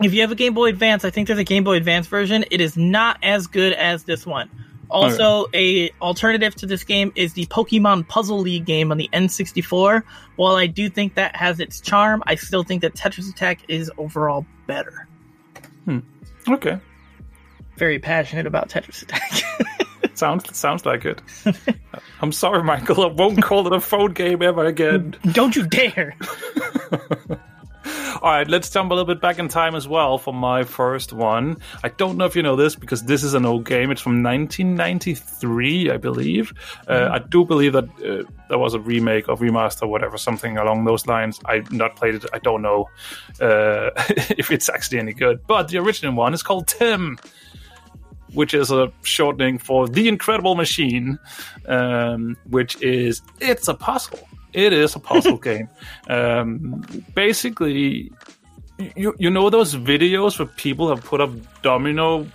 If 0.02 0.14
you 0.14 0.22
have 0.22 0.32
a 0.32 0.36
Game 0.36 0.54
Boy 0.54 0.70
Advance, 0.70 1.04
I 1.04 1.10
think 1.10 1.28
there's 1.28 1.40
a 1.40 1.44
Game 1.44 1.64
Boy 1.64 1.76
Advance 1.76 2.08
version. 2.08 2.46
It 2.52 2.62
is 2.62 2.78
not 2.78 3.18
as 3.22 3.48
good 3.48 3.74
as 3.74 4.04
this 4.04 4.26
one. 4.26 4.50
Also, 4.90 5.46
a 5.54 5.92
alternative 6.02 6.56
to 6.56 6.66
this 6.66 6.84
game 6.84 7.12
is 7.16 7.34
the 7.34 7.46
Pokemon 7.48 8.08
Puzzle 8.08 8.40
League 8.40 8.66
game 8.66 8.92
on 8.92 8.98
the 8.98 9.08
N64. 9.14 10.02
While 10.36 10.56
I 10.56 10.66
do 10.66 10.90
think 10.90 11.14
that 11.16 11.36
has 11.36 11.60
its 11.60 11.80
charm, 11.80 12.24
I 12.26 12.36
still 12.36 12.64
think 12.64 12.82
that 12.82 12.96
Tetris 12.96 13.30
Attack 13.30 13.60
is 13.68 13.92
overall 13.98 14.46
better. 14.66 15.08
Hmm. 15.86 16.00
Okay. 16.48 16.80
Very 17.78 18.00
passionate 18.00 18.48
about 18.48 18.70
Tetris 18.70 19.04
Attack. 19.04 19.44
Sounds 20.20 20.58
sounds 20.58 20.86
like 20.86 21.06
it. 21.06 21.22
I'm 22.22 22.34
sorry, 22.34 22.62
Michael. 22.62 23.06
I 23.06 23.08
won't 23.08 23.42
call 23.42 23.66
it 23.66 23.72
a 23.72 23.80
phone 23.80 24.12
game 24.12 24.42
ever 24.42 24.66
again. 24.66 25.16
don't 25.32 25.56
you 25.56 25.66
dare! 25.66 26.18
All 28.22 28.30
right, 28.30 28.46
let's 28.46 28.70
jump 28.70 28.92
a 28.92 28.94
little 28.94 29.06
bit 29.06 29.22
back 29.22 29.40
in 29.40 29.48
time 29.48 29.76
as 29.76 29.88
well 29.88 30.18
for 30.18 30.34
my 30.34 30.66
first 30.66 31.14
one. 31.14 31.56
I 31.86 31.88
don't 31.88 32.18
know 32.18 32.26
if 32.26 32.36
you 32.36 32.44
know 32.44 32.58
this 32.58 32.76
because 32.76 33.04
this 33.04 33.24
is 33.24 33.34
an 33.34 33.46
old 33.46 33.64
game. 33.64 33.92
It's 33.92 34.02
from 34.02 34.22
1993, 34.22 35.90
I 35.90 35.96
believe. 35.96 36.52
Uh, 36.86 37.08
I 37.14 37.20
do 37.20 37.46
believe 37.46 37.72
that 37.72 37.86
uh, 37.86 38.30
there 38.50 38.58
was 38.58 38.74
a 38.74 38.80
remake 38.82 39.30
or 39.30 39.38
remaster, 39.38 39.88
whatever, 39.88 40.18
something 40.18 40.58
along 40.58 40.84
those 40.84 41.08
lines. 41.08 41.40
I've 41.46 41.72
not 41.72 41.96
played 41.96 42.16
it. 42.16 42.26
I 42.34 42.40
don't 42.40 42.62
know 42.62 42.90
uh, 43.40 43.92
if 44.38 44.52
it's 44.52 44.68
actually 44.68 45.00
any 45.00 45.14
good. 45.14 45.48
But 45.48 45.70
the 45.70 45.78
original 45.78 46.14
one 46.14 46.34
is 46.34 46.44
called 46.44 46.68
Tim 46.68 47.18
which 48.34 48.54
is 48.54 48.72
a 48.72 48.92
shortening 49.04 49.58
for 49.58 49.88
the 49.88 50.08
Incredible 50.08 50.56
Machine, 50.56 51.20
um, 51.68 52.38
which 52.50 52.82
is 52.82 53.22
it's 53.40 53.68
a 53.68 53.74
puzzle. 53.74 54.20
It 54.54 54.74
is 54.74 54.96
a 54.96 55.00
puzzle 55.00 55.38
game. 55.50 55.70
Um, 56.08 56.84
basically, 57.16 58.12
you 58.96 59.16
you 59.18 59.30
know 59.30 59.50
those 59.50 59.76
videos 59.76 60.40
where 60.40 60.48
people 60.48 60.90
have 60.90 61.04
put 61.04 61.22
up 61.22 61.32
domino 61.62 62.26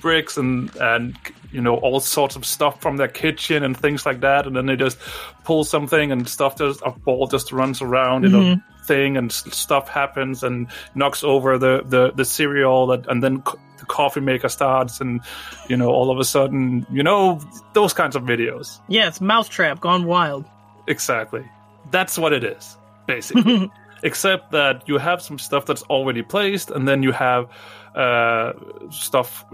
bricks 0.00 0.36
and 0.36 0.74
and 0.76 1.16
you 1.50 1.60
know 1.60 1.76
all 1.76 2.00
sorts 2.00 2.36
of 2.36 2.44
stuff 2.44 2.80
from 2.80 2.96
their 2.96 3.08
kitchen 3.08 3.62
and 3.62 3.76
things 3.76 4.04
like 4.04 4.20
that, 4.20 4.46
and 4.46 4.56
then 4.56 4.66
they 4.66 4.76
just 4.76 4.98
pull 5.44 5.64
something 5.64 6.12
and 6.12 6.28
stuff 6.28 6.58
just 6.58 6.82
a 6.84 6.90
ball 6.90 7.26
just 7.26 7.52
runs 7.52 7.80
around 7.80 8.24
in 8.24 8.34
a 8.34 8.64
thing 8.84 9.16
and 9.16 9.32
stuff 9.32 9.88
happens 9.88 10.42
and 10.42 10.68
knocks 10.94 11.24
over 11.24 11.58
the 11.58 11.82
the, 11.86 12.12
the 12.12 12.24
cereal 12.24 12.86
that, 12.88 13.06
and 13.08 13.22
then 13.22 13.42
the 13.84 13.94
coffee 13.94 14.20
maker 14.20 14.48
starts 14.48 15.00
and 15.00 15.20
you 15.68 15.76
know 15.76 15.90
all 15.90 16.10
of 16.10 16.18
a 16.18 16.24
sudden 16.24 16.86
you 16.90 17.02
know 17.02 17.40
those 17.74 17.92
kinds 17.92 18.16
of 18.16 18.22
videos. 18.22 18.80
Yeah, 18.88 19.08
it's 19.08 19.20
Mousetrap 19.20 19.80
gone 19.80 20.06
wild. 20.06 20.44
exactly. 20.86 21.44
That's 21.90 22.18
what 22.18 22.32
it 22.32 22.44
is 22.44 22.76
basically. 23.06 23.70
Except 24.02 24.50
that 24.50 24.86
you 24.86 24.98
have 24.98 25.22
some 25.22 25.38
stuff 25.38 25.64
that's 25.64 25.82
already 25.84 26.22
placed 26.22 26.70
and 26.70 26.86
then 26.86 27.02
you 27.02 27.12
have 27.12 27.48
uh, 27.94 28.52
stuff 28.90 29.44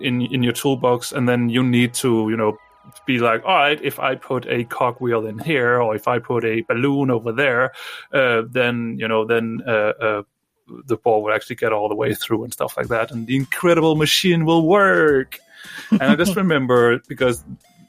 in 0.00 0.20
in 0.20 0.42
your 0.42 0.52
toolbox 0.52 1.12
and 1.12 1.26
then 1.28 1.48
you 1.48 1.62
need 1.62 1.94
to 1.94 2.28
you 2.28 2.36
know 2.36 2.56
be 3.06 3.18
like 3.18 3.42
all 3.44 3.56
right 3.56 3.80
if 3.82 3.98
i 3.98 4.14
put 4.14 4.46
a 4.46 4.64
cogwheel 4.64 5.26
in 5.26 5.38
here 5.38 5.80
or 5.80 5.96
if 5.96 6.06
i 6.06 6.18
put 6.18 6.44
a 6.44 6.60
balloon 6.68 7.10
over 7.10 7.32
there 7.32 7.72
uh, 8.12 8.42
then 8.50 8.96
you 8.98 9.08
know 9.08 9.24
then 9.24 9.62
uh, 9.66 9.92
uh, 10.00 10.22
the 10.86 10.96
ball 10.96 11.22
will 11.22 11.32
actually 11.32 11.56
get 11.56 11.72
all 11.72 11.88
the 11.88 11.94
way 11.94 12.14
through 12.14 12.44
and 12.44 12.52
stuff 12.52 12.76
like 12.76 12.88
that 12.88 13.10
and 13.10 13.26
the 13.26 13.36
incredible 13.36 13.96
machine 13.96 14.44
will 14.44 14.66
work 14.66 15.38
and 15.90 16.02
i 16.02 16.14
just 16.14 16.36
remember 16.44 17.00
because 17.08 17.44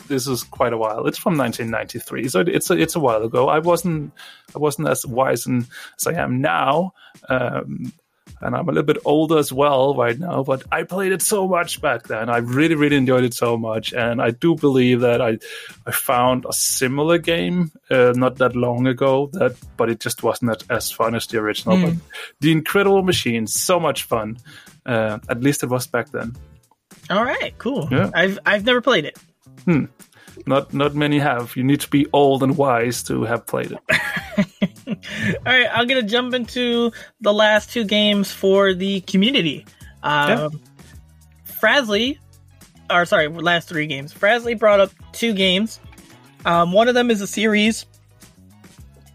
this 0.07 0.27
is 0.27 0.43
quite 0.43 0.73
a 0.73 0.77
while. 0.77 1.07
It's 1.07 1.17
from 1.17 1.37
1993, 1.37 2.27
so 2.29 2.41
it's 2.41 2.69
a, 2.69 2.73
it's 2.73 2.95
a 2.95 2.99
while 2.99 3.23
ago. 3.23 3.49
I 3.49 3.59
wasn't 3.59 4.13
I 4.55 4.59
wasn't 4.59 4.87
as 4.87 5.05
wise 5.05 5.47
as 5.47 6.07
I 6.07 6.13
am 6.13 6.41
now, 6.41 6.93
um, 7.29 7.93
and 8.41 8.55
I'm 8.55 8.67
a 8.67 8.71
little 8.71 8.83
bit 8.83 8.97
older 9.05 9.37
as 9.37 9.51
well 9.51 9.95
right 9.95 10.17
now. 10.17 10.43
But 10.43 10.63
I 10.71 10.83
played 10.83 11.11
it 11.11 11.21
so 11.21 11.47
much 11.47 11.81
back 11.81 12.03
then. 12.03 12.29
I 12.29 12.37
really, 12.37 12.75
really 12.75 12.95
enjoyed 12.95 13.23
it 13.23 13.33
so 13.33 13.57
much, 13.57 13.93
and 13.93 14.21
I 14.21 14.31
do 14.31 14.55
believe 14.55 15.01
that 15.01 15.21
I 15.21 15.39
I 15.85 15.91
found 15.91 16.45
a 16.47 16.53
similar 16.53 17.17
game 17.17 17.71
uh, 17.89 18.13
not 18.15 18.37
that 18.37 18.55
long 18.55 18.87
ago. 18.87 19.29
That, 19.33 19.55
but 19.77 19.89
it 19.89 19.99
just 19.99 20.23
wasn't 20.23 20.63
as 20.69 20.91
fun 20.91 21.15
as 21.15 21.27
the 21.27 21.39
original. 21.39 21.81
But 21.81 21.93
the 22.39 22.51
Incredible 22.51 23.03
Machine, 23.03 23.47
so 23.47 23.79
much 23.79 24.03
fun. 24.03 24.37
Uh, 24.85 25.19
at 25.29 25.41
least 25.41 25.63
it 25.63 25.69
was 25.69 25.87
back 25.87 26.11
then. 26.11 26.35
All 27.09 27.23
right, 27.23 27.53
cool. 27.57 27.87
Yeah. 27.91 28.09
I've 28.13 28.39
I've 28.45 28.65
never 28.65 28.81
played 28.81 29.05
it. 29.05 29.17
Hmm. 29.65 29.85
Not 30.45 30.73
not 30.73 30.95
many 30.95 31.19
have. 31.19 31.55
You 31.55 31.63
need 31.63 31.81
to 31.81 31.89
be 31.89 32.05
old 32.13 32.43
and 32.43 32.57
wise 32.57 33.03
to 33.03 33.23
have 33.23 33.45
played 33.45 33.71
it. 33.71 34.47
All 35.45 35.53
right, 35.53 35.67
I'm 35.71 35.87
gonna 35.87 36.03
jump 36.03 36.33
into 36.33 36.91
the 37.21 37.33
last 37.33 37.71
two 37.71 37.83
games 37.83 38.31
for 38.31 38.73
the 38.73 39.01
community. 39.01 39.65
Um, 40.03 40.61
Frasley, 41.47 42.19
or 42.89 43.05
sorry, 43.05 43.27
last 43.27 43.67
three 43.67 43.87
games. 43.87 44.13
Frasley 44.13 44.57
brought 44.57 44.79
up 44.79 44.91
two 45.11 45.33
games. 45.33 45.79
Um, 46.45 46.71
one 46.71 46.87
of 46.87 46.93
them 46.93 47.09
is 47.09 47.21
a 47.21 47.27
series, 47.27 47.85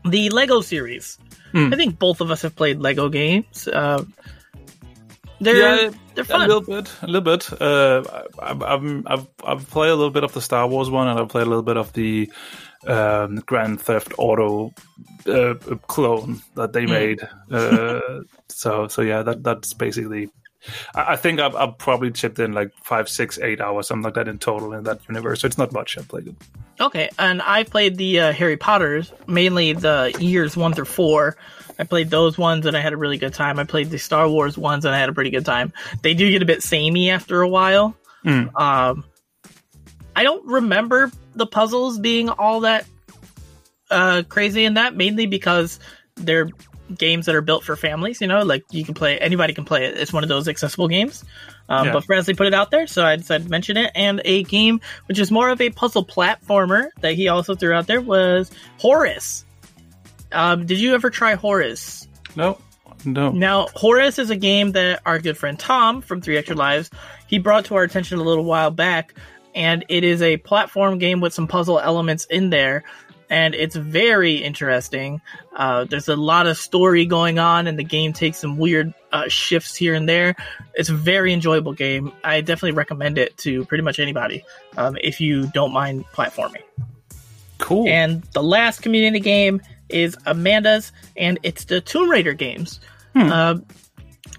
the 0.04 0.30
Lego 0.30 0.60
series. 0.60 1.18
Hmm. 1.52 1.72
I 1.72 1.76
think 1.76 1.98
both 1.98 2.20
of 2.20 2.30
us 2.30 2.42
have 2.42 2.56
played 2.56 2.80
Lego 2.80 3.08
games. 3.08 3.68
Uh, 3.68 4.04
they're 5.40 5.84
Yeah, 5.84 5.90
they're 6.14 6.24
fun. 6.24 6.42
A 6.42 6.46
little 6.46 6.60
bit, 6.60 6.92
a 7.02 7.06
little 7.06 7.20
bit. 7.22 7.60
Uh, 7.60 8.02
I've, 8.38 8.62
I've, 8.62 9.26
I've 9.44 9.70
played 9.70 9.90
a 9.90 9.94
little 9.94 10.10
bit 10.10 10.24
of 10.24 10.32
the 10.32 10.40
Star 10.40 10.66
Wars 10.66 10.90
one, 10.90 11.08
and 11.08 11.18
I've 11.18 11.28
played 11.28 11.46
a 11.46 11.48
little 11.48 11.62
bit 11.62 11.76
of 11.76 11.92
the 11.92 12.30
um, 12.86 13.36
Grand 13.36 13.80
Theft 13.80 14.12
Auto 14.18 14.72
uh, 15.26 15.54
clone 15.86 16.42
that 16.54 16.72
they 16.72 16.86
made. 16.86 17.20
Uh, 17.50 18.00
so, 18.48 18.88
so 18.88 19.02
yeah, 19.02 19.22
that 19.22 19.42
that's 19.42 19.72
basically. 19.74 20.30
I, 20.94 21.12
I 21.12 21.16
think 21.16 21.40
I've, 21.40 21.54
I've 21.54 21.78
probably 21.78 22.10
chipped 22.10 22.38
in 22.38 22.52
like 22.52 22.72
five, 22.82 23.08
six, 23.08 23.38
eight 23.38 23.60
hours, 23.60 23.88
something 23.88 24.04
like 24.04 24.14
that 24.14 24.28
in 24.28 24.38
total 24.38 24.72
in 24.74 24.84
that 24.84 25.00
universe. 25.08 25.40
So 25.40 25.46
it's 25.46 25.58
not 25.58 25.72
much. 25.72 25.96
I've 25.98 26.08
played 26.08 26.28
it. 26.28 26.34
Okay, 26.80 27.10
and 27.18 27.42
I 27.42 27.64
played 27.64 27.96
the 27.96 28.20
uh, 28.20 28.32
Harry 28.32 28.56
Potters, 28.56 29.12
mainly 29.26 29.74
the 29.74 30.16
years 30.18 30.56
one 30.56 30.72
through 30.72 30.86
four. 30.86 31.36
I 31.78 31.84
played 31.84 32.10
those 32.10 32.36
ones 32.36 32.66
and 32.66 32.76
I 32.76 32.80
had 32.80 32.92
a 32.92 32.96
really 32.98 33.16
good 33.16 33.32
time. 33.32 33.58
I 33.58 33.64
played 33.64 33.88
the 33.88 33.98
Star 33.98 34.28
Wars 34.28 34.58
ones 34.58 34.84
and 34.84 34.94
I 34.94 34.98
had 34.98 35.08
a 35.08 35.14
pretty 35.14 35.30
good 35.30 35.46
time. 35.46 35.72
They 36.02 36.12
do 36.12 36.30
get 36.30 36.42
a 36.42 36.44
bit 36.44 36.62
samey 36.62 37.08
after 37.08 37.40
a 37.40 37.48
while. 37.48 37.96
Mm. 38.24 38.54
Um, 38.60 39.04
I 40.20 40.22
don't 40.22 40.44
remember 40.44 41.10
the 41.34 41.46
puzzles 41.46 41.98
being 41.98 42.28
all 42.28 42.60
that 42.60 42.84
uh, 43.90 44.22
crazy 44.28 44.66
in 44.66 44.74
that, 44.74 44.94
mainly 44.94 45.24
because 45.24 45.80
they're 46.14 46.50
games 46.94 47.24
that 47.24 47.34
are 47.34 47.40
built 47.40 47.64
for 47.64 47.74
families. 47.74 48.20
You 48.20 48.26
know, 48.26 48.42
like 48.42 48.62
you 48.70 48.84
can 48.84 48.92
play, 48.92 49.18
anybody 49.18 49.54
can 49.54 49.64
play 49.64 49.86
it. 49.86 49.96
It's 49.96 50.12
one 50.12 50.22
of 50.22 50.28
those 50.28 50.46
accessible 50.46 50.88
games. 50.88 51.24
Um, 51.70 51.86
Yeah. 51.86 51.92
But 51.94 52.04
Frasley 52.04 52.36
put 52.36 52.46
it 52.46 52.52
out 52.52 52.70
there, 52.70 52.86
so 52.86 53.02
I 53.02 53.16
decided 53.16 53.44
to 53.44 53.50
mention 53.50 53.78
it. 53.78 53.92
And 53.94 54.20
a 54.26 54.42
game 54.42 54.82
which 55.06 55.18
is 55.18 55.30
more 55.30 55.48
of 55.48 55.58
a 55.62 55.70
puzzle 55.70 56.04
platformer 56.04 56.90
that 57.00 57.14
he 57.14 57.28
also 57.28 57.54
threw 57.54 57.72
out 57.72 57.86
there 57.86 58.02
was 58.02 58.50
Horus. 58.76 59.46
Um, 60.32 60.66
did 60.66 60.78
you 60.78 60.92
ever 60.92 61.08
try 61.08 61.34
Horus? 61.34 62.06
No, 62.36 62.58
no. 63.06 63.30
Now, 63.30 63.68
Horus 63.74 64.18
is 64.18 64.28
a 64.28 64.36
game 64.36 64.72
that 64.72 65.00
our 65.06 65.18
good 65.18 65.38
friend 65.38 65.58
Tom 65.58 66.02
from 66.02 66.20
Three 66.20 66.36
Extra 66.36 66.56
Lives 66.56 66.90
he 67.26 67.38
brought 67.38 67.66
to 67.66 67.76
our 67.76 67.84
attention 67.84 68.18
a 68.18 68.22
little 68.22 68.44
while 68.44 68.72
back, 68.72 69.14
and 69.54 69.84
it 69.88 70.04
is 70.04 70.22
a 70.22 70.36
platform 70.38 70.98
game 70.98 71.20
with 71.20 71.32
some 71.32 71.46
puzzle 71.46 71.78
elements 71.80 72.24
in 72.26 72.50
there, 72.50 72.84
and 73.28 73.54
it's 73.54 73.76
very 73.76 74.36
interesting. 74.36 75.20
Uh, 75.54 75.84
there's 75.84 76.08
a 76.08 76.16
lot 76.16 76.46
of 76.46 76.56
story 76.56 77.06
going 77.06 77.38
on, 77.38 77.66
and 77.66 77.78
the 77.78 77.84
game 77.84 78.12
takes 78.12 78.38
some 78.38 78.58
weird 78.58 78.92
uh, 79.12 79.28
shifts 79.28 79.76
here 79.76 79.94
and 79.94 80.08
there. 80.08 80.34
It's 80.74 80.88
a 80.88 80.94
very 80.94 81.32
enjoyable 81.32 81.72
game. 81.72 82.12
I 82.24 82.40
definitely 82.40 82.72
recommend 82.72 83.18
it 83.18 83.36
to 83.38 83.64
pretty 83.66 83.82
much 83.82 83.98
anybody 83.98 84.44
um, 84.76 84.96
if 85.02 85.20
you 85.20 85.46
don't 85.48 85.72
mind 85.72 86.04
platforming. 86.12 86.62
Cool. 87.58 87.88
And 87.88 88.22
the 88.32 88.42
last 88.42 88.82
community 88.82 89.20
game 89.20 89.60
is 89.88 90.16
Amanda's, 90.26 90.92
and 91.16 91.38
it's 91.42 91.64
the 91.64 91.80
Tomb 91.80 92.10
Raider 92.10 92.32
games. 92.32 92.80
Um, 93.14 93.66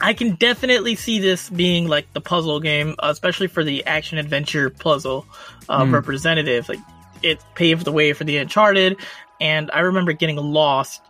I 0.01 0.13
can 0.13 0.35
definitely 0.35 0.95
see 0.95 1.19
this 1.19 1.49
being 1.49 1.87
like 1.87 2.11
the 2.13 2.21
puzzle 2.21 2.59
game, 2.59 2.95
especially 2.99 3.47
for 3.47 3.63
the 3.63 3.85
action 3.85 4.17
adventure 4.17 4.69
puzzle 4.69 5.25
uh, 5.69 5.85
representative. 5.89 6.67
Like 6.67 6.79
it 7.21 7.43
paved 7.55 7.85
the 7.85 7.91
way 7.91 8.13
for 8.13 8.23
the 8.23 8.37
Uncharted, 8.37 8.97
and 9.39 9.69
I 9.71 9.81
remember 9.81 10.13
getting 10.13 10.37
lost 10.37 11.01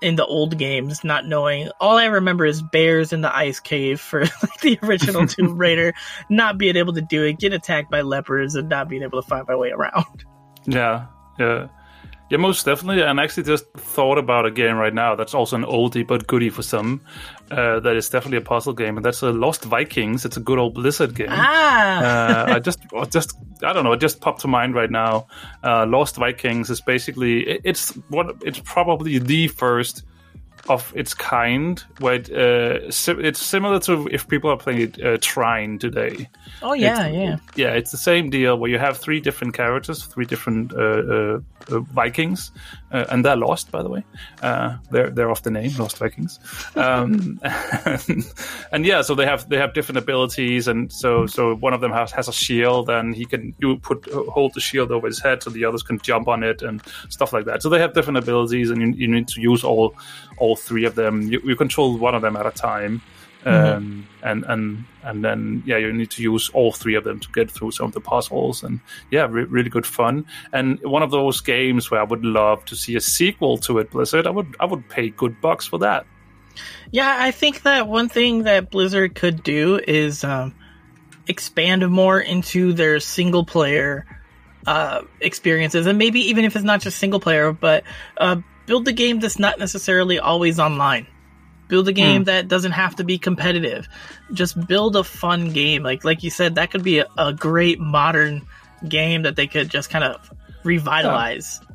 in 0.00 0.16
the 0.16 0.26
old 0.26 0.58
games, 0.58 1.04
not 1.04 1.26
knowing. 1.26 1.70
All 1.80 1.96
I 1.96 2.06
remember 2.06 2.44
is 2.44 2.60
bears 2.60 3.12
in 3.12 3.20
the 3.20 3.34
ice 3.34 3.60
cave 3.60 4.00
for 4.00 4.20
like, 4.42 4.60
the 4.60 4.78
original 4.82 5.26
Tomb 5.28 5.56
Raider, 5.56 5.94
not 6.28 6.58
being 6.58 6.76
able 6.76 6.92
to 6.94 7.00
do 7.00 7.22
it, 7.24 7.38
get 7.38 7.52
attacked 7.52 7.90
by 7.90 8.00
leopards, 8.00 8.54
and 8.54 8.68
not 8.68 8.88
being 8.88 9.02
able 9.02 9.22
to 9.22 9.28
find 9.28 9.46
my 9.46 9.54
way 9.54 9.70
around. 9.70 10.24
Yeah, 10.66 11.06
yeah, 11.38 11.68
yeah, 12.32 12.38
most 12.38 12.64
definitely. 12.64 13.02
And 13.02 13.20
I 13.20 13.24
actually 13.24 13.42
just 13.42 13.70
thought 13.74 14.16
about 14.16 14.46
a 14.46 14.50
game 14.50 14.76
right 14.76 14.94
now 14.94 15.14
that's 15.14 15.34
also 15.34 15.54
an 15.54 15.64
oldie 15.64 16.06
but 16.06 16.26
goodie 16.26 16.48
for 16.48 16.62
some. 16.62 17.02
Uh, 17.50 17.78
that 17.80 17.94
is 17.94 18.08
definitely 18.08 18.38
a 18.38 18.40
puzzle 18.40 18.72
game, 18.72 18.96
and 18.96 19.04
that's 19.04 19.20
a 19.20 19.30
Lost 19.30 19.64
Vikings. 19.64 20.24
It's 20.24 20.38
a 20.38 20.40
good 20.40 20.58
old 20.58 20.72
Blizzard 20.72 21.14
game. 21.14 21.26
Ah, 21.28 21.98
uh, 21.98 22.54
I 22.54 22.58
just, 22.58 22.78
I 22.96 23.04
just, 23.04 23.36
I 23.62 23.74
don't 23.74 23.84
know. 23.84 23.92
It 23.92 24.00
just 24.00 24.22
popped 24.22 24.40
to 24.40 24.48
mind 24.48 24.74
right 24.74 24.90
now. 24.90 25.26
Uh, 25.62 25.84
Lost 25.84 26.16
Vikings 26.16 26.70
is 26.70 26.80
basically, 26.80 27.46
it, 27.46 27.60
it's 27.64 27.90
what, 28.08 28.34
it's 28.40 28.60
probably 28.60 29.18
the 29.18 29.48
first 29.48 30.02
of 30.68 30.92
its 30.96 31.14
kind. 31.14 31.82
Where 31.98 32.14
it, 32.14 32.30
uh, 32.30 32.90
si- 32.90 33.12
it's 33.20 33.40
similar 33.42 33.80
to 33.80 34.08
if 34.10 34.28
people 34.28 34.50
are 34.50 34.56
playing 34.56 34.94
uh, 35.04 35.18
Trine 35.20 35.78
today. 35.78 36.28
oh 36.62 36.72
yeah, 36.74 37.06
It's- 37.08 37.14
yeah. 37.14 37.36
Yeah, 37.54 37.74
it's 37.74 37.90
the 37.90 37.96
same 37.98 38.30
deal 38.30 38.56
where 38.58 38.70
you 38.70 38.78
have 38.78 38.96
three 38.98 39.20
different 39.20 39.54
characters, 39.54 40.04
three 40.04 40.24
different 40.26 40.72
uh, 40.72 40.78
uh, 40.78 41.38
uh, 41.70 41.80
Vikings, 41.80 42.50
uh, 42.92 43.04
and 43.10 43.24
they're 43.24 43.36
lost, 43.36 43.70
by 43.70 43.82
the 43.82 43.88
way. 43.88 44.04
Uh, 44.42 44.76
they're 44.90 45.10
they're 45.10 45.30
off 45.30 45.42
the 45.42 45.50
name, 45.50 45.72
Lost 45.78 45.98
Vikings. 45.98 46.38
Um, 46.76 47.40
and 48.72 48.84
yeah, 48.86 49.02
so 49.02 49.14
they 49.14 49.26
have 49.26 49.48
they 49.48 49.56
have 49.58 49.74
different 49.74 49.98
abilities, 49.98 50.68
and 50.68 50.92
so 50.92 51.26
so 51.26 51.54
one 51.56 51.72
of 51.74 51.80
them 51.80 51.92
has, 51.92 52.10
has 52.12 52.28
a 52.28 52.32
shield, 52.32 52.88
and 52.90 53.14
he 53.14 53.24
can 53.24 53.54
you 53.58 53.76
put 53.78 54.06
hold 54.12 54.54
the 54.54 54.60
shield 54.60 54.90
over 54.90 55.06
his 55.06 55.20
head, 55.20 55.42
so 55.42 55.50
the 55.50 55.64
others 55.64 55.82
can 55.82 55.98
jump 56.00 56.28
on 56.28 56.42
it 56.42 56.62
and 56.62 56.82
stuff 57.08 57.32
like 57.32 57.44
that. 57.46 57.62
So 57.62 57.68
they 57.68 57.78
have 57.80 57.94
different 57.94 58.18
abilities, 58.18 58.70
and 58.70 58.80
you, 58.80 58.92
you 58.92 59.08
need 59.08 59.28
to 59.28 59.40
use 59.40 59.64
all 59.64 59.94
all 60.42 60.56
three 60.56 60.84
of 60.84 60.94
them. 60.94 61.22
You, 61.22 61.40
you 61.44 61.56
control 61.56 61.96
one 61.98 62.14
of 62.14 62.22
them 62.22 62.36
at 62.36 62.46
a 62.46 62.50
time 62.50 63.00
um, 63.44 64.06
and 64.22 64.44
and 64.44 64.84
and 65.02 65.24
then 65.24 65.62
yeah, 65.66 65.76
you 65.76 65.92
need 65.92 66.10
to 66.12 66.22
use 66.22 66.48
all 66.50 66.72
three 66.72 66.94
of 66.94 67.04
them 67.04 67.18
to 67.18 67.28
get 67.32 67.50
through 67.50 67.72
some 67.72 67.86
of 67.86 67.92
the 67.92 68.00
puzzles, 68.00 68.62
and 68.62 68.80
yeah, 69.10 69.26
re- 69.28 69.44
really 69.44 69.70
good 69.70 69.86
fun. 69.86 70.26
And 70.52 70.80
one 70.82 71.02
of 71.02 71.10
those 71.10 71.40
games 71.40 71.90
where 71.90 72.00
I 72.00 72.04
would 72.04 72.24
love 72.24 72.64
to 72.66 72.76
see 72.76 72.94
a 72.94 73.00
sequel 73.00 73.58
to 73.58 73.78
it, 73.78 73.90
Blizzard. 73.90 74.26
I 74.26 74.30
would 74.30 74.54
I 74.60 74.66
would 74.66 74.88
pay 74.88 75.10
good 75.10 75.40
bucks 75.40 75.66
for 75.66 75.80
that. 75.80 76.06
Yeah, 76.90 77.16
I 77.18 77.30
think 77.30 77.62
that 77.62 77.88
one 77.88 78.08
thing 78.08 78.44
that 78.44 78.70
Blizzard 78.70 79.14
could 79.14 79.42
do 79.42 79.80
is 79.88 80.22
um, 80.22 80.54
expand 81.26 81.88
more 81.88 82.20
into 82.20 82.74
their 82.74 83.00
single 83.00 83.44
player 83.44 84.06
uh, 84.66 85.02
experiences, 85.20 85.86
and 85.86 85.98
maybe 85.98 86.28
even 86.28 86.44
if 86.44 86.54
it's 86.54 86.64
not 86.64 86.80
just 86.80 86.98
single 86.98 87.18
player, 87.18 87.52
but 87.52 87.82
uh, 88.18 88.36
build 88.66 88.86
a 88.88 88.92
game 88.92 89.20
that's 89.20 89.38
not 89.38 89.58
necessarily 89.58 90.18
always 90.18 90.58
online. 90.58 91.06
Build 91.68 91.88
a 91.88 91.92
game 91.92 92.22
hmm. 92.22 92.24
that 92.24 92.48
doesn't 92.48 92.72
have 92.72 92.96
to 92.96 93.04
be 93.04 93.18
competitive. 93.18 93.88
Just 94.32 94.66
build 94.66 94.96
a 94.96 95.04
fun 95.04 95.52
game. 95.52 95.82
Like 95.82 96.04
like 96.04 96.22
you 96.22 96.30
said, 96.30 96.56
that 96.56 96.70
could 96.70 96.82
be 96.82 96.98
a, 96.98 97.06
a 97.16 97.32
great 97.32 97.80
modern 97.80 98.46
game 98.88 99.22
that 99.22 99.36
they 99.36 99.46
could 99.46 99.70
just 99.70 99.90
kind 99.90 100.04
of 100.04 100.30
revitalize. 100.64 101.60
Yeah, 101.62 101.71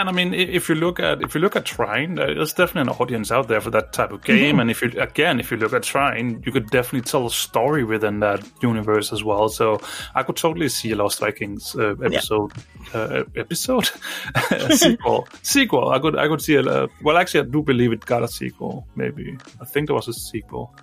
and 0.00 0.08
I 0.08 0.12
mean, 0.12 0.34
if 0.34 0.68
you 0.68 0.74
look 0.74 1.00
at 1.00 1.22
if 1.22 1.34
you 1.34 1.40
look 1.40 1.56
at 1.56 1.64
Trine, 1.64 2.16
there's 2.16 2.52
definitely 2.52 2.92
an 2.92 2.98
audience 3.00 3.32
out 3.32 3.48
there 3.48 3.60
for 3.62 3.70
that 3.70 3.92
type 3.94 4.12
of 4.12 4.22
game. 4.22 4.60
And 4.60 4.70
if 4.70 4.82
you 4.82 4.92
again, 5.00 5.40
if 5.40 5.50
you 5.50 5.56
look 5.56 5.72
at 5.72 5.82
Trine, 5.84 6.42
you 6.44 6.52
could 6.52 6.68
definitely 6.70 7.08
tell 7.10 7.26
a 7.26 7.30
story 7.30 7.82
within 7.82 8.20
that 8.20 8.46
universe 8.62 9.10
as 9.10 9.24
well. 9.24 9.48
So 9.48 9.80
I 10.14 10.22
could 10.22 10.36
totally 10.36 10.68
see 10.68 10.90
a 10.90 10.96
Lost 10.96 11.20
Vikings 11.20 11.74
uh, 11.76 11.94
episode 12.04 12.52
uh, 12.92 13.24
episode 13.36 13.90
sequel 14.70 15.26
sequel. 15.42 15.88
I 15.90 15.98
could 15.98 16.18
I 16.18 16.28
could 16.28 16.42
see 16.42 16.56
a 16.56 16.62
uh, 16.62 16.86
well, 17.02 17.16
actually, 17.16 17.40
I 17.40 17.50
do 17.50 17.62
believe 17.62 17.92
it 17.92 18.04
got 18.04 18.22
a 18.22 18.28
sequel. 18.28 18.86
Maybe 18.96 19.38
I 19.60 19.64
think 19.64 19.86
there 19.86 19.96
was 19.96 20.08
a 20.08 20.12
sequel. 20.12 20.74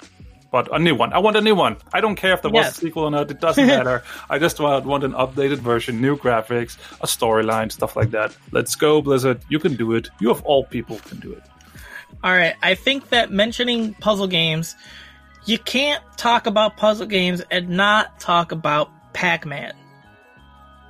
But 0.50 0.74
a 0.74 0.80
new 0.80 0.96
one. 0.96 1.12
I 1.12 1.20
want 1.20 1.36
a 1.36 1.42
new 1.42 1.56
one. 1.56 1.76
I 1.92 2.00
don't 2.00 2.16
care 2.16 2.34
if 2.34 2.42
there 2.42 2.52
was 2.52 2.66
Yes. 2.66 2.78
a 2.78 2.82
sequel 2.82 3.04
or 3.04 3.12
not. 3.12 3.30
It 3.30 3.40
doesn't 3.48 3.68
matter. 3.68 4.04
I 4.30 4.40
just 4.40 4.60
want, 4.60 4.86
want 4.86 5.04
an 5.04 5.12
updated 5.12 5.58
version, 5.58 6.00
new 6.00 6.16
graphics, 6.18 6.78
a 7.02 7.06
storyline, 7.06 7.72
stuff 7.72 7.96
like 7.98 8.12
that. 8.12 8.36
Let's 8.52 8.76
go, 8.76 9.02
Blizzard. 9.02 9.42
You 9.50 9.60
can 9.60 9.76
do 9.76 9.94
it. 9.94 10.10
You 10.22 10.32
of 10.32 10.42
all 10.44 10.64
people 10.64 11.00
can 11.00 11.20
do 11.20 11.34
it. 11.34 11.44
All 12.24 12.32
right, 12.32 12.56
I 12.64 12.76
think 12.76 13.10
that 13.10 13.32
mentioning 13.32 13.94
puzzle 13.96 14.28
games, 14.28 14.76
you 15.46 15.60
can't 15.60 16.02
talk 16.16 16.48
about 16.48 16.78
puzzle 16.78 17.06
games 17.08 17.44
and 17.52 17.70
not 17.70 18.20
talk 18.20 18.52
about 18.52 18.90
Pac-Man. 19.14 19.74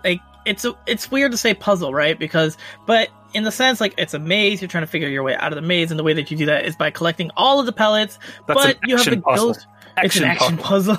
Like 0.04 0.22
it's 0.46 0.64
a, 0.66 0.76
it's 0.86 1.10
weird 1.12 1.32
to 1.32 1.38
say 1.38 1.54
puzzle, 1.54 1.94
right? 1.94 2.18
Because 2.18 2.58
but 2.86 3.10
in 3.34 3.44
the 3.44 3.52
sense 3.52 3.82
like 3.82 3.94
it's 3.98 4.14
a 4.14 4.20
maze, 4.20 4.62
you're 4.62 4.68
trying 4.68 4.84
to 4.84 4.88
figure 4.88 5.08
your 5.08 5.24
way 5.24 5.36
out 5.36 5.52
of 5.52 5.56
the 5.56 5.62
maze, 5.62 5.92
and 5.92 6.00
the 6.00 6.04
way 6.04 6.14
that 6.14 6.32
you 6.32 6.38
do 6.38 6.46
that 6.48 6.66
is 6.66 6.76
by 6.76 6.92
collecting 6.92 7.32
all 7.36 7.60
of 7.60 7.66
the 7.66 7.74
pellets. 7.74 8.20
That's 8.48 8.64
but 8.64 8.80
you 8.86 8.98
have 8.98 9.06
the 9.06 9.12
action 9.12 9.22
puzzle. 9.22 9.48
ghost. 9.54 9.68
it's 9.98 10.16
an 10.18 10.24
action 10.24 10.58
puzzle. 10.58 10.98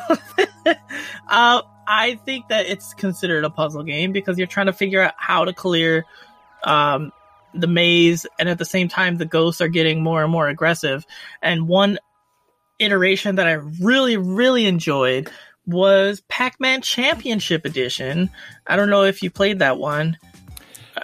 uh, 1.29 1.63
I 1.87 2.21
think 2.25 2.49
that 2.49 2.67
it's 2.67 2.95
considered 2.95 3.45
a 3.45 3.51
puzzle 3.51 3.83
game 3.83 4.13
because 4.13 4.39
you're 4.39 4.47
trying 4.47 4.67
to 4.67 4.73
figure 4.73 5.03
out 5.03 5.15
how 5.17 5.45
to 5.45 5.53
clear 5.53 6.05
um, 6.65 7.13
the 7.55 7.67
maze, 7.67 8.27
and 8.39 8.49
at 8.49 8.59
the 8.59 8.65
same 8.65 8.89
time, 8.89 9.17
the 9.17 9.25
ghosts 9.25 9.61
are 9.61 9.69
getting 9.69 10.03
more 10.03 10.23
and 10.23 10.31
more 10.31 10.49
aggressive. 10.49 11.07
And 11.43 11.67
one 11.67 11.99
iteration 12.79 13.37
that 13.37 13.47
I 13.47 13.53
really, 13.53 14.17
really 14.17 14.67
enjoyed 14.67 15.31
was 15.67 16.23
Pac-Man 16.29 16.81
Championship 16.83 17.65
Edition. 17.65 18.31
I 18.67 18.77
don't 18.77 18.91
know 18.91 19.05
if 19.05 19.23
you 19.23 19.31
played 19.31 19.59
that 19.59 19.79
one. 19.79 20.17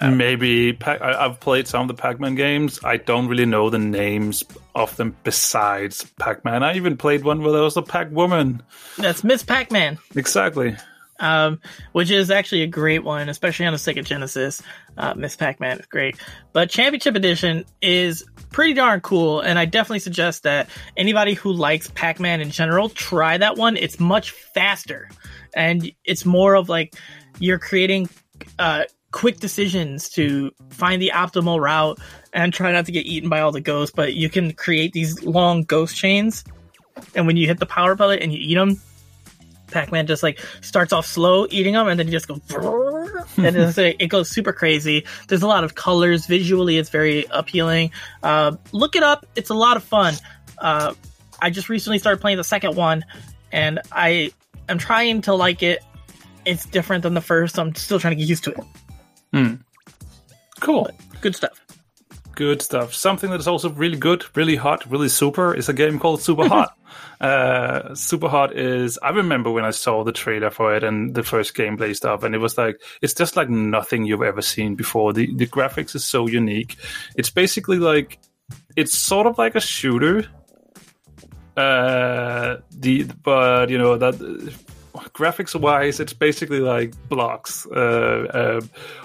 Maybe 0.01 0.73
Pac- 0.73 1.01
I, 1.01 1.25
I've 1.25 1.39
played 1.39 1.67
some 1.67 1.81
of 1.83 1.87
the 1.87 2.01
Pac-Man 2.01 2.35
games. 2.35 2.79
I 2.83 2.97
don't 2.97 3.27
really 3.27 3.45
know 3.45 3.69
the 3.69 3.79
names 3.79 4.43
of 4.73 4.95
them 4.97 5.15
besides 5.23 6.03
Pac-Man. 6.19 6.63
I 6.63 6.75
even 6.75 6.97
played 6.97 7.23
one 7.23 7.41
where 7.41 7.51
there 7.51 7.61
was 7.61 7.77
a 7.77 7.81
Pac-Woman. 7.81 8.61
That's 8.97 9.23
Miss 9.23 9.43
Pac-Man. 9.43 9.97
Exactly. 10.15 10.75
um, 11.19 11.61
which 11.93 12.11
is 12.11 12.29
actually 12.31 12.63
a 12.63 12.67
great 12.67 13.03
one, 13.03 13.29
especially 13.29 13.65
on 13.65 13.73
the 13.73 13.79
Sega 13.79 14.03
Genesis. 14.03 14.61
Uh, 14.97 15.13
Miss 15.15 15.35
Pac-Man 15.35 15.79
is 15.79 15.85
great, 15.85 16.17
but 16.53 16.69
Championship 16.69 17.15
Edition 17.15 17.65
is 17.81 18.25
pretty 18.51 18.73
darn 18.73 19.01
cool, 19.01 19.41
and 19.41 19.57
I 19.59 19.65
definitely 19.65 19.99
suggest 19.99 20.43
that 20.43 20.69
anybody 20.97 21.33
who 21.33 21.51
likes 21.51 21.89
Pac-Man 21.91 22.41
in 22.41 22.51
general 22.51 22.89
try 22.89 23.37
that 23.37 23.57
one. 23.57 23.77
It's 23.77 23.99
much 23.99 24.31
faster, 24.31 25.09
and 25.53 25.89
it's 26.03 26.25
more 26.25 26.55
of 26.55 26.69
like 26.69 26.95
you're 27.39 27.59
creating 27.59 28.09
uh, 28.59 28.83
quick 29.15 29.39
decisions 29.39 30.09
to 30.09 30.51
find 30.71 31.01
the 31.01 31.13
optimal 31.15 31.57
route 31.57 31.97
and 32.33 32.53
try 32.53 32.73
not 32.73 32.85
to 32.85 32.91
get 32.91 33.05
eaten 33.05 33.29
by 33.29 33.39
all 33.39 33.53
the 33.53 33.61
ghosts. 33.61 33.95
But 33.95 34.13
you 34.13 34.29
can 34.29 34.51
create 34.51 34.91
these 34.91 35.23
long 35.23 35.63
ghost 35.63 35.95
chains, 35.95 36.43
and 37.15 37.25
when 37.25 37.37
you 37.37 37.47
hit 37.47 37.57
the 37.57 37.65
power 37.65 37.95
pellet 37.95 38.21
and 38.21 38.33
you 38.33 38.39
eat 38.41 38.55
them, 38.55 38.81
Pac-Man 39.71 40.05
just 40.05 40.21
like 40.21 40.39
starts 40.59 40.91
off 40.91 41.05
slow 41.05 41.47
eating 41.49 41.75
them, 41.75 41.87
and 41.87 41.97
then 41.97 42.07
you 42.07 42.11
just 42.11 42.27
go, 42.27 42.41
and 43.37 43.55
it's 43.55 43.77
it 43.77 44.09
goes 44.09 44.29
super 44.29 44.51
crazy. 44.51 45.05
There's 45.29 45.43
a 45.43 45.47
lot 45.47 45.63
of 45.63 45.75
colors. 45.75 46.25
Visually, 46.25 46.77
it's 46.77 46.89
very 46.89 47.25
appealing. 47.31 47.91
Uh, 48.21 48.57
look 48.73 48.97
it 48.97 49.03
up; 49.03 49.25
it's 49.37 49.49
a 49.49 49.55
lot 49.55 49.77
of 49.77 49.83
fun. 49.85 50.15
Uh, 50.57 50.93
I 51.41 51.51
just 51.51 51.69
recently 51.69 51.99
started 51.99 52.19
playing 52.19 52.35
the 52.35 52.43
second 52.43 52.75
one, 52.75 53.05
and 53.53 53.79
I 53.93 54.33
am 54.67 54.77
trying 54.77 55.21
to 55.21 55.33
like 55.33 55.63
it. 55.63 55.81
It's 56.43 56.65
different 56.65 57.03
than 57.03 57.13
the 57.13 57.21
first. 57.21 57.55
So 57.55 57.61
I'm 57.61 57.73
still 57.75 57.97
trying 57.97 58.11
to 58.11 58.17
get 58.17 58.27
used 58.27 58.43
to 58.43 58.51
it. 58.51 58.59
Cool. 60.59 60.89
Good 61.21 61.35
stuff. 61.35 61.59
Good 62.35 62.61
stuff. 62.61 62.93
Something 62.93 63.29
that 63.31 63.39
is 63.39 63.47
also 63.47 63.69
really 63.69 63.97
good, 63.97 64.25
really 64.35 64.55
hot, 64.55 64.89
really 64.91 65.09
super 65.09 65.53
is 65.53 65.69
a 65.69 65.73
game 65.73 65.99
called 65.99 66.21
Super 66.21 66.47
Hot. 66.47 66.77
uh, 67.21 67.95
super 67.95 68.27
Hot 68.27 68.57
is, 68.57 68.99
I 69.01 69.09
remember 69.09 69.51
when 69.51 69.63
I 69.63 69.71
saw 69.71 70.03
the 70.03 70.11
trailer 70.11 70.49
for 70.49 70.75
it 70.75 70.83
and 70.83 71.15
the 71.15 71.23
first 71.23 71.55
gameplay 71.55 71.95
stuff, 71.95 72.23
and 72.23 72.35
it 72.35 72.39
was 72.39 72.57
like, 72.57 72.81
it's 73.01 73.13
just 73.13 73.35
like 73.35 73.49
nothing 73.49 74.05
you've 74.05 74.21
ever 74.21 74.41
seen 74.41 74.75
before. 74.75 75.13
The, 75.13 75.33
the 75.33 75.47
graphics 75.47 75.95
is 75.95 76.03
so 76.03 76.27
unique. 76.27 76.75
It's 77.15 77.29
basically 77.29 77.77
like, 77.77 78.19
it's 78.75 78.97
sort 78.97 79.27
of 79.27 79.37
like 79.37 79.55
a 79.55 79.61
shooter. 79.61 80.27
Uh, 81.55 82.57
the, 82.71 83.03
but 83.23 83.69
you 83.69 83.77
know, 83.77 83.97
that 83.97 84.15
graphics 85.13 85.59
wise, 85.59 85.99
it's 85.99 86.13
basically 86.13 86.59
like 86.59 86.93
blocks, 87.09 87.65
uh, 87.67 88.27
uh, 88.33 88.61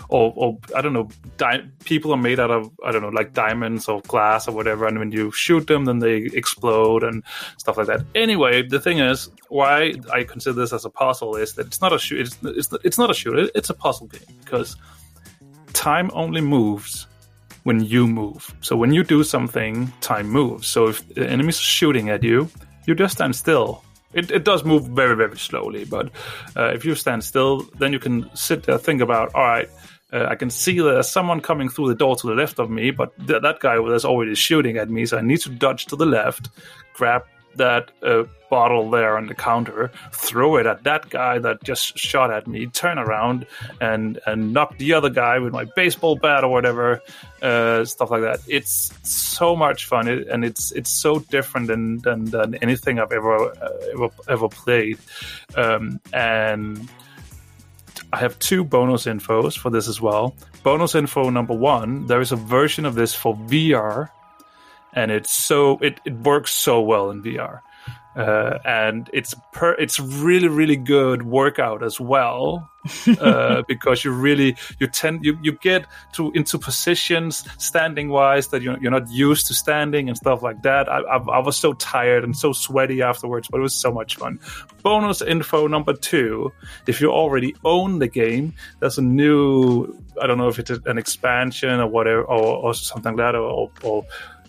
or, 0.08 0.32
or 0.36 0.58
I 0.74 0.80
don't 0.80 0.92
know, 0.92 1.08
di- 1.36 1.64
people 1.84 2.12
are 2.12 2.16
made 2.16 2.40
out 2.40 2.50
of 2.50 2.70
I 2.84 2.92
don't 2.92 3.02
know, 3.02 3.08
like 3.08 3.32
diamonds 3.32 3.88
or 3.88 4.00
glass 4.02 4.48
or 4.48 4.54
whatever, 4.54 4.86
and 4.86 4.98
when 4.98 5.12
you 5.12 5.30
shoot 5.32 5.66
them, 5.66 5.84
then 5.84 5.98
they 5.98 6.16
explode 6.32 7.02
and 7.02 7.22
stuff 7.58 7.76
like 7.76 7.86
that. 7.86 8.04
Anyway, 8.14 8.62
the 8.62 8.80
thing 8.80 8.98
is, 8.98 9.30
why 9.48 9.94
I 10.12 10.24
consider 10.24 10.60
this 10.60 10.72
as 10.72 10.84
a 10.84 10.90
puzzle 10.90 11.36
is 11.36 11.54
that 11.54 11.66
it's 11.66 11.80
not 11.80 11.92
a 11.92 11.98
shoot, 11.98 12.20
it's, 12.20 12.36
it's 12.42 12.72
it's 12.84 12.98
not 12.98 13.10
a 13.10 13.14
shooter, 13.14 13.48
it's 13.54 13.70
a 13.70 13.74
puzzle 13.74 14.06
game 14.06 14.22
because 14.44 14.76
time 15.72 16.10
only 16.14 16.40
moves 16.40 17.06
when 17.64 17.80
you 17.80 18.06
move. 18.06 18.54
So 18.60 18.76
when 18.76 18.92
you 18.92 19.04
do 19.04 19.22
something, 19.22 19.92
time 20.00 20.28
moves. 20.28 20.66
So 20.66 20.88
if 20.88 21.06
the 21.14 21.28
enemies 21.28 21.58
are 21.58 21.62
shooting 21.62 22.08
at 22.08 22.22
you, 22.22 22.48
you 22.86 22.94
just 22.94 23.14
stand 23.14 23.36
still. 23.36 23.84
It, 24.12 24.30
it 24.30 24.44
does 24.44 24.64
move 24.64 24.88
very, 24.88 25.14
very 25.14 25.38
slowly, 25.38 25.84
but 25.84 26.10
uh, 26.56 26.72
if 26.74 26.84
you 26.84 26.94
stand 26.94 27.22
still, 27.22 27.62
then 27.78 27.92
you 27.92 27.98
can 27.98 28.28
sit 28.34 28.64
there, 28.64 28.76
think 28.78 29.00
about, 29.00 29.34
all 29.34 29.44
right, 29.44 29.70
uh, 30.12 30.26
I 30.28 30.34
can 30.34 30.50
see 30.50 30.80
there's 30.80 31.08
someone 31.08 31.40
coming 31.40 31.68
through 31.68 31.88
the 31.88 31.94
door 31.94 32.16
to 32.16 32.26
the 32.26 32.34
left 32.34 32.58
of 32.58 32.70
me, 32.70 32.90
but 32.90 33.16
th- 33.26 33.42
that 33.42 33.60
guy 33.60 33.78
was 33.78 34.04
already 34.04 34.34
shooting 34.34 34.76
at 34.78 34.90
me, 34.90 35.06
so 35.06 35.18
I 35.18 35.20
need 35.20 35.40
to 35.42 35.50
dodge 35.50 35.86
to 35.86 35.96
the 35.96 36.06
left, 36.06 36.50
grab 36.94 37.24
that 37.56 37.90
uh, 38.02 38.24
bottle 38.50 38.90
there 38.90 39.16
on 39.16 39.26
the 39.28 39.34
counter, 39.34 39.90
throw 40.12 40.56
it 40.56 40.66
at 40.66 40.82
that 40.84 41.08
guy 41.08 41.38
that 41.38 41.62
just 41.62 41.96
shot 41.96 42.30
at 42.30 42.46
me, 42.46 42.66
turn 42.66 42.98
around 42.98 43.46
and 43.80 44.18
and 44.26 44.52
knock 44.52 44.76
the 44.78 44.92
other 44.92 45.08
guy 45.08 45.38
with 45.38 45.52
my 45.52 45.64
baseball 45.76 46.16
bat 46.16 46.44
or 46.44 46.50
whatever, 46.50 47.00
uh, 47.40 47.84
stuff 47.84 48.10
like 48.10 48.22
that. 48.22 48.40
It's 48.46 48.92
so 49.02 49.56
much 49.56 49.86
fun, 49.86 50.08
it, 50.08 50.28
and 50.28 50.44
it's 50.44 50.72
it's 50.72 50.90
so 50.90 51.20
different 51.20 51.68
than 51.68 51.98
than, 51.98 52.26
than 52.26 52.56
anything 52.56 52.98
I've 52.98 53.12
ever 53.12 53.36
uh, 53.36 53.94
ever 53.94 54.08
ever 54.28 54.48
played, 54.48 54.98
um, 55.56 56.00
and. 56.12 56.88
I 58.12 58.16
have 58.16 58.36
two 58.40 58.64
bonus 58.64 59.04
infos 59.04 59.56
for 59.56 59.70
this 59.70 59.86
as 59.86 60.00
well. 60.00 60.34
Bonus 60.64 60.96
info 60.96 61.30
number 61.30 61.54
one: 61.54 62.08
there 62.08 62.20
is 62.20 62.32
a 62.32 62.36
version 62.36 62.84
of 62.84 62.96
this 62.96 63.14
for 63.14 63.36
VR, 63.36 64.10
and 64.92 65.10
it's 65.10 65.32
so 65.32 65.78
it, 65.78 66.00
it 66.04 66.14
works 66.14 66.52
so 66.52 66.80
well 66.80 67.10
in 67.10 67.22
VR. 67.22 67.60
Uh, 68.16 68.58
and 68.64 69.08
it's 69.12 69.36
per 69.52 69.72
it's 69.74 70.00
really 70.00 70.48
really 70.48 70.74
good 70.74 71.22
workout 71.22 71.80
as 71.80 72.00
well 72.00 72.68
uh, 73.20 73.62
because 73.68 74.04
you 74.04 74.10
really 74.10 74.56
you 74.80 74.88
tend 74.88 75.24
you, 75.24 75.38
you 75.42 75.52
get 75.52 75.86
to 76.12 76.32
into 76.32 76.58
positions 76.58 77.44
standing 77.56 78.08
wise 78.08 78.48
that 78.48 78.62
you're, 78.62 78.76
you're 78.80 78.90
not 78.90 79.08
used 79.08 79.46
to 79.46 79.54
standing 79.54 80.08
and 80.08 80.16
stuff 80.16 80.42
like 80.42 80.60
that 80.62 80.88
I, 80.88 80.98
I, 81.02 81.16
I 81.18 81.38
was 81.38 81.56
so 81.56 81.72
tired 81.74 82.24
and 82.24 82.36
so 82.36 82.52
sweaty 82.52 83.00
afterwards 83.00 83.46
but 83.48 83.58
it 83.58 83.62
was 83.62 83.74
so 83.74 83.92
much 83.92 84.16
fun 84.16 84.40
bonus 84.82 85.22
info 85.22 85.68
number 85.68 85.92
two 85.92 86.52
if 86.88 87.00
you 87.00 87.12
already 87.12 87.54
own 87.64 88.00
the 88.00 88.08
game 88.08 88.54
there's 88.80 88.98
a 88.98 89.02
new 89.02 89.86
I 90.20 90.26
don't 90.26 90.38
know 90.38 90.48
if 90.48 90.58
it's 90.58 90.70
an 90.70 90.98
expansion 90.98 91.78
or 91.78 91.86
whatever 91.86 92.24
or, 92.24 92.56
or 92.56 92.74
something 92.74 93.14
like 93.14 93.24
that 93.24 93.34
or, 93.36 93.70
or 93.82 94.04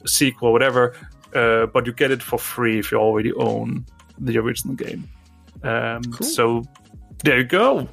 sequel 0.05 0.51
whatever 0.51 0.95
uh, 1.33 1.65
but 1.67 1.85
you 1.85 1.93
get 1.93 2.11
it 2.11 2.21
for 2.21 2.37
free 2.37 2.79
if 2.79 2.91
you 2.91 2.97
already 2.97 3.33
own 3.33 3.85
the 4.19 4.37
original 4.37 4.75
game. 4.75 5.09
Um, 5.63 6.03
Cool. 6.03 6.27
So 6.27 6.63
there 7.23 7.39
you 7.39 7.45
go. 7.45 7.87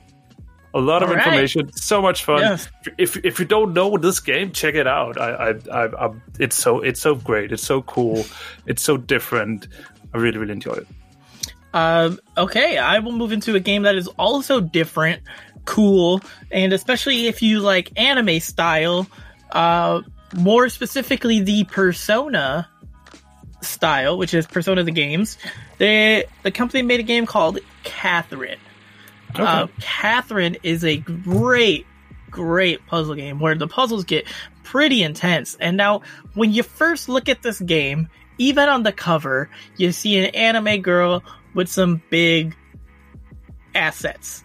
A 0.75 0.81
lot 0.81 1.03
of 1.03 1.09
All 1.09 1.15
right. 1.15 1.27
information, 1.27 1.73
so 1.73 2.03
much 2.03 2.25
fun. 2.25 2.41
Yes. 2.41 2.69
If 2.99 3.17
if 3.25 3.39
you 3.39 3.47
don't 3.47 3.73
know 3.73 3.97
this 3.97 4.21
game, 4.21 4.53
check 4.53 4.75
it 4.75 4.87
out. 4.87 5.19
I, 5.19 5.31
I, 5.31 5.55
I, 5.73 6.07
I 6.07 6.13
it's 6.39 6.57
so 6.57 6.81
it's 6.81 7.01
so 7.01 7.15
great. 7.15 7.53
It's 7.53 7.63
so 7.63 7.83
cool. 7.83 8.27
It's 8.67 8.83
so 8.83 8.97
different. 8.97 9.67
I 10.13 10.19
really 10.19 10.39
really 10.39 10.53
enjoy 10.53 10.75
it. 10.75 10.87
Um, 11.73 12.19
okay, 12.37 12.77
I 12.77 12.99
will 12.99 13.13
move 13.13 13.33
into 13.33 13.55
a 13.55 13.61
game 13.61 13.83
that 13.83 13.95
is 13.95 14.09
also 14.19 14.61
different, 14.61 15.23
cool, 15.65 16.21
and 16.51 16.73
especially 16.73 17.27
if 17.27 17.43
you 17.43 17.61
like 17.61 17.93
anime 17.97 18.41
style, 18.41 19.07
uh, 19.53 20.03
more 20.35 20.68
specifically 20.68 21.41
the 21.41 21.64
Persona 21.64 22.68
style, 23.61 24.18
which 24.18 24.35
is 24.35 24.47
Persona 24.47 24.85
the 24.85 24.91
games. 24.91 25.39
They 25.79 26.24
the 26.43 26.51
company 26.51 26.83
made 26.83 27.01
a 27.01 27.05
game 27.05 27.26
called 27.26 27.59
Catherine. 27.85 28.59
Okay. 29.31 29.43
Uh, 29.43 29.66
Catherine 29.81 30.57
is 30.62 30.85
a 30.85 30.97
great, 30.99 31.87
great 32.31 32.87
puzzle 32.87 33.14
game 33.14 33.41
where 33.41 33.55
the 33.55 33.68
puzzles 33.68 34.05
get 34.05 34.26
pretty 34.64 35.03
intense. 35.03 35.57
And 35.61 35.76
now, 35.76 36.03
when 36.35 36.53
you 36.53 36.62
first 36.62 37.09
look 37.09 37.29
at 37.29 37.43
this 37.43 37.61
game, 37.61 38.09
even 38.39 38.68
on 38.68 38.85
the 38.85 38.93
cover, 38.93 39.51
you 39.76 39.93
see 39.93 40.18
an 40.18 40.26
anime 40.35 40.83
girl 40.83 41.22
with 41.55 41.68
some 41.68 42.03
big 42.11 42.57
assets. 43.74 44.45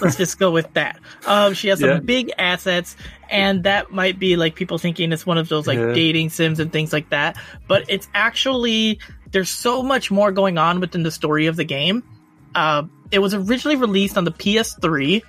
Let's 0.00 0.16
just 0.16 0.38
go 0.38 0.50
with 0.50 0.72
that. 0.74 0.98
Um, 1.26 1.54
she 1.54 1.68
has 1.68 1.80
some 1.80 1.88
Yeah. 1.90 1.98
big 2.00 2.32
assets, 2.38 2.96
and 3.30 3.64
that 3.64 3.90
might 3.92 4.18
be 4.18 4.36
like 4.36 4.54
people 4.54 4.78
thinking 4.78 5.12
it's 5.12 5.24
one 5.26 5.38
of 5.38 5.48
those 5.48 5.66
like 5.66 5.78
Yeah. 5.78 5.92
dating 5.92 6.30
sims 6.30 6.58
and 6.60 6.72
things 6.72 6.92
like 6.92 7.10
that. 7.10 7.36
But 7.68 7.84
it's 7.88 8.08
actually 8.14 8.98
there's 9.30 9.48
so 9.50 9.82
much 9.82 10.10
more 10.10 10.30
going 10.32 10.58
on 10.58 10.80
within 10.80 11.02
the 11.04 11.10
story 11.10 11.46
of 11.46 11.56
the 11.56 11.64
game. 11.64 12.02
Uh, 12.54 12.82
it 13.10 13.20
was 13.20 13.32
originally 13.32 13.76
released 13.76 14.18
on 14.18 14.24
the 14.24 14.30
PS3, 14.32 15.22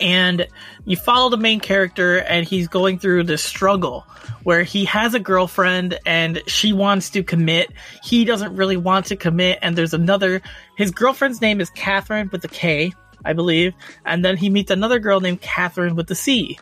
and 0.00 0.46
you 0.84 0.96
follow 0.96 1.30
the 1.30 1.36
main 1.36 1.60
character, 1.60 2.18
and 2.18 2.46
he's 2.46 2.66
going 2.68 2.98
through 2.98 3.24
this 3.24 3.42
struggle 3.42 4.04
where 4.42 4.62
he 4.64 4.84
has 4.84 5.14
a 5.14 5.20
girlfriend 5.20 5.98
and 6.04 6.42
she 6.48 6.72
wants 6.72 7.10
to 7.10 7.22
commit. 7.22 7.70
He 8.02 8.24
doesn't 8.24 8.56
really 8.56 8.76
want 8.76 9.06
to 9.06 9.16
commit, 9.16 9.58
and 9.62 9.76
there's 9.76 9.94
another. 9.94 10.42
His 10.76 10.90
girlfriend's 10.90 11.40
name 11.40 11.60
is 11.60 11.70
Catherine 11.70 12.28
with 12.32 12.44
a 12.44 12.48
K, 12.48 12.92
I 13.24 13.32
believe, 13.32 13.74
and 14.04 14.24
then 14.24 14.36
he 14.36 14.50
meets 14.50 14.70
another 14.70 14.98
girl 14.98 15.20
named 15.20 15.40
Catherine 15.40 15.96
with 15.96 16.06
the 16.06 16.14
C. 16.14 16.58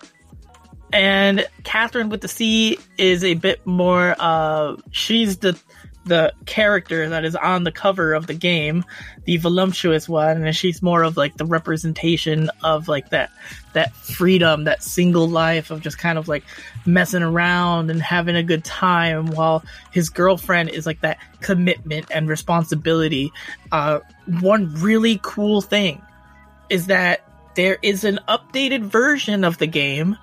and 0.92 1.46
Catherine 1.64 2.08
with 2.08 2.20
the 2.20 2.28
C 2.28 2.78
is 2.98 3.24
a 3.24 3.34
bit 3.34 3.64
more. 3.66 4.14
Uh, 4.18 4.76
she's 4.90 5.38
the 5.38 5.58
the 6.06 6.32
character 6.46 7.10
that 7.10 7.26
is 7.26 7.36
on 7.36 7.62
the 7.62 7.70
cover 7.70 8.14
of 8.14 8.26
the 8.26 8.34
game, 8.34 8.84
the 9.26 9.36
voluptuous 9.36 10.08
one, 10.08 10.42
and 10.42 10.56
she's 10.56 10.80
more 10.82 11.02
of 11.02 11.18
like 11.18 11.36
the 11.36 11.44
representation 11.44 12.50
of 12.64 12.88
like 12.88 13.10
that 13.10 13.30
that 13.74 13.94
freedom, 13.94 14.64
that 14.64 14.82
single 14.82 15.28
life 15.28 15.70
of 15.70 15.82
just 15.82 15.98
kind 15.98 16.18
of 16.18 16.26
like 16.26 16.42
messing 16.86 17.22
around 17.22 17.90
and 17.90 18.02
having 18.02 18.34
a 18.34 18.42
good 18.42 18.64
time, 18.64 19.26
while 19.26 19.62
his 19.92 20.08
girlfriend 20.08 20.70
is 20.70 20.86
like 20.86 21.02
that 21.02 21.18
commitment 21.40 22.06
and 22.10 22.28
responsibility. 22.28 23.30
Uh, 23.70 24.00
one 24.40 24.74
really 24.76 25.20
cool 25.22 25.60
thing 25.60 26.00
is 26.70 26.86
that 26.86 27.26
there 27.56 27.78
is 27.82 28.04
an 28.04 28.18
updated 28.28 28.82
version 28.84 29.44
of 29.44 29.58
the 29.58 29.66
game 29.66 30.16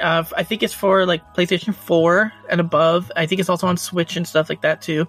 uh, 0.00 0.22
I 0.36 0.42
think 0.42 0.62
it's 0.62 0.74
for 0.74 1.06
like 1.06 1.34
PlayStation 1.34 1.74
4 1.74 2.30
and 2.50 2.60
above. 2.60 3.10
I 3.16 3.24
think 3.24 3.40
it's 3.40 3.48
also 3.48 3.66
on 3.66 3.78
Switch 3.78 4.16
and 4.16 4.28
stuff 4.28 4.50
like 4.50 4.60
that 4.60 4.82
too. 4.82 5.06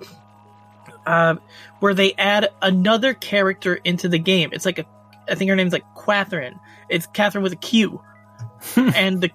Uh, 1.05 1.35
where 1.81 1.93
they 1.93 2.13
add 2.13 2.49
another 2.61 3.13
character 3.13 3.75
into 3.83 4.07
the 4.07 4.17
game. 4.19 4.49
It's 4.53 4.65
like 4.65 4.79
a, 4.79 4.85
I 5.29 5.35
think 5.35 5.49
her 5.49 5.55
name's 5.57 5.73
like 5.73 5.83
Catherine. 6.05 6.57
It's 6.89 7.05
Catherine 7.07 7.43
with 7.43 7.51
a 7.53 7.57
Q, 7.57 8.01
and 8.77 9.21
the 9.21 9.29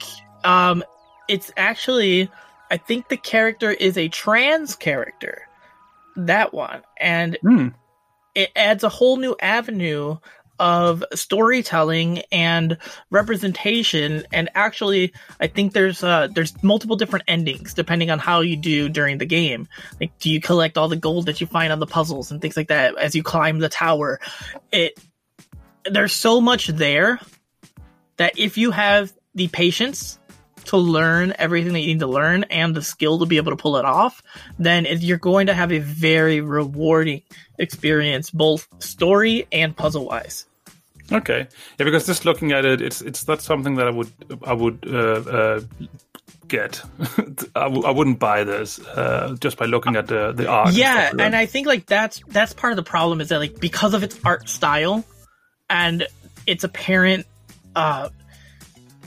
um, 0.44 0.82
it's 1.28 1.52
actually 1.58 2.30
I 2.70 2.78
think 2.78 3.08
the 3.08 3.16
character 3.18 3.70
is 3.70 3.98
a 3.98 4.08
trans 4.08 4.74
character. 4.74 5.46
That 6.16 6.54
one, 6.54 6.82
and 6.98 7.36
Hmm. 7.42 7.68
it 8.34 8.52
adds 8.56 8.84
a 8.84 8.88
whole 8.88 9.18
new 9.18 9.36
avenue 9.40 10.16
of 10.62 11.04
storytelling 11.12 12.22
and 12.30 12.78
representation. 13.10 14.24
And 14.32 14.48
actually 14.54 15.12
i 15.40 15.48
think 15.48 15.72
there's 15.72 16.04
uh 16.04 16.28
there's 16.28 16.62
multiple 16.62 16.94
different 16.96 17.24
endings 17.26 17.74
depending 17.74 18.10
on 18.10 18.20
how 18.20 18.40
you 18.40 18.56
do 18.56 18.88
during 18.88 19.18
the 19.18 19.26
game. 19.26 19.68
Like 20.00 20.16
do 20.20 20.30
you 20.30 20.40
collect 20.40 20.78
all 20.78 20.88
the 20.88 20.96
gold 20.96 21.26
that 21.26 21.40
you 21.40 21.48
find 21.48 21.72
on 21.72 21.80
the 21.80 21.86
puzzles 21.86 22.30
and 22.30 22.40
things 22.40 22.56
like 22.56 22.68
that 22.68 22.96
as 22.96 23.14
you 23.14 23.24
climb 23.24 23.58
the 23.58 23.68
tower? 23.68 24.20
It 24.70 24.98
there's 25.84 26.12
so 26.12 26.40
much 26.40 26.68
there 26.68 27.18
that 28.18 28.38
if 28.38 28.56
you 28.56 28.70
have 28.70 29.12
the 29.34 29.48
patience 29.48 30.20
to 30.66 30.76
learn 30.76 31.34
everything 31.38 31.72
that 31.72 31.80
you 31.80 31.88
need 31.88 32.00
to 32.00 32.06
learn 32.06 32.44
and 32.44 32.72
the 32.72 32.82
skill 32.82 33.18
to 33.18 33.26
be 33.26 33.36
able 33.36 33.50
to 33.50 33.56
pull 33.56 33.76
it 33.78 33.84
off, 33.84 34.22
then 34.60 34.86
it, 34.86 35.02
you're 35.02 35.18
going 35.18 35.48
to 35.48 35.54
have 35.54 35.72
a 35.72 35.78
very 35.78 36.40
rewarding 36.40 37.22
experience, 37.58 38.30
both 38.30 38.68
story 38.78 39.48
and 39.50 39.76
puzzle 39.76 40.06
wise. 40.06 40.46
Okay, 41.12 41.46
yeah, 41.78 41.84
because 41.84 42.06
just 42.06 42.24
looking 42.24 42.52
at 42.52 42.64
it, 42.64 42.80
it's 42.80 43.00
it's 43.00 43.26
not 43.28 43.42
something 43.42 43.76
that 43.76 43.86
I 43.86 43.90
would 43.90 44.10
I 44.44 44.52
would 44.52 44.84
uh, 44.86 44.96
uh, 45.30 45.60
get. 46.48 46.82
I 47.56 47.64
w- 47.64 47.84
I 47.84 47.90
wouldn't 47.90 48.18
buy 48.18 48.44
this 48.44 48.78
uh, 48.80 49.36
just 49.40 49.56
by 49.56 49.66
looking 49.66 49.96
at 49.96 50.06
the 50.06 50.32
the 50.32 50.48
art. 50.48 50.72
yeah, 50.72 51.08
stuff. 51.08 51.20
and 51.20 51.36
I 51.36 51.46
think 51.46 51.66
like 51.66 51.86
that's 51.86 52.20
that's 52.28 52.52
part 52.52 52.72
of 52.72 52.76
the 52.76 52.82
problem 52.82 53.20
is 53.20 53.28
that 53.28 53.38
like 53.38 53.60
because 53.60 53.94
of 53.94 54.02
its 54.02 54.18
art 54.24 54.48
style 54.48 55.04
and 55.70 56.06
its 56.46 56.64
apparent 56.64 57.26
uh 57.76 58.08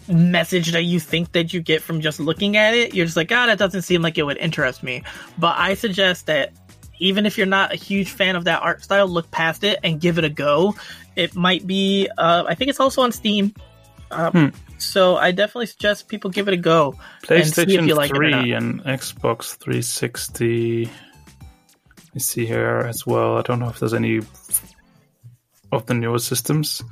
message 0.07 0.71
that 0.71 0.83
you 0.83 0.99
think 0.99 1.31
that 1.31 1.53
you 1.53 1.61
get 1.61 1.81
from 1.81 2.01
just 2.01 2.19
looking 2.19 2.57
at 2.57 2.73
it, 2.75 2.93
you're 2.93 3.05
just 3.05 3.17
like, 3.17 3.31
ah, 3.31 3.47
that 3.47 3.57
doesn't 3.57 3.81
seem 3.81 4.01
like 4.01 4.17
it 4.17 4.23
would 4.23 4.37
interest 4.37 4.83
me. 4.83 5.01
But 5.37 5.55
I 5.57 5.73
suggest 5.73 6.27
that 6.27 6.53
even 6.99 7.25
if 7.25 7.37
you're 7.37 7.47
not 7.47 7.73
a 7.73 7.75
huge 7.75 8.09
fan 8.11 8.35
of 8.35 8.45
that 8.45 8.61
art 8.61 8.83
style, 8.83 9.07
look 9.07 9.29
past 9.31 9.63
it 9.63 9.79
and 9.83 9.99
give 10.01 10.17
it 10.17 10.23
a 10.23 10.29
go. 10.29 10.75
It 11.15 11.35
might 11.35 11.65
be, 11.67 12.09
uh, 12.17 12.43
I 12.47 12.55
think 12.55 12.69
it's 12.69 12.79
also 12.79 13.01
on 13.01 13.11
Steam. 13.11 13.53
Uh, 14.11 14.31
Hmm. 14.31 14.47
So 14.77 15.15
I 15.17 15.31
definitely 15.31 15.67
suggest 15.67 16.07
people 16.09 16.29
give 16.29 16.47
it 16.49 16.53
a 16.53 16.57
go. 16.57 16.95
and 17.29 17.47
see 17.47 17.61
if 17.61 17.67
PlayStation 17.69 17.95
like 17.95 18.11
it 18.11 18.15
3 18.15 18.51
and 18.53 18.83
Xbox 18.83 19.55
360. 19.57 20.89
You 22.13 22.19
see 22.19 22.45
here 22.45 22.85
as 22.87 23.05
well. 23.05 23.37
I 23.37 23.41
don't 23.41 23.59
know 23.59 23.69
if 23.69 23.79
there's 23.79 23.93
any 23.93 24.21
of 25.71 25.85
the 25.85 25.93
newer 25.93 26.19
systems. 26.19 26.83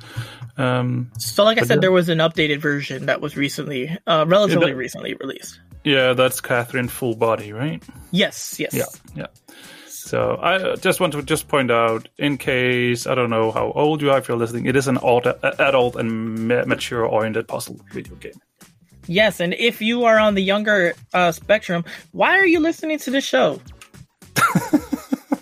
Um, 0.56 1.10
So, 1.18 1.44
like 1.44 1.58
I 1.58 1.62
said, 1.62 1.76
yeah. 1.76 1.80
there 1.80 1.92
was 1.92 2.08
an 2.08 2.18
updated 2.18 2.58
version 2.58 3.06
that 3.06 3.20
was 3.20 3.36
recently, 3.36 3.96
uh, 4.06 4.24
relatively 4.26 4.66
Yeah, 4.66 4.72
that- 4.72 4.76
recently 4.78 5.14
released. 5.14 5.60
yeah, 5.84 6.12
that's 6.14 6.40
Catherine 6.40 6.88
full 6.88 7.14
body, 7.14 7.52
right? 7.52 7.82
Yes, 8.10 8.56
yes. 8.58 8.74
Yeah, 8.74 8.84
yeah. 9.14 9.26
So 10.04 10.34
I 10.34 10.56
uh, 10.56 10.76
just 10.76 11.00
want 11.00 11.14
to 11.14 11.22
just 11.22 11.48
point 11.48 11.70
out, 11.70 12.10
in 12.18 12.36
case 12.36 13.06
I 13.06 13.14
don't 13.14 13.30
know 13.30 13.50
how 13.50 13.72
old 13.72 14.02
you 14.02 14.10
are 14.10 14.18
if 14.18 14.28
you're 14.28 14.36
listening, 14.36 14.66
it 14.66 14.76
is 14.76 14.86
an 14.86 14.98
adult, 14.98 15.26
adult 15.42 15.96
and 15.96 16.46
mature 16.46 17.06
oriented 17.06 17.48
puzzle 17.48 17.80
video 17.90 18.14
game. 18.16 18.38
Yes, 19.06 19.40
and 19.40 19.54
if 19.54 19.80
you 19.80 20.04
are 20.04 20.18
on 20.18 20.34
the 20.34 20.42
younger 20.42 20.92
uh, 21.14 21.32
spectrum, 21.32 21.86
why 22.12 22.38
are 22.38 22.44
you 22.44 22.60
listening 22.60 22.98
to 22.98 23.10
this 23.10 23.24
show? 23.24 23.62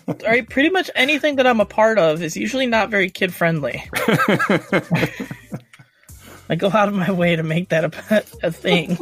All 0.07 0.17
right, 0.25 0.49
pretty 0.49 0.71
much 0.71 0.93
anything 0.95 1.35
that 1.37 1.47
I'm 1.47 1.59
a 1.59 1.67
part 1.67 1.99
of 1.99 2.23
is 2.23 2.37
usually 2.37 2.67
not 2.67 2.89
very 2.89 3.11
kid 3.11 3.35
friendly. 3.35 3.83
I 6.49 6.55
go 6.57 6.71
out 6.71 6.87
of 6.87 6.95
my 6.95 7.11
way 7.11 7.35
to 7.35 7.43
make 7.43 7.71
that 7.71 7.85
a, 7.85 8.25
a 8.47 8.53
thing. 8.53 8.97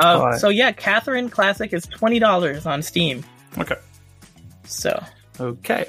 Uh, 0.00 0.18
Alright. 0.18 0.40
so 0.40 0.48
yeah, 0.48 0.72
Catherine 0.72 1.28
Classic 1.28 1.72
is 1.72 1.84
twenty 1.86 2.18
dollars 2.18 2.66
on 2.66 2.82
Steam. 2.82 3.24
Okay. 3.58 3.76
So 4.64 5.02
Okay. 5.40 5.86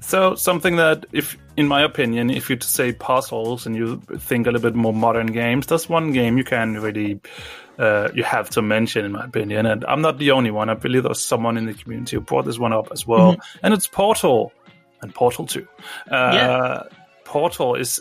So 0.00 0.34
something 0.34 0.76
that, 0.76 1.06
if 1.12 1.38
in 1.56 1.66
my 1.66 1.82
opinion, 1.82 2.30
if 2.30 2.50
you 2.50 2.58
say 2.60 2.92
puzzles 2.92 3.66
and 3.66 3.74
you 3.74 4.00
think 4.18 4.46
a 4.46 4.50
little 4.50 4.70
bit 4.70 4.76
more 4.76 4.92
modern 4.92 5.28
games, 5.28 5.66
that's 5.66 5.88
one 5.88 6.12
game 6.12 6.36
you 6.36 6.44
can 6.44 6.74
really 6.80 7.20
uh, 7.78 8.08
you 8.14 8.22
have 8.22 8.50
to 8.50 8.62
mention, 8.62 9.04
in 9.04 9.12
my 9.12 9.24
opinion. 9.24 9.66
And 9.66 9.84
I'm 9.86 10.02
not 10.02 10.18
the 10.18 10.30
only 10.32 10.50
one. 10.50 10.68
I 10.68 10.74
believe 10.74 11.04
there's 11.04 11.20
someone 11.20 11.56
in 11.56 11.64
the 11.66 11.74
community 11.74 12.16
who 12.16 12.20
brought 12.20 12.44
this 12.44 12.58
one 12.58 12.72
up 12.72 12.88
as 12.92 13.06
well, 13.06 13.36
and 13.62 13.72
it's 13.72 13.86
Portal 13.86 14.52
and 15.00 15.14
Portal 15.14 15.46
Two. 15.46 15.66
Uh, 16.10 16.30
Yeah. 16.34 16.82
Portal 17.24 17.74
is 17.74 18.00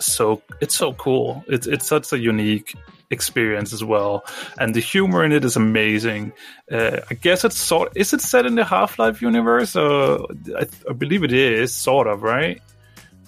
so 0.00 0.42
it's 0.60 0.74
so 0.74 0.94
cool. 0.94 1.44
It's 1.46 1.66
it's 1.66 1.86
such 1.86 2.12
a 2.12 2.18
unique 2.18 2.74
experience 3.12 3.72
as 3.72 3.84
well, 3.84 4.24
and 4.58 4.74
the 4.74 4.80
humor 4.80 5.24
in 5.24 5.32
it 5.32 5.44
is 5.44 5.56
amazing. 5.56 6.32
Uh, 6.70 7.00
I 7.10 7.14
guess 7.14 7.44
it's 7.44 7.58
sort. 7.58 7.96
Is 7.96 8.12
it 8.12 8.20
set 8.20 8.46
in 8.46 8.56
the 8.56 8.64
Half 8.64 8.98
Life 8.98 9.22
universe? 9.22 9.76
Uh, 9.76 10.22
I, 10.58 10.66
I 10.88 10.92
believe 10.92 11.22
it 11.22 11.32
is, 11.32 11.74
sort 11.74 12.06
of, 12.06 12.22
right? 12.22 12.60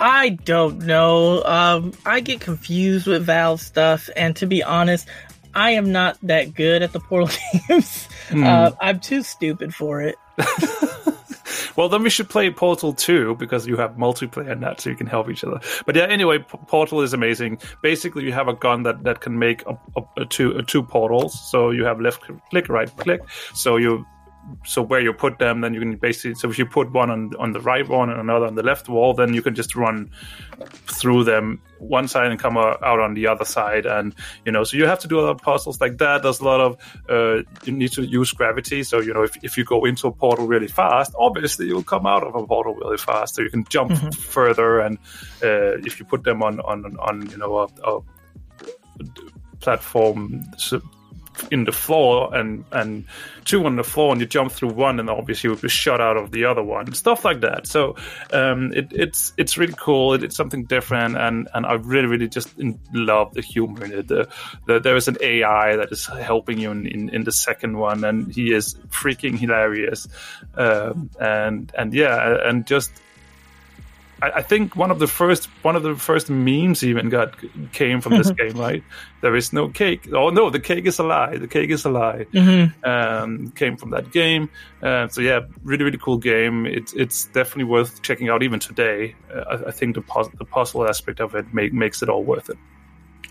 I 0.00 0.30
don't 0.30 0.86
know. 0.86 1.44
Um, 1.44 1.92
I 2.04 2.20
get 2.20 2.40
confused 2.40 3.06
with 3.06 3.24
Valve 3.24 3.60
stuff, 3.60 4.10
and 4.16 4.34
to 4.36 4.46
be 4.46 4.62
honest, 4.62 5.08
I 5.54 5.72
am 5.72 5.92
not 5.92 6.18
that 6.22 6.54
good 6.54 6.82
at 6.82 6.92
the 6.92 7.00
Portal 7.00 7.30
games. 7.68 8.08
Uh, 8.32 8.72
I'm 8.80 9.00
too 9.00 9.22
stupid 9.22 9.74
for 9.74 10.02
it. 10.02 10.16
Well, 11.76 11.88
then 11.88 12.02
we 12.02 12.10
should 12.10 12.28
play 12.28 12.50
Portal 12.50 12.92
2 12.92 13.36
because 13.36 13.66
you 13.66 13.76
have 13.76 13.92
multiplayer 13.92 14.58
that, 14.60 14.80
so 14.80 14.90
you 14.90 14.96
can 14.96 15.06
help 15.06 15.28
each 15.28 15.44
other. 15.44 15.60
But 15.86 15.96
yeah, 15.96 16.04
anyway, 16.04 16.38
P- 16.38 16.58
Portal 16.66 17.00
is 17.02 17.12
amazing. 17.12 17.58
Basically, 17.82 18.24
you 18.24 18.32
have 18.32 18.48
a 18.48 18.54
gun 18.54 18.84
that, 18.84 19.02
that 19.04 19.20
can 19.20 19.38
make 19.38 19.66
a, 19.66 19.76
a, 19.96 20.22
a 20.22 20.24
two 20.24 20.52
a 20.52 20.62
two 20.62 20.82
portals. 20.82 21.38
So 21.50 21.70
you 21.70 21.84
have 21.84 22.00
left 22.00 22.22
click, 22.50 22.68
right 22.68 22.94
click. 22.96 23.20
So 23.54 23.76
you 23.76 24.06
so 24.64 24.82
where 24.82 25.00
you 25.00 25.12
put 25.12 25.38
them, 25.38 25.60
then 25.60 25.74
you 25.74 25.80
can 25.80 25.96
basically. 25.96 26.34
So 26.34 26.48
if 26.48 26.58
you 26.58 26.66
put 26.66 26.92
one 26.92 27.10
on 27.10 27.32
on 27.38 27.52
the 27.52 27.60
right 27.60 27.86
one 27.86 28.10
and 28.10 28.20
another 28.20 28.46
on 28.46 28.54
the 28.54 28.62
left 28.62 28.88
wall, 28.88 29.14
then 29.14 29.34
you 29.34 29.42
can 29.42 29.54
just 29.54 29.76
run 29.76 30.10
through 30.86 31.24
them 31.24 31.60
one 31.78 32.08
side 32.08 32.30
and 32.30 32.40
come 32.40 32.56
out 32.56 32.82
on 32.82 33.14
the 33.14 33.26
other 33.26 33.44
side. 33.44 33.86
And 33.86 34.14
you 34.44 34.52
know 34.52 34.64
so 34.64 34.76
you 34.76 34.86
have 34.86 34.98
to 35.00 35.08
do 35.08 35.20
a 35.20 35.22
lot 35.22 35.30
of 35.30 35.38
puzzles 35.38 35.80
like 35.80 35.98
that. 35.98 36.22
There's 36.22 36.40
a 36.40 36.44
lot 36.44 36.60
of 36.60 36.76
uh, 37.08 37.42
you 37.64 37.72
need 37.72 37.92
to 37.92 38.02
use 38.02 38.32
gravity. 38.32 38.82
So 38.82 39.00
you 39.00 39.12
know 39.14 39.22
if, 39.22 39.36
if 39.42 39.56
you 39.56 39.64
go 39.64 39.84
into 39.84 40.08
a 40.08 40.12
portal 40.12 40.46
really 40.46 40.68
fast 40.68 41.14
obviously 41.18 41.66
you'll 41.66 41.82
come 41.82 42.06
out 42.06 42.22
of 42.22 42.34
a 42.34 42.46
portal 42.46 42.74
really 42.74 42.98
fast. 42.98 43.34
So 43.34 43.42
you 43.42 43.50
can 43.50 43.64
jump 43.68 44.14
further 44.14 44.80
and 44.80 44.98
uh, 45.42 45.78
if 45.84 45.98
you 45.98 46.06
put 46.06 46.24
them 46.24 46.42
on 46.42 46.60
on 46.60 46.96
on 46.98 47.30
you 47.30 47.36
know 47.36 47.58
a, 47.58 47.68
a 47.84 48.00
platform 49.60 50.44
in 51.50 51.64
the 51.64 51.72
floor 51.72 52.34
and 52.34 52.64
and 52.72 53.04
two 53.44 53.64
on 53.66 53.76
the 53.76 53.84
floor 53.84 54.12
and 54.12 54.20
you 54.20 54.26
jump 54.26 54.52
through 54.52 54.70
one 54.70 54.98
and 55.00 55.10
obviously 55.10 55.48
you'll 55.48 55.58
be 55.58 55.68
shot 55.68 56.00
out 56.00 56.16
of 56.16 56.30
the 56.30 56.44
other 56.44 56.62
one 56.62 56.92
stuff 56.94 57.24
like 57.24 57.40
that. 57.40 57.66
So 57.66 57.96
um, 58.32 58.72
it, 58.72 58.88
it's 58.92 59.32
it's 59.36 59.58
really 59.58 59.74
cool. 59.76 60.14
It, 60.14 60.22
it's 60.22 60.36
something 60.36 60.64
different 60.64 61.16
and 61.16 61.48
and 61.54 61.66
I 61.66 61.74
really 61.74 62.06
really 62.06 62.28
just 62.28 62.48
love 62.92 63.34
the 63.34 63.42
humor 63.42 63.84
in 63.84 63.92
it 63.92 64.08
the, 64.08 64.28
the, 64.66 64.80
there 64.80 64.96
is 64.96 65.08
an 65.08 65.16
AI 65.20 65.76
that 65.76 65.92
is 65.92 66.06
helping 66.06 66.58
you 66.58 66.70
in, 66.70 66.86
in, 66.86 67.08
in 67.10 67.24
the 67.24 67.32
second 67.32 67.76
one 67.78 68.04
and 68.04 68.32
he 68.32 68.52
is 68.52 68.74
freaking 68.88 69.38
hilarious. 69.38 70.08
Um, 70.54 71.10
and 71.20 71.72
and 71.76 71.92
yeah 71.92 72.48
and 72.48 72.66
just 72.66 72.92
I, 74.22 74.30
I 74.30 74.42
think 74.42 74.76
one 74.76 74.90
of 74.90 74.98
the 74.98 75.06
first 75.06 75.46
one 75.62 75.76
of 75.76 75.82
the 75.82 75.94
first 75.96 76.30
memes 76.30 76.82
even 76.82 77.08
got 77.08 77.34
came 77.72 78.00
from 78.00 78.16
this 78.16 78.30
game, 78.38 78.56
right? 78.58 78.82
There 79.20 79.34
is 79.36 79.52
no 79.52 79.68
cake. 79.68 80.08
Oh 80.12 80.30
no, 80.30 80.50
the 80.50 80.60
cake 80.60 80.86
is 80.86 80.98
a 80.98 81.02
lie. 81.02 81.36
The 81.36 81.48
cake 81.48 81.70
is 81.70 81.84
a 81.84 81.90
lie. 81.90 82.26
Um, 82.84 83.50
came 83.50 83.76
from 83.76 83.90
that 83.90 84.10
game. 84.10 84.50
Uh, 84.82 85.08
so 85.08 85.20
yeah, 85.20 85.40
really 85.62 85.84
really 85.84 85.98
cool 85.98 86.18
game. 86.18 86.66
It's 86.66 86.92
it's 86.92 87.26
definitely 87.26 87.64
worth 87.64 88.02
checking 88.02 88.28
out 88.28 88.42
even 88.42 88.60
today. 88.60 89.14
Uh, 89.34 89.40
I, 89.40 89.68
I 89.68 89.70
think 89.70 89.94
the 89.94 90.02
puz- 90.02 90.36
the 90.38 90.44
puzzle 90.44 90.88
aspect 90.88 91.20
of 91.20 91.34
it 91.34 91.52
make, 91.52 91.72
makes 91.72 92.02
it 92.02 92.08
all 92.08 92.22
worth 92.22 92.50
it. 92.50 92.58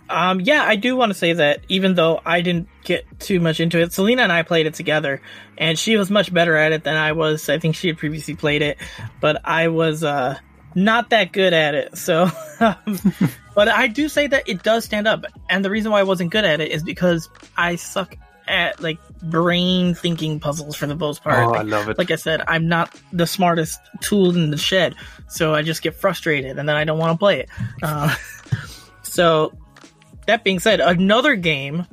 Um, 0.09 0.41
yeah, 0.41 0.63
I 0.63 0.75
do 0.75 0.95
want 0.95 1.11
to 1.11 1.17
say 1.17 1.33
that 1.33 1.61
even 1.69 1.95
though 1.95 2.21
I 2.25 2.41
didn't 2.41 2.67
get 2.83 3.05
too 3.19 3.39
much 3.39 3.59
into 3.59 3.79
it, 3.79 3.93
Selena 3.93 4.23
and 4.23 4.31
I 4.31 4.43
played 4.43 4.65
it 4.67 4.73
together, 4.73 5.21
and 5.57 5.79
she 5.79 5.95
was 5.97 6.11
much 6.11 6.33
better 6.33 6.55
at 6.55 6.71
it 6.71 6.83
than 6.83 6.95
I 6.97 7.13
was. 7.13 7.49
I 7.49 7.57
think 7.57 7.75
she 7.75 7.87
had 7.87 7.97
previously 7.97 8.35
played 8.35 8.61
it, 8.61 8.77
but 9.21 9.41
I 9.45 9.69
was 9.69 10.03
uh, 10.03 10.37
not 10.75 11.09
that 11.11 11.31
good 11.31 11.53
at 11.53 11.75
it. 11.75 11.97
So, 11.97 12.29
um, 12.59 12.99
but 13.55 13.67
I 13.67 13.87
do 13.87 14.09
say 14.09 14.27
that 14.27 14.47
it 14.47 14.63
does 14.63 14.85
stand 14.85 15.07
up, 15.07 15.25
and 15.49 15.63
the 15.63 15.69
reason 15.69 15.91
why 15.91 15.99
I 15.99 16.03
wasn't 16.03 16.31
good 16.31 16.45
at 16.45 16.61
it 16.61 16.71
is 16.71 16.83
because 16.83 17.29
I 17.57 17.75
suck 17.75 18.15
at 18.47 18.81
like 18.81 18.97
brain 19.21 19.95
thinking 19.95 20.39
puzzles 20.39 20.75
for 20.75 20.85
the 20.85 20.95
most 20.95 21.23
part. 21.23 21.37
Oh, 21.47 21.53
I 21.53 21.59
Like- 21.59 21.67
love 21.67 21.89
it. 21.89 21.97
like 21.97 22.11
I 22.11 22.15
said, 22.15 22.41
I'm 22.47 22.67
not 22.67 22.93
the 23.13 23.25
smartest 23.25 23.79
tool 24.01 24.35
in 24.35 24.51
the 24.51 24.57
shed, 24.57 24.95
so 25.29 25.53
I 25.55 25.61
just 25.61 25.81
get 25.81 25.95
frustrated 25.95 26.57
and 26.59 26.67
then 26.67 26.75
I 26.75 26.83
don't 26.83 26.97
want 26.99 27.13
to 27.13 27.17
play 27.17 27.39
it. 27.41 27.49
Uh, 27.81 28.13
so, 29.03 29.53
that 30.27 30.43
being 30.43 30.59
said, 30.59 30.79
another 30.81 31.35
game 31.35 31.85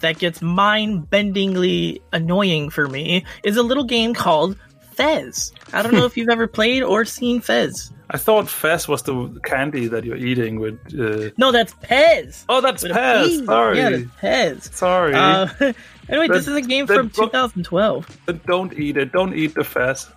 that 0.00 0.18
gets 0.18 0.40
mind 0.40 1.10
bendingly 1.10 2.00
annoying 2.12 2.70
for 2.70 2.88
me 2.88 3.24
is 3.44 3.58
a 3.58 3.62
little 3.62 3.84
game 3.84 4.14
called 4.14 4.56
Fez. 4.92 5.52
I 5.72 5.82
don't 5.82 5.92
know 5.92 6.04
if 6.06 6.16
you've 6.16 6.30
ever 6.30 6.46
played 6.46 6.82
or 6.82 7.04
seen 7.04 7.40
Fez. 7.42 7.92
I 8.12 8.18
thought 8.18 8.48
Fez 8.48 8.88
was 8.88 9.02
the 9.02 9.40
candy 9.44 9.86
that 9.86 10.04
you're 10.04 10.16
eating 10.16 10.58
with. 10.58 10.78
Uh... 10.98 11.30
No, 11.38 11.52
that's 11.52 11.72
Pez. 11.74 12.44
Oh, 12.48 12.60
that's 12.60 12.82
With 12.82 12.92
Pez. 12.92 13.46
Sorry, 13.46 13.78
Yeah, 13.78 13.90
that's 14.20 14.68
Pez. 14.68 14.72
sorry. 14.74 15.14
Uh, 15.14 15.46
anyway, 16.08 16.26
this 16.28 16.48
is 16.48 16.56
a 16.56 16.60
game 16.62 16.86
from 16.88 17.08
bo- 17.08 17.26
2012. 17.26 18.18
But 18.26 18.44
don't 18.46 18.72
eat 18.72 18.96
it. 18.96 19.12
Don't 19.12 19.34
eat 19.34 19.54
the 19.54 19.62
Fez. 19.62 20.08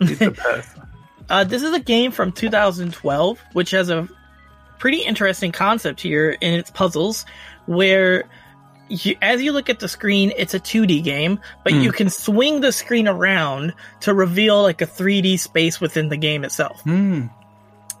Eat 0.00 0.18
the 0.18 0.26
Pez. 0.32 0.66
Uh, 1.30 1.44
this 1.44 1.62
is 1.62 1.72
a 1.72 1.78
game 1.80 2.10
from 2.10 2.32
2012, 2.32 3.38
which 3.52 3.70
has 3.70 3.88
a 3.90 4.08
pretty 4.78 4.98
interesting 4.98 5.52
concept 5.52 6.00
here 6.00 6.30
in 6.40 6.54
its 6.54 6.70
puzzles, 6.70 7.24
where 7.66 8.24
you, 8.88 9.16
as 9.22 9.42
you 9.42 9.52
look 9.52 9.68
at 9.68 9.78
the 9.80 9.88
screen, 9.88 10.32
it's 10.36 10.54
a 10.54 10.60
2D 10.60 11.02
game, 11.02 11.40
but 11.64 11.72
Hmm. 11.72 11.80
you 11.80 11.92
can 11.92 12.10
swing 12.10 12.60
the 12.60 12.72
screen 12.72 13.06
around 13.08 13.74
to 14.00 14.14
reveal 14.14 14.62
like 14.62 14.80
a 14.80 14.86
3D 14.86 15.38
space 15.38 15.80
within 15.80 16.08
the 16.08 16.16
game 16.16 16.44
itself. 16.44 16.80
Hmm. 16.82 17.26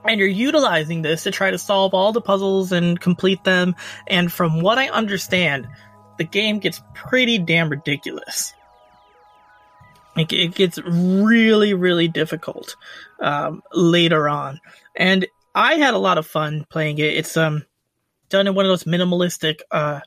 And 0.04 0.18
you're 0.18 0.28
utilizing 0.28 1.02
this 1.02 1.24
to 1.24 1.30
try 1.30 1.50
to 1.50 1.58
solve 1.58 1.92
all 1.92 2.12
the 2.12 2.20
puzzles 2.20 2.72
and 2.72 2.98
complete 2.98 3.44
them. 3.44 3.74
And 4.06 4.32
from 4.32 4.62
what 4.62 4.78
I 4.78 4.88
understand, 4.88 5.68
the 6.16 6.24
game 6.24 6.60
gets 6.60 6.80
pretty 6.94 7.38
damn 7.38 7.68
ridiculous. 7.68 8.54
It, 10.16 10.32
it 10.32 10.54
gets 10.54 10.78
really, 10.78 11.74
really 11.74 12.08
difficult 12.08 12.76
um, 13.20 13.62
later 13.72 14.28
on. 14.28 14.60
And 14.96 15.26
I 15.54 15.74
had 15.74 15.94
a 15.94 15.98
lot 15.98 16.18
of 16.18 16.26
fun 16.26 16.66
playing 16.70 16.98
it. 16.98 17.14
It's 17.14 17.36
um 17.36 17.64
done 18.28 18.46
in 18.46 18.54
one 18.54 18.64
of 18.66 18.70
those 18.70 18.84
minimalistic 18.84 19.60
uh 19.70 20.00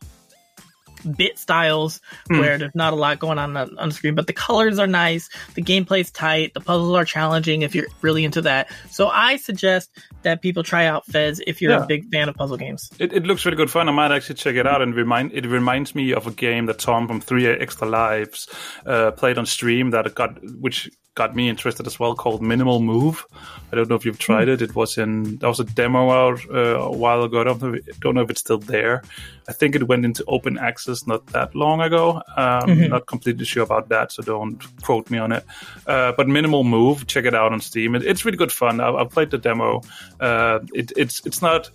bit 1.18 1.38
styles 1.40 2.00
Hmm. 2.30 2.40
where 2.40 2.58
there's 2.58 2.76
not 2.76 2.94
a 2.94 2.96
lot 2.96 3.20
going 3.20 3.38
on 3.40 3.56
on 3.58 3.78
on 3.78 3.90
the 3.90 3.96
screen, 3.96 4.16
but 4.16 4.28
the 4.28 4.34
colors 4.34 4.80
are 4.80 4.88
nice, 4.88 5.30
the 5.56 5.62
gameplay's 5.62 6.12
tight, 6.12 6.54
the 6.54 6.60
puzzles 6.62 6.96
are 6.96 7.06
challenging 7.06 7.62
if 7.62 7.74
you're 7.76 7.88
really 8.02 8.24
into 8.26 8.42
that. 8.44 8.70
So 8.90 9.08
I 9.08 9.38
suggest 9.38 9.90
that 10.24 10.42
people 10.42 10.64
try 10.64 10.86
out 10.86 11.06
Fez 11.06 11.42
if 11.46 11.62
you're 11.62 11.72
Yeah. 11.72 11.84
a 11.84 11.88
big 11.88 12.10
fan 12.12 12.30
of 12.30 12.36
puzzle 12.36 12.58
games. 12.58 12.90
It, 13.00 13.14
it 13.14 13.26
looks 13.26 13.46
really 13.46 13.58
good 13.58 13.72
fun. 13.72 13.90
I 13.90 13.92
might 13.92 14.12
actually 14.12 14.36
check 14.36 14.56
it 14.56 14.68
out. 14.68 14.82
And 14.82 14.94
remind 14.96 15.34
it 15.34 15.46
reminds 15.46 15.96
me 15.96 16.14
of 16.14 16.28
a 16.28 16.32
game 16.32 16.66
that 16.68 16.80
Tom 16.80 17.08
from 17.08 17.22
Three 17.22 17.48
Extra 17.48 17.88
Lives 17.88 18.48
uh, 18.86 19.12
played 19.12 19.38
on 19.38 19.46
stream 19.46 19.92
that 19.92 20.14
got 20.16 20.38
which 20.60 20.90
got 21.16 21.36
me 21.36 21.50
interested 21.50 21.86
as 21.88 22.00
well 22.00 22.16
called 22.16 22.42
Minimal 22.42 22.80
Move. 22.80 23.26
I 23.72 23.76
don't 23.76 23.90
know 23.90 23.96
if 23.96 24.06
you've 24.06 24.20
tried 24.20 24.48
it. 24.48 24.62
It 24.62 24.76
was 24.76 24.98
in 24.98 25.38
there 25.38 25.50
was 25.50 25.60
a 25.60 25.66
demo 25.66 26.10
out 26.10 26.40
uh, 26.50 26.80
a 26.80 26.92
while 26.92 27.24
ago. 27.24 27.42
I 27.42 27.44
don't 27.44 27.62
know, 27.62 27.78
don't 28.00 28.16
know 28.16 28.22
if 28.22 28.30
it's 28.30 28.40
still 28.40 28.60
there. 28.60 29.04
I 29.48 29.54
think 29.54 29.76
it 29.76 29.88
went 29.88 30.06
into 30.06 30.24
open 30.28 30.58
access 30.58 31.06
not 31.06 31.26
that 31.28 31.54
long 31.56 31.82
ago. 31.82 32.22
Um, 32.38 32.88
Not 32.88 33.08
completely 33.08 33.46
sure 33.46 33.64
about 33.64 33.90
that, 33.90 34.12
so 34.12 34.24
don't 34.24 34.64
quote 34.84 35.10
me 35.10 35.18
on 35.18 35.32
it. 35.32 35.46
Uh, 35.86 36.14
but 36.16 36.28
Minimal 36.28 36.64
Move, 36.64 37.08
check 37.08 37.26
it 37.26 37.36
out 37.36 37.52
on 37.52 37.60
Steam. 37.60 37.96
It, 37.96 38.06
it's 38.06 38.24
really 38.24 38.38
good 38.38 38.52
fun. 38.52 38.80
I, 38.80 38.92
I've 38.92 39.10
played 39.10 39.32
the 39.32 39.38
demo. 39.38 39.82
Uh, 40.20 40.60
it, 40.74 40.94
it's 40.96 41.26
it's 41.26 41.42
not 41.42 41.70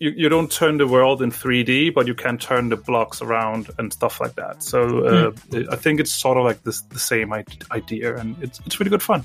you, 0.00 0.10
you 0.16 0.28
don't 0.28 0.50
turn 0.50 0.78
the 0.78 0.86
world 0.86 1.22
in 1.22 1.30
3D, 1.30 1.92
but 1.94 2.06
you 2.06 2.14
can 2.14 2.38
turn 2.38 2.70
the 2.70 2.76
blocks 2.76 3.20
around 3.22 3.68
and 3.78 3.92
stuff 3.92 4.20
like 4.20 4.34
that. 4.36 4.62
So 4.62 5.04
uh, 5.06 5.32
I 5.70 5.76
think 5.76 6.00
it's 6.00 6.10
sort 6.12 6.38
of 6.38 6.44
like 6.44 6.62
this, 6.64 6.80
the 6.82 6.98
same 6.98 7.32
idea, 7.70 8.16
and 8.16 8.34
it's 8.42 8.60
it's 8.66 8.80
really 8.80 8.90
good 8.90 9.02
fun. 9.02 9.22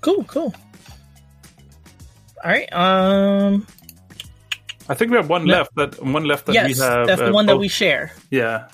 Cool, 0.00 0.24
cool. 0.24 0.54
All 2.44 2.50
right. 2.50 2.72
Um. 2.72 3.66
I 4.88 4.92
think 4.94 5.10
we 5.10 5.16
have 5.16 5.30
one 5.30 5.46
No. 5.46 5.54
left 5.58 5.74
that 5.76 6.02
one 6.04 6.24
left 6.24 6.46
that 6.46 6.52
yes, 6.54 6.78
we 6.78 6.84
have. 6.84 7.06
that's 7.06 7.20
the 7.20 7.28
uh, 7.30 7.32
one 7.32 7.46
that 7.46 7.54
both- 7.54 7.60
we 7.60 7.68
share. 7.68 8.12
Yeah. 8.30 8.68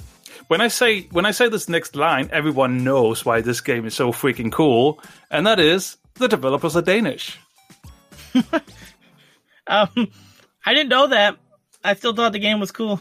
When 0.48 0.60
I 0.60 0.66
say 0.68 1.02
when 1.12 1.24
I 1.24 1.30
say 1.30 1.48
this 1.48 1.68
next 1.68 1.94
line, 1.94 2.28
everyone 2.32 2.82
knows 2.84 3.24
why 3.24 3.40
this 3.40 3.60
game 3.60 3.86
is 3.86 3.94
so 3.94 4.10
freaking 4.12 4.50
cool, 4.52 5.00
and 5.30 5.46
that 5.46 5.60
is 5.60 5.96
the 6.14 6.26
developers 6.28 6.76
are 6.76 6.82
Danish. 6.82 7.38
Um, 9.66 10.08
I 10.64 10.74
didn't 10.74 10.90
know 10.90 11.08
that. 11.08 11.36
I 11.82 11.94
still 11.94 12.14
thought 12.14 12.32
the 12.32 12.38
game 12.38 12.60
was 12.60 12.72
cool. 12.72 13.00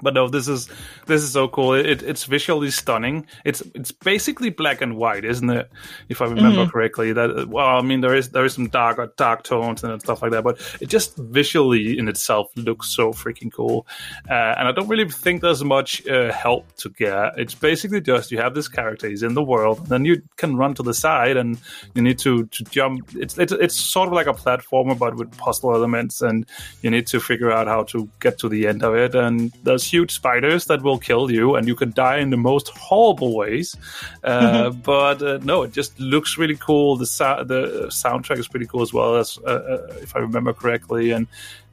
But 0.00 0.14
no, 0.14 0.28
this 0.28 0.48
is 0.48 0.68
this 1.08 1.22
is 1.22 1.32
so 1.32 1.48
cool. 1.48 1.72
It, 1.74 2.02
it's 2.02 2.24
visually 2.24 2.70
stunning. 2.70 3.26
It's 3.44 3.62
it's 3.74 3.90
basically 3.90 4.50
black 4.50 4.80
and 4.80 4.96
white, 4.96 5.24
isn't 5.24 5.50
it? 5.50 5.70
If 6.08 6.20
I 6.20 6.26
remember 6.26 6.66
correctly. 6.68 7.12
That 7.12 7.48
well, 7.48 7.66
I 7.66 7.82
mean 7.82 8.00
there 8.00 8.14
is 8.14 8.28
there 8.28 8.44
is 8.44 8.54
some 8.54 8.68
dark 8.68 9.16
dark 9.16 9.42
tones 9.42 9.82
and 9.82 10.00
stuff 10.00 10.22
like 10.22 10.30
that, 10.32 10.44
but 10.44 10.60
it 10.80 10.88
just 10.88 11.16
visually 11.16 11.98
in 11.98 12.08
itself 12.08 12.50
looks 12.56 12.88
so 12.88 13.12
freaking 13.12 13.52
cool. 13.52 13.86
Uh, 14.30 14.54
and 14.58 14.68
I 14.68 14.72
don't 14.72 14.88
really 14.88 15.08
think 15.10 15.42
there's 15.42 15.64
much 15.64 16.06
uh, 16.06 16.32
help 16.32 16.70
to 16.76 16.90
get. 16.90 17.38
It's 17.38 17.54
basically 17.54 18.00
just 18.00 18.30
you 18.30 18.38
have 18.38 18.54
this 18.54 18.68
character, 18.68 19.08
he's 19.08 19.22
in 19.22 19.34
the 19.34 19.42
world, 19.42 19.78
and 19.78 19.88
then 19.88 20.04
you 20.04 20.22
can 20.36 20.56
run 20.56 20.74
to 20.74 20.82
the 20.82 20.94
side 20.94 21.36
and 21.36 21.58
you 21.94 22.02
need 22.02 22.18
to 22.20 22.46
to 22.46 22.64
jump. 22.64 23.08
It's 23.16 23.38
it's 23.38 23.52
it's 23.52 23.76
sort 23.76 24.08
of 24.08 24.12
like 24.12 24.26
a 24.26 24.34
platformer, 24.34 24.96
but 24.98 25.16
with 25.16 25.36
puzzle 25.38 25.74
elements, 25.74 26.20
and 26.20 26.46
you 26.82 26.90
need 26.90 27.06
to 27.08 27.20
figure 27.20 27.50
out 27.50 27.66
how 27.66 27.84
to 27.84 28.08
get 28.20 28.38
to 28.40 28.48
the 28.48 28.66
end 28.66 28.82
of 28.82 28.94
it. 28.94 29.14
And 29.14 29.52
there's 29.62 29.90
huge 29.90 30.12
spiders 30.12 30.66
that 30.66 30.82
will 30.82 30.97
kill 30.98 31.30
you, 31.30 31.54
and 31.54 31.66
you 31.66 31.74
can 31.74 31.92
die 31.92 32.18
in 32.18 32.30
the 32.30 32.36
most 32.36 32.68
horrible 32.70 33.36
ways. 33.36 33.76
Uh, 34.24 34.70
but 34.84 35.22
uh, 35.22 35.38
no, 35.42 35.62
it 35.62 35.72
just 35.72 35.98
looks 35.98 36.38
really 36.38 36.56
cool. 36.56 36.96
The 36.96 37.04
the 37.46 37.86
soundtrack 37.88 38.38
is 38.38 38.48
pretty 38.48 38.66
cool 38.66 38.82
as 38.82 38.92
well, 38.92 39.16
as 39.16 39.38
uh, 39.46 39.50
uh, 39.50 39.86
if 40.02 40.16
I 40.16 40.20
remember 40.20 40.52
correctly. 40.52 41.10
And 41.10 41.26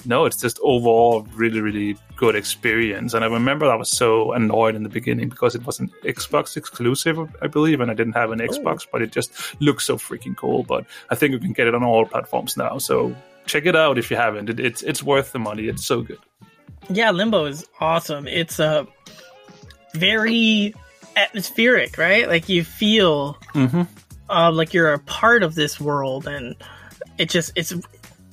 no, 0.05 0.25
it's 0.25 0.37
just 0.37 0.59
overall 0.61 1.27
really 1.35 1.61
really 1.61 1.97
good 2.15 2.35
experience. 2.35 3.13
And 3.13 3.23
I 3.23 3.27
remember 3.27 3.65
I 3.65 3.75
was 3.75 3.89
so 3.89 4.33
annoyed 4.33 4.75
in 4.75 4.83
the 4.83 4.89
beginning 4.89 5.29
because 5.29 5.55
it 5.55 5.65
was 5.65 5.79
an 5.79 5.91
Xbox 6.03 6.57
exclusive, 6.57 7.17
I 7.41 7.47
believe, 7.47 7.81
and 7.81 7.91
I 7.91 7.93
didn't 7.93 8.13
have 8.13 8.31
an 8.31 8.39
Xbox, 8.39 8.87
but 8.91 9.01
it 9.01 9.11
just 9.11 9.59
looks 9.61 9.85
so 9.85 9.97
freaking 9.97 10.35
cool. 10.35 10.63
But 10.63 10.85
I 11.09 11.15
think 11.15 11.33
you 11.33 11.39
can 11.39 11.53
get 11.53 11.67
it 11.67 11.75
on 11.75 11.83
all 11.83 12.05
platforms 12.05 12.57
now, 12.57 12.77
so. 12.77 13.15
Check 13.47 13.67
it 13.67 13.75
out 13.75 13.99
if 13.99 14.09
you 14.09 14.17
haven't. 14.17 14.49
It, 14.49 14.59
it's 14.59 14.81
it's 14.81 15.03
worth 15.03 15.31
the 15.31 15.37
money. 15.37 15.67
It's 15.67 15.85
so 15.85 16.01
good. 16.01 16.17
Yeah, 16.89 17.11
Limbo 17.11 17.45
is 17.45 17.65
awesome. 17.79 18.27
It's 18.27 18.59
uh, 18.59 18.85
very 19.95 20.73
atmospheric, 21.15 21.97
right? 21.97 22.27
Like 22.27 22.49
you 22.49 22.63
feel 22.63 23.37
Mm-hmm. 23.53 23.83
uh, 24.29 24.51
like 24.51 24.73
you're 24.73 24.93
a 24.93 24.99
part 24.99 25.43
of 25.43 25.55
this 25.55 25.79
world, 25.79 26.27
and 26.27 26.55
it 27.17 27.29
just 27.29 27.51
it's 27.55 27.73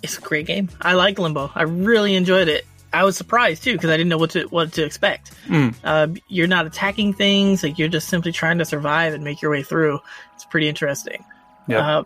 it's 0.03 0.19
a 0.19 0.21
great 0.21 0.47
game. 0.47 0.69
I 0.81 0.95
like 0.95 1.19
Limbo. 1.19 1.51
I 1.55 1.63
really 1.63 2.15
enjoyed 2.15 2.49
it. 2.49 2.67
I 2.93 3.05
was 3.05 3.17
surprised 3.17 3.63
too 3.65 3.73
because 3.73 3.89
I 3.89 3.97
didn't 3.97 4.11
know 4.11 4.19
what 4.19 4.31
to 4.31 4.45
what 4.45 4.73
to 4.75 4.85
expect. 4.85 5.31
Mm. 5.47 5.75
Uh, 5.83 6.09
you're 6.29 6.49
not 6.49 6.67
attacking 6.67 7.15
things; 7.15 7.63
like 7.63 7.79
you're 7.79 7.89
just 7.89 8.09
simply 8.09 8.33
trying 8.33 8.59
to 8.59 8.65
survive 8.65 9.15
and 9.15 9.25
make 9.25 9.41
your 9.41 9.51
way 9.51 9.63
through. 9.63 10.01
It's 10.35 10.45
pretty 10.45 10.69
interesting. 10.69 11.25
Yeah. 11.69 11.99
Uh, 11.99 12.03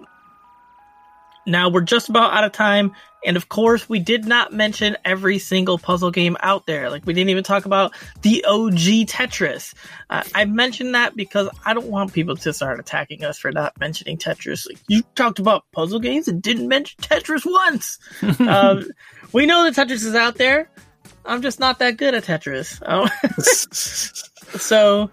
now 1.46 1.68
we're 1.68 1.80
just 1.80 2.08
about 2.08 2.32
out 2.32 2.44
of 2.44 2.52
time, 2.52 2.92
and 3.24 3.36
of 3.36 3.48
course, 3.48 3.88
we 3.88 3.98
did 3.98 4.24
not 4.24 4.52
mention 4.52 4.96
every 5.04 5.38
single 5.38 5.78
puzzle 5.78 6.10
game 6.10 6.36
out 6.40 6.66
there. 6.66 6.90
Like 6.90 7.06
we 7.06 7.12
didn't 7.12 7.30
even 7.30 7.44
talk 7.44 7.64
about 7.64 7.94
the 8.22 8.44
OG 8.44 9.06
Tetris. 9.08 9.74
Uh, 10.10 10.22
I 10.34 10.44
mentioned 10.44 10.94
that 10.94 11.16
because 11.16 11.48
I 11.64 11.74
don't 11.74 11.88
want 11.88 12.12
people 12.12 12.36
to 12.36 12.52
start 12.52 12.78
attacking 12.78 13.24
us 13.24 13.38
for 13.38 13.50
not 13.50 13.78
mentioning 13.80 14.18
Tetris. 14.18 14.68
Like, 14.68 14.78
you 14.88 15.02
talked 15.14 15.38
about 15.38 15.64
puzzle 15.72 16.00
games 16.00 16.28
and 16.28 16.42
didn't 16.42 16.68
mention 16.68 16.98
Tetris 17.00 17.44
once. 17.44 17.98
um, 18.40 18.84
we 19.32 19.46
know 19.46 19.64
that 19.64 19.74
Tetris 19.74 20.04
is 20.04 20.14
out 20.14 20.36
there. 20.36 20.70
I'm 21.24 21.42
just 21.42 21.58
not 21.58 21.80
that 21.80 21.96
good 21.96 22.14
at 22.14 22.24
Tetris. 22.24 22.80
Oh. 22.86 23.08
so 24.58 25.10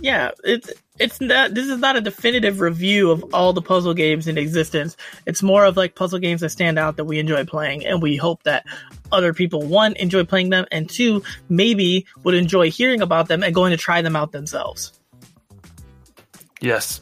yeah 0.00 0.30
it's 0.42 0.70
it's 1.00 1.20
not 1.20 1.54
this 1.54 1.68
is 1.68 1.78
not 1.78 1.96
a 1.96 2.00
definitive 2.00 2.60
review 2.60 3.10
of 3.10 3.24
all 3.34 3.52
the 3.52 3.62
puzzle 3.62 3.94
games 3.94 4.28
in 4.28 4.38
existence 4.38 4.96
it's 5.26 5.42
more 5.42 5.64
of 5.64 5.76
like 5.76 5.96
puzzle 5.96 6.20
games 6.20 6.40
that 6.40 6.50
stand 6.50 6.78
out 6.78 6.96
that 6.96 7.04
we 7.04 7.18
enjoy 7.18 7.44
playing 7.44 7.84
and 7.84 8.00
we 8.00 8.16
hope 8.16 8.42
that 8.44 8.64
other 9.10 9.34
people 9.34 9.62
one 9.62 9.94
enjoy 9.96 10.24
playing 10.24 10.50
them 10.50 10.64
and 10.70 10.88
two 10.88 11.22
maybe 11.48 12.06
would 12.22 12.34
enjoy 12.34 12.70
hearing 12.70 13.02
about 13.02 13.26
them 13.26 13.42
and 13.42 13.54
going 13.54 13.72
to 13.72 13.76
try 13.76 14.02
them 14.02 14.14
out 14.14 14.30
themselves 14.30 15.00
yes. 16.60 17.00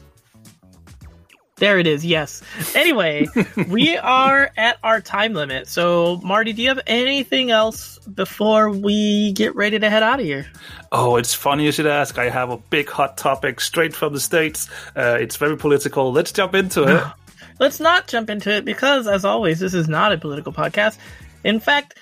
There 1.63 1.79
it 1.79 1.87
is. 1.87 2.05
Yes. 2.05 2.41
Anyway, 2.75 3.25
we 3.69 3.95
are 3.95 4.51
at 4.57 4.79
our 4.83 4.99
time 4.99 5.33
limit. 5.33 5.69
So, 5.69 6.19
Marty, 6.21 6.51
do 6.51 6.61
you 6.61 6.67
have 6.67 6.81
anything 6.85 7.51
else 7.51 7.99
before 7.99 8.69
we 8.69 9.31
get 9.31 9.55
ready 9.55 9.79
to 9.79 9.89
head 9.89 10.03
out 10.03 10.19
of 10.19 10.25
here? 10.25 10.45
Oh, 10.91 11.15
it's 11.15 11.33
funny 11.33 11.63
you 11.63 11.71
should 11.71 11.87
ask. 11.87 12.17
I 12.17 12.27
have 12.27 12.49
a 12.49 12.57
big 12.57 12.89
hot 12.89 13.15
topic 13.15 13.61
straight 13.61 13.95
from 13.95 14.11
the 14.11 14.19
States. 14.19 14.69
Uh, 14.93 15.17
it's 15.21 15.37
very 15.37 15.55
political. 15.55 16.11
Let's 16.11 16.33
jump 16.33 16.53
into 16.53 16.83
it. 16.83 17.01
Let's 17.61 17.79
not 17.79 18.07
jump 18.07 18.29
into 18.29 18.51
it 18.51 18.65
because, 18.65 19.07
as 19.07 19.23
always, 19.23 19.61
this 19.61 19.73
is 19.73 19.87
not 19.87 20.11
a 20.11 20.17
political 20.17 20.51
podcast. 20.51 20.97
In 21.45 21.61
fact, 21.61 21.97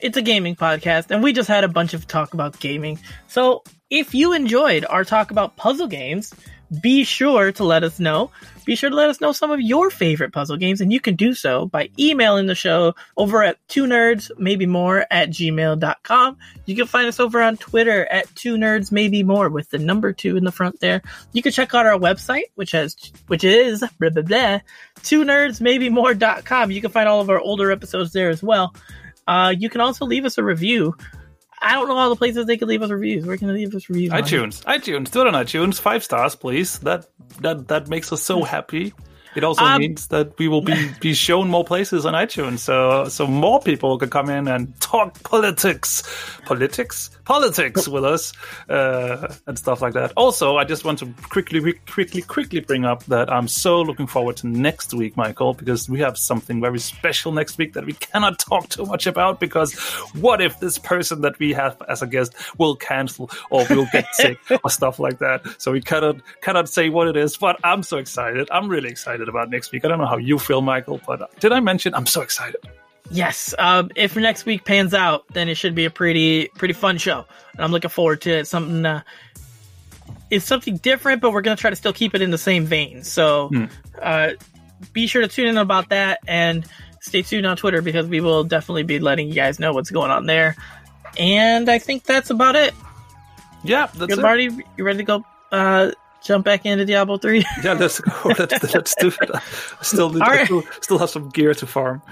it's 0.00 0.16
a 0.16 0.22
gaming 0.22 0.56
podcast, 0.56 1.10
and 1.10 1.22
we 1.22 1.34
just 1.34 1.48
had 1.48 1.62
a 1.62 1.68
bunch 1.68 1.92
of 1.92 2.06
talk 2.06 2.32
about 2.32 2.58
gaming. 2.58 2.98
So, 3.28 3.64
if 3.90 4.14
you 4.14 4.32
enjoyed 4.32 4.86
our 4.88 5.04
talk 5.04 5.30
about 5.30 5.56
puzzle 5.56 5.88
games, 5.88 6.32
be 6.80 7.04
sure 7.04 7.52
to 7.52 7.64
let 7.64 7.84
us 7.84 7.98
know. 7.98 8.30
Be 8.64 8.76
sure 8.76 8.88
to 8.88 8.96
let 8.96 9.10
us 9.10 9.20
know 9.20 9.32
some 9.32 9.50
of 9.50 9.60
your 9.60 9.90
favorite 9.90 10.32
puzzle 10.32 10.56
games, 10.56 10.80
and 10.80 10.92
you 10.92 10.98
can 10.98 11.16
do 11.16 11.34
so 11.34 11.66
by 11.66 11.90
emailing 11.98 12.46
the 12.46 12.54
show 12.54 12.94
over 13.16 13.42
at 13.42 13.58
two 13.68 13.84
nerds, 13.84 14.30
maybe 14.38 14.64
more 14.64 15.06
at 15.10 15.28
gmail.com. 15.28 16.38
You 16.64 16.74
can 16.74 16.86
find 16.86 17.06
us 17.06 17.20
over 17.20 17.42
on 17.42 17.58
Twitter 17.58 18.06
at 18.06 18.34
two 18.34 18.56
nerds, 18.56 18.90
maybe 18.90 19.22
more 19.22 19.50
with 19.50 19.68
the 19.68 19.78
number 19.78 20.12
two 20.12 20.36
in 20.36 20.44
the 20.44 20.52
front 20.52 20.80
there. 20.80 21.02
You 21.32 21.42
can 21.42 21.52
check 21.52 21.74
out 21.74 21.86
our 21.86 21.98
website, 21.98 22.44
which 22.54 22.72
has, 22.72 22.96
which 23.26 23.44
is 23.44 23.84
blah, 24.00 24.10
blah, 24.10 24.22
blah, 24.22 24.60
two 25.02 25.24
nerds, 25.24 25.60
maybe 25.60 25.90
more.com. 25.90 26.70
You 26.70 26.80
can 26.80 26.90
find 26.90 27.08
all 27.08 27.20
of 27.20 27.28
our 27.28 27.40
older 27.40 27.70
episodes 27.70 28.12
there 28.12 28.30
as 28.30 28.42
well. 28.42 28.74
Uh, 29.26 29.54
you 29.56 29.68
can 29.68 29.80
also 29.80 30.06
leave 30.06 30.24
us 30.24 30.38
a 30.38 30.42
review. 30.42 30.96
I 31.64 31.72
don't 31.72 31.88
know 31.88 31.96
all 31.96 32.10
the 32.10 32.16
places 32.16 32.46
they 32.46 32.56
can 32.56 32.68
leave 32.68 32.82
us 32.82 32.90
reviews. 32.90 33.24
Where 33.24 33.36
can 33.36 33.48
they 33.48 33.54
leave 33.54 33.74
us 33.74 33.88
reviews? 33.88 34.12
on? 34.12 34.22
iTunes, 34.22 34.62
iTunes, 34.64 35.10
do 35.10 35.22
it 35.22 35.26
on 35.26 35.32
iTunes. 35.32 35.80
Five 35.80 36.04
stars, 36.04 36.34
please. 36.36 36.78
That 36.80 37.06
that 37.40 37.68
that 37.68 37.88
makes 37.88 38.12
us 38.12 38.22
so 38.22 38.42
happy. 38.42 38.92
It 39.34 39.44
also 39.44 39.64
Um, 39.64 39.80
means 39.80 40.08
that 40.08 40.38
we 40.38 40.48
will 40.48 40.60
be, 40.62 40.90
be 41.00 41.14
shown 41.14 41.48
more 41.48 41.64
places 41.64 42.06
on 42.06 42.14
iTunes, 42.14 42.60
so 42.60 43.08
so 43.08 43.26
more 43.26 43.60
people 43.60 43.98
can 43.98 44.10
come 44.10 44.30
in 44.30 44.48
and 44.48 44.78
talk 44.80 45.22
politics, 45.24 46.02
politics, 46.44 47.10
politics 47.24 47.88
with 47.88 48.04
us, 48.04 48.32
uh, 48.68 49.34
and 49.46 49.58
stuff 49.58 49.82
like 49.82 49.94
that. 49.94 50.12
Also, 50.16 50.56
I 50.56 50.64
just 50.64 50.84
want 50.84 50.98
to 51.00 51.06
quickly, 51.30 51.60
quickly, 51.90 52.22
quickly 52.22 52.60
bring 52.60 52.84
up 52.84 53.04
that 53.04 53.32
I'm 53.32 53.48
so 53.48 53.82
looking 53.82 54.06
forward 54.06 54.36
to 54.38 54.46
next 54.46 54.94
week, 54.94 55.16
Michael, 55.16 55.54
because 55.54 55.88
we 55.88 56.00
have 56.00 56.16
something 56.18 56.60
very 56.60 56.78
special 56.78 57.32
next 57.32 57.58
week 57.58 57.72
that 57.74 57.84
we 57.86 57.94
cannot 57.94 58.38
talk 58.38 58.68
too 58.68 58.84
much 58.86 59.06
about. 59.06 59.40
Because 59.40 59.74
what 60.20 60.40
if 60.40 60.60
this 60.60 60.78
person 60.78 61.22
that 61.22 61.38
we 61.38 61.52
have 61.52 61.80
as 61.88 62.02
a 62.02 62.06
guest 62.06 62.34
will 62.58 62.76
cancel 62.76 63.30
or 63.50 63.64
will 63.70 63.86
get 63.92 64.06
sick 64.14 64.38
or 64.64 64.70
stuff 64.70 64.98
like 64.98 65.18
that? 65.18 65.42
So 65.58 65.72
we 65.72 65.80
cannot 65.80 66.16
cannot 66.42 66.68
say 66.68 66.88
what 66.88 67.08
it 67.08 67.16
is. 67.16 67.36
But 67.36 67.56
I'm 67.64 67.82
so 67.82 67.98
excited. 67.98 68.48
I'm 68.50 68.68
really 68.68 68.90
excited 68.90 69.23
about 69.28 69.50
next 69.50 69.72
week. 69.72 69.84
I 69.84 69.88
don't 69.88 69.98
know 69.98 70.06
how 70.06 70.16
you 70.16 70.38
feel, 70.38 70.60
Michael, 70.60 71.00
but 71.06 71.38
did 71.40 71.52
I 71.52 71.60
mention 71.60 71.94
I'm 71.94 72.06
so 72.06 72.20
excited? 72.20 72.60
Yes. 73.10 73.54
Um, 73.58 73.90
if 73.96 74.16
next 74.16 74.46
week 74.46 74.64
pans 74.64 74.94
out, 74.94 75.24
then 75.32 75.48
it 75.48 75.56
should 75.56 75.74
be 75.74 75.84
a 75.84 75.90
pretty 75.90 76.48
pretty 76.48 76.74
fun 76.74 76.98
show, 76.98 77.26
and 77.52 77.62
I'm 77.62 77.70
looking 77.70 77.90
forward 77.90 78.22
to 78.22 78.30
it. 78.30 78.46
Something 78.46 78.86
uh, 78.86 79.02
it's 80.30 80.46
something 80.46 80.78
different, 80.78 81.20
but 81.20 81.32
we're 81.32 81.42
gonna 81.42 81.56
try 81.56 81.70
to 81.70 81.76
still 81.76 81.92
keep 81.92 82.14
it 82.14 82.22
in 82.22 82.30
the 82.30 82.38
same 82.38 82.64
vein. 82.64 83.04
So, 83.04 83.50
uh, 84.00 84.30
be 84.92 85.06
sure 85.06 85.22
to 85.22 85.28
tune 85.28 85.48
in 85.48 85.58
about 85.58 85.90
that 85.90 86.20
and 86.26 86.66
stay 87.00 87.22
tuned 87.22 87.46
on 87.46 87.56
Twitter 87.56 87.82
because 87.82 88.06
we 88.06 88.20
will 88.20 88.44
definitely 88.44 88.82
be 88.82 88.98
letting 88.98 89.28
you 89.28 89.34
guys 89.34 89.58
know 89.58 89.72
what's 89.72 89.90
going 89.90 90.10
on 90.10 90.26
there. 90.26 90.56
And 91.18 91.68
I 91.68 91.78
think 91.78 92.04
that's 92.04 92.30
about 92.30 92.56
it. 92.56 92.74
Yeah, 93.62 93.86
that's 93.86 94.06
Good, 94.06 94.18
it. 94.18 94.22
Marty, 94.22 94.50
you 94.76 94.84
ready 94.84 94.98
to 94.98 95.04
go? 95.04 95.24
Uh, 95.52 95.92
jump 96.24 96.44
back 96.44 96.66
into 96.66 96.84
Diablo 96.84 97.18
three. 97.18 97.44
Yeah, 97.62 97.74
let's 97.74 98.00
go. 98.00 98.12
Let's, 98.38 98.74
let's 98.74 98.94
do 98.96 99.08
it. 99.08 99.30
I 99.32 99.40
still, 99.82 100.10
need, 100.10 100.22
All 100.22 100.30
I 100.30 100.36
right. 100.36 100.44
still, 100.46 100.62
still 100.80 100.98
have 100.98 101.10
some 101.10 101.28
gear 101.30 101.54
to 101.54 101.66
farm. 101.66 102.02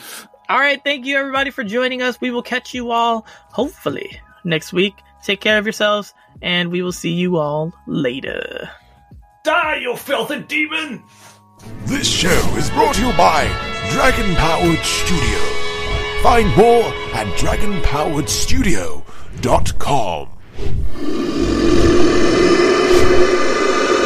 All 0.48 0.58
right, 0.58 0.82
thank 0.84 1.06
you 1.06 1.16
everybody 1.16 1.50
for 1.50 1.64
joining 1.64 2.02
us. 2.02 2.20
We 2.20 2.30
will 2.30 2.42
catch 2.42 2.74
you 2.74 2.90
all 2.90 3.24
hopefully 3.50 4.20
next 4.44 4.72
week. 4.72 4.94
Take 5.22 5.40
care 5.40 5.56
of 5.58 5.64
yourselves, 5.64 6.12
and 6.42 6.70
we 6.70 6.82
will 6.82 6.92
see 6.92 7.12
you 7.12 7.38
all 7.38 7.72
later. 7.86 8.68
Die, 9.44 9.76
you 9.76 9.96
filthy 9.96 10.40
demon! 10.40 11.02
This 11.86 12.08
show 12.08 12.54
is 12.56 12.68
brought 12.70 12.94
to 12.96 13.06
you 13.06 13.12
by 13.16 13.46
Dragon 13.90 14.34
Powered 14.36 14.78
Studio. 14.80 15.38
Find 16.22 16.48
more 16.56 16.84
at 17.14 17.26
dragonpoweredstudio.com. 17.38 20.28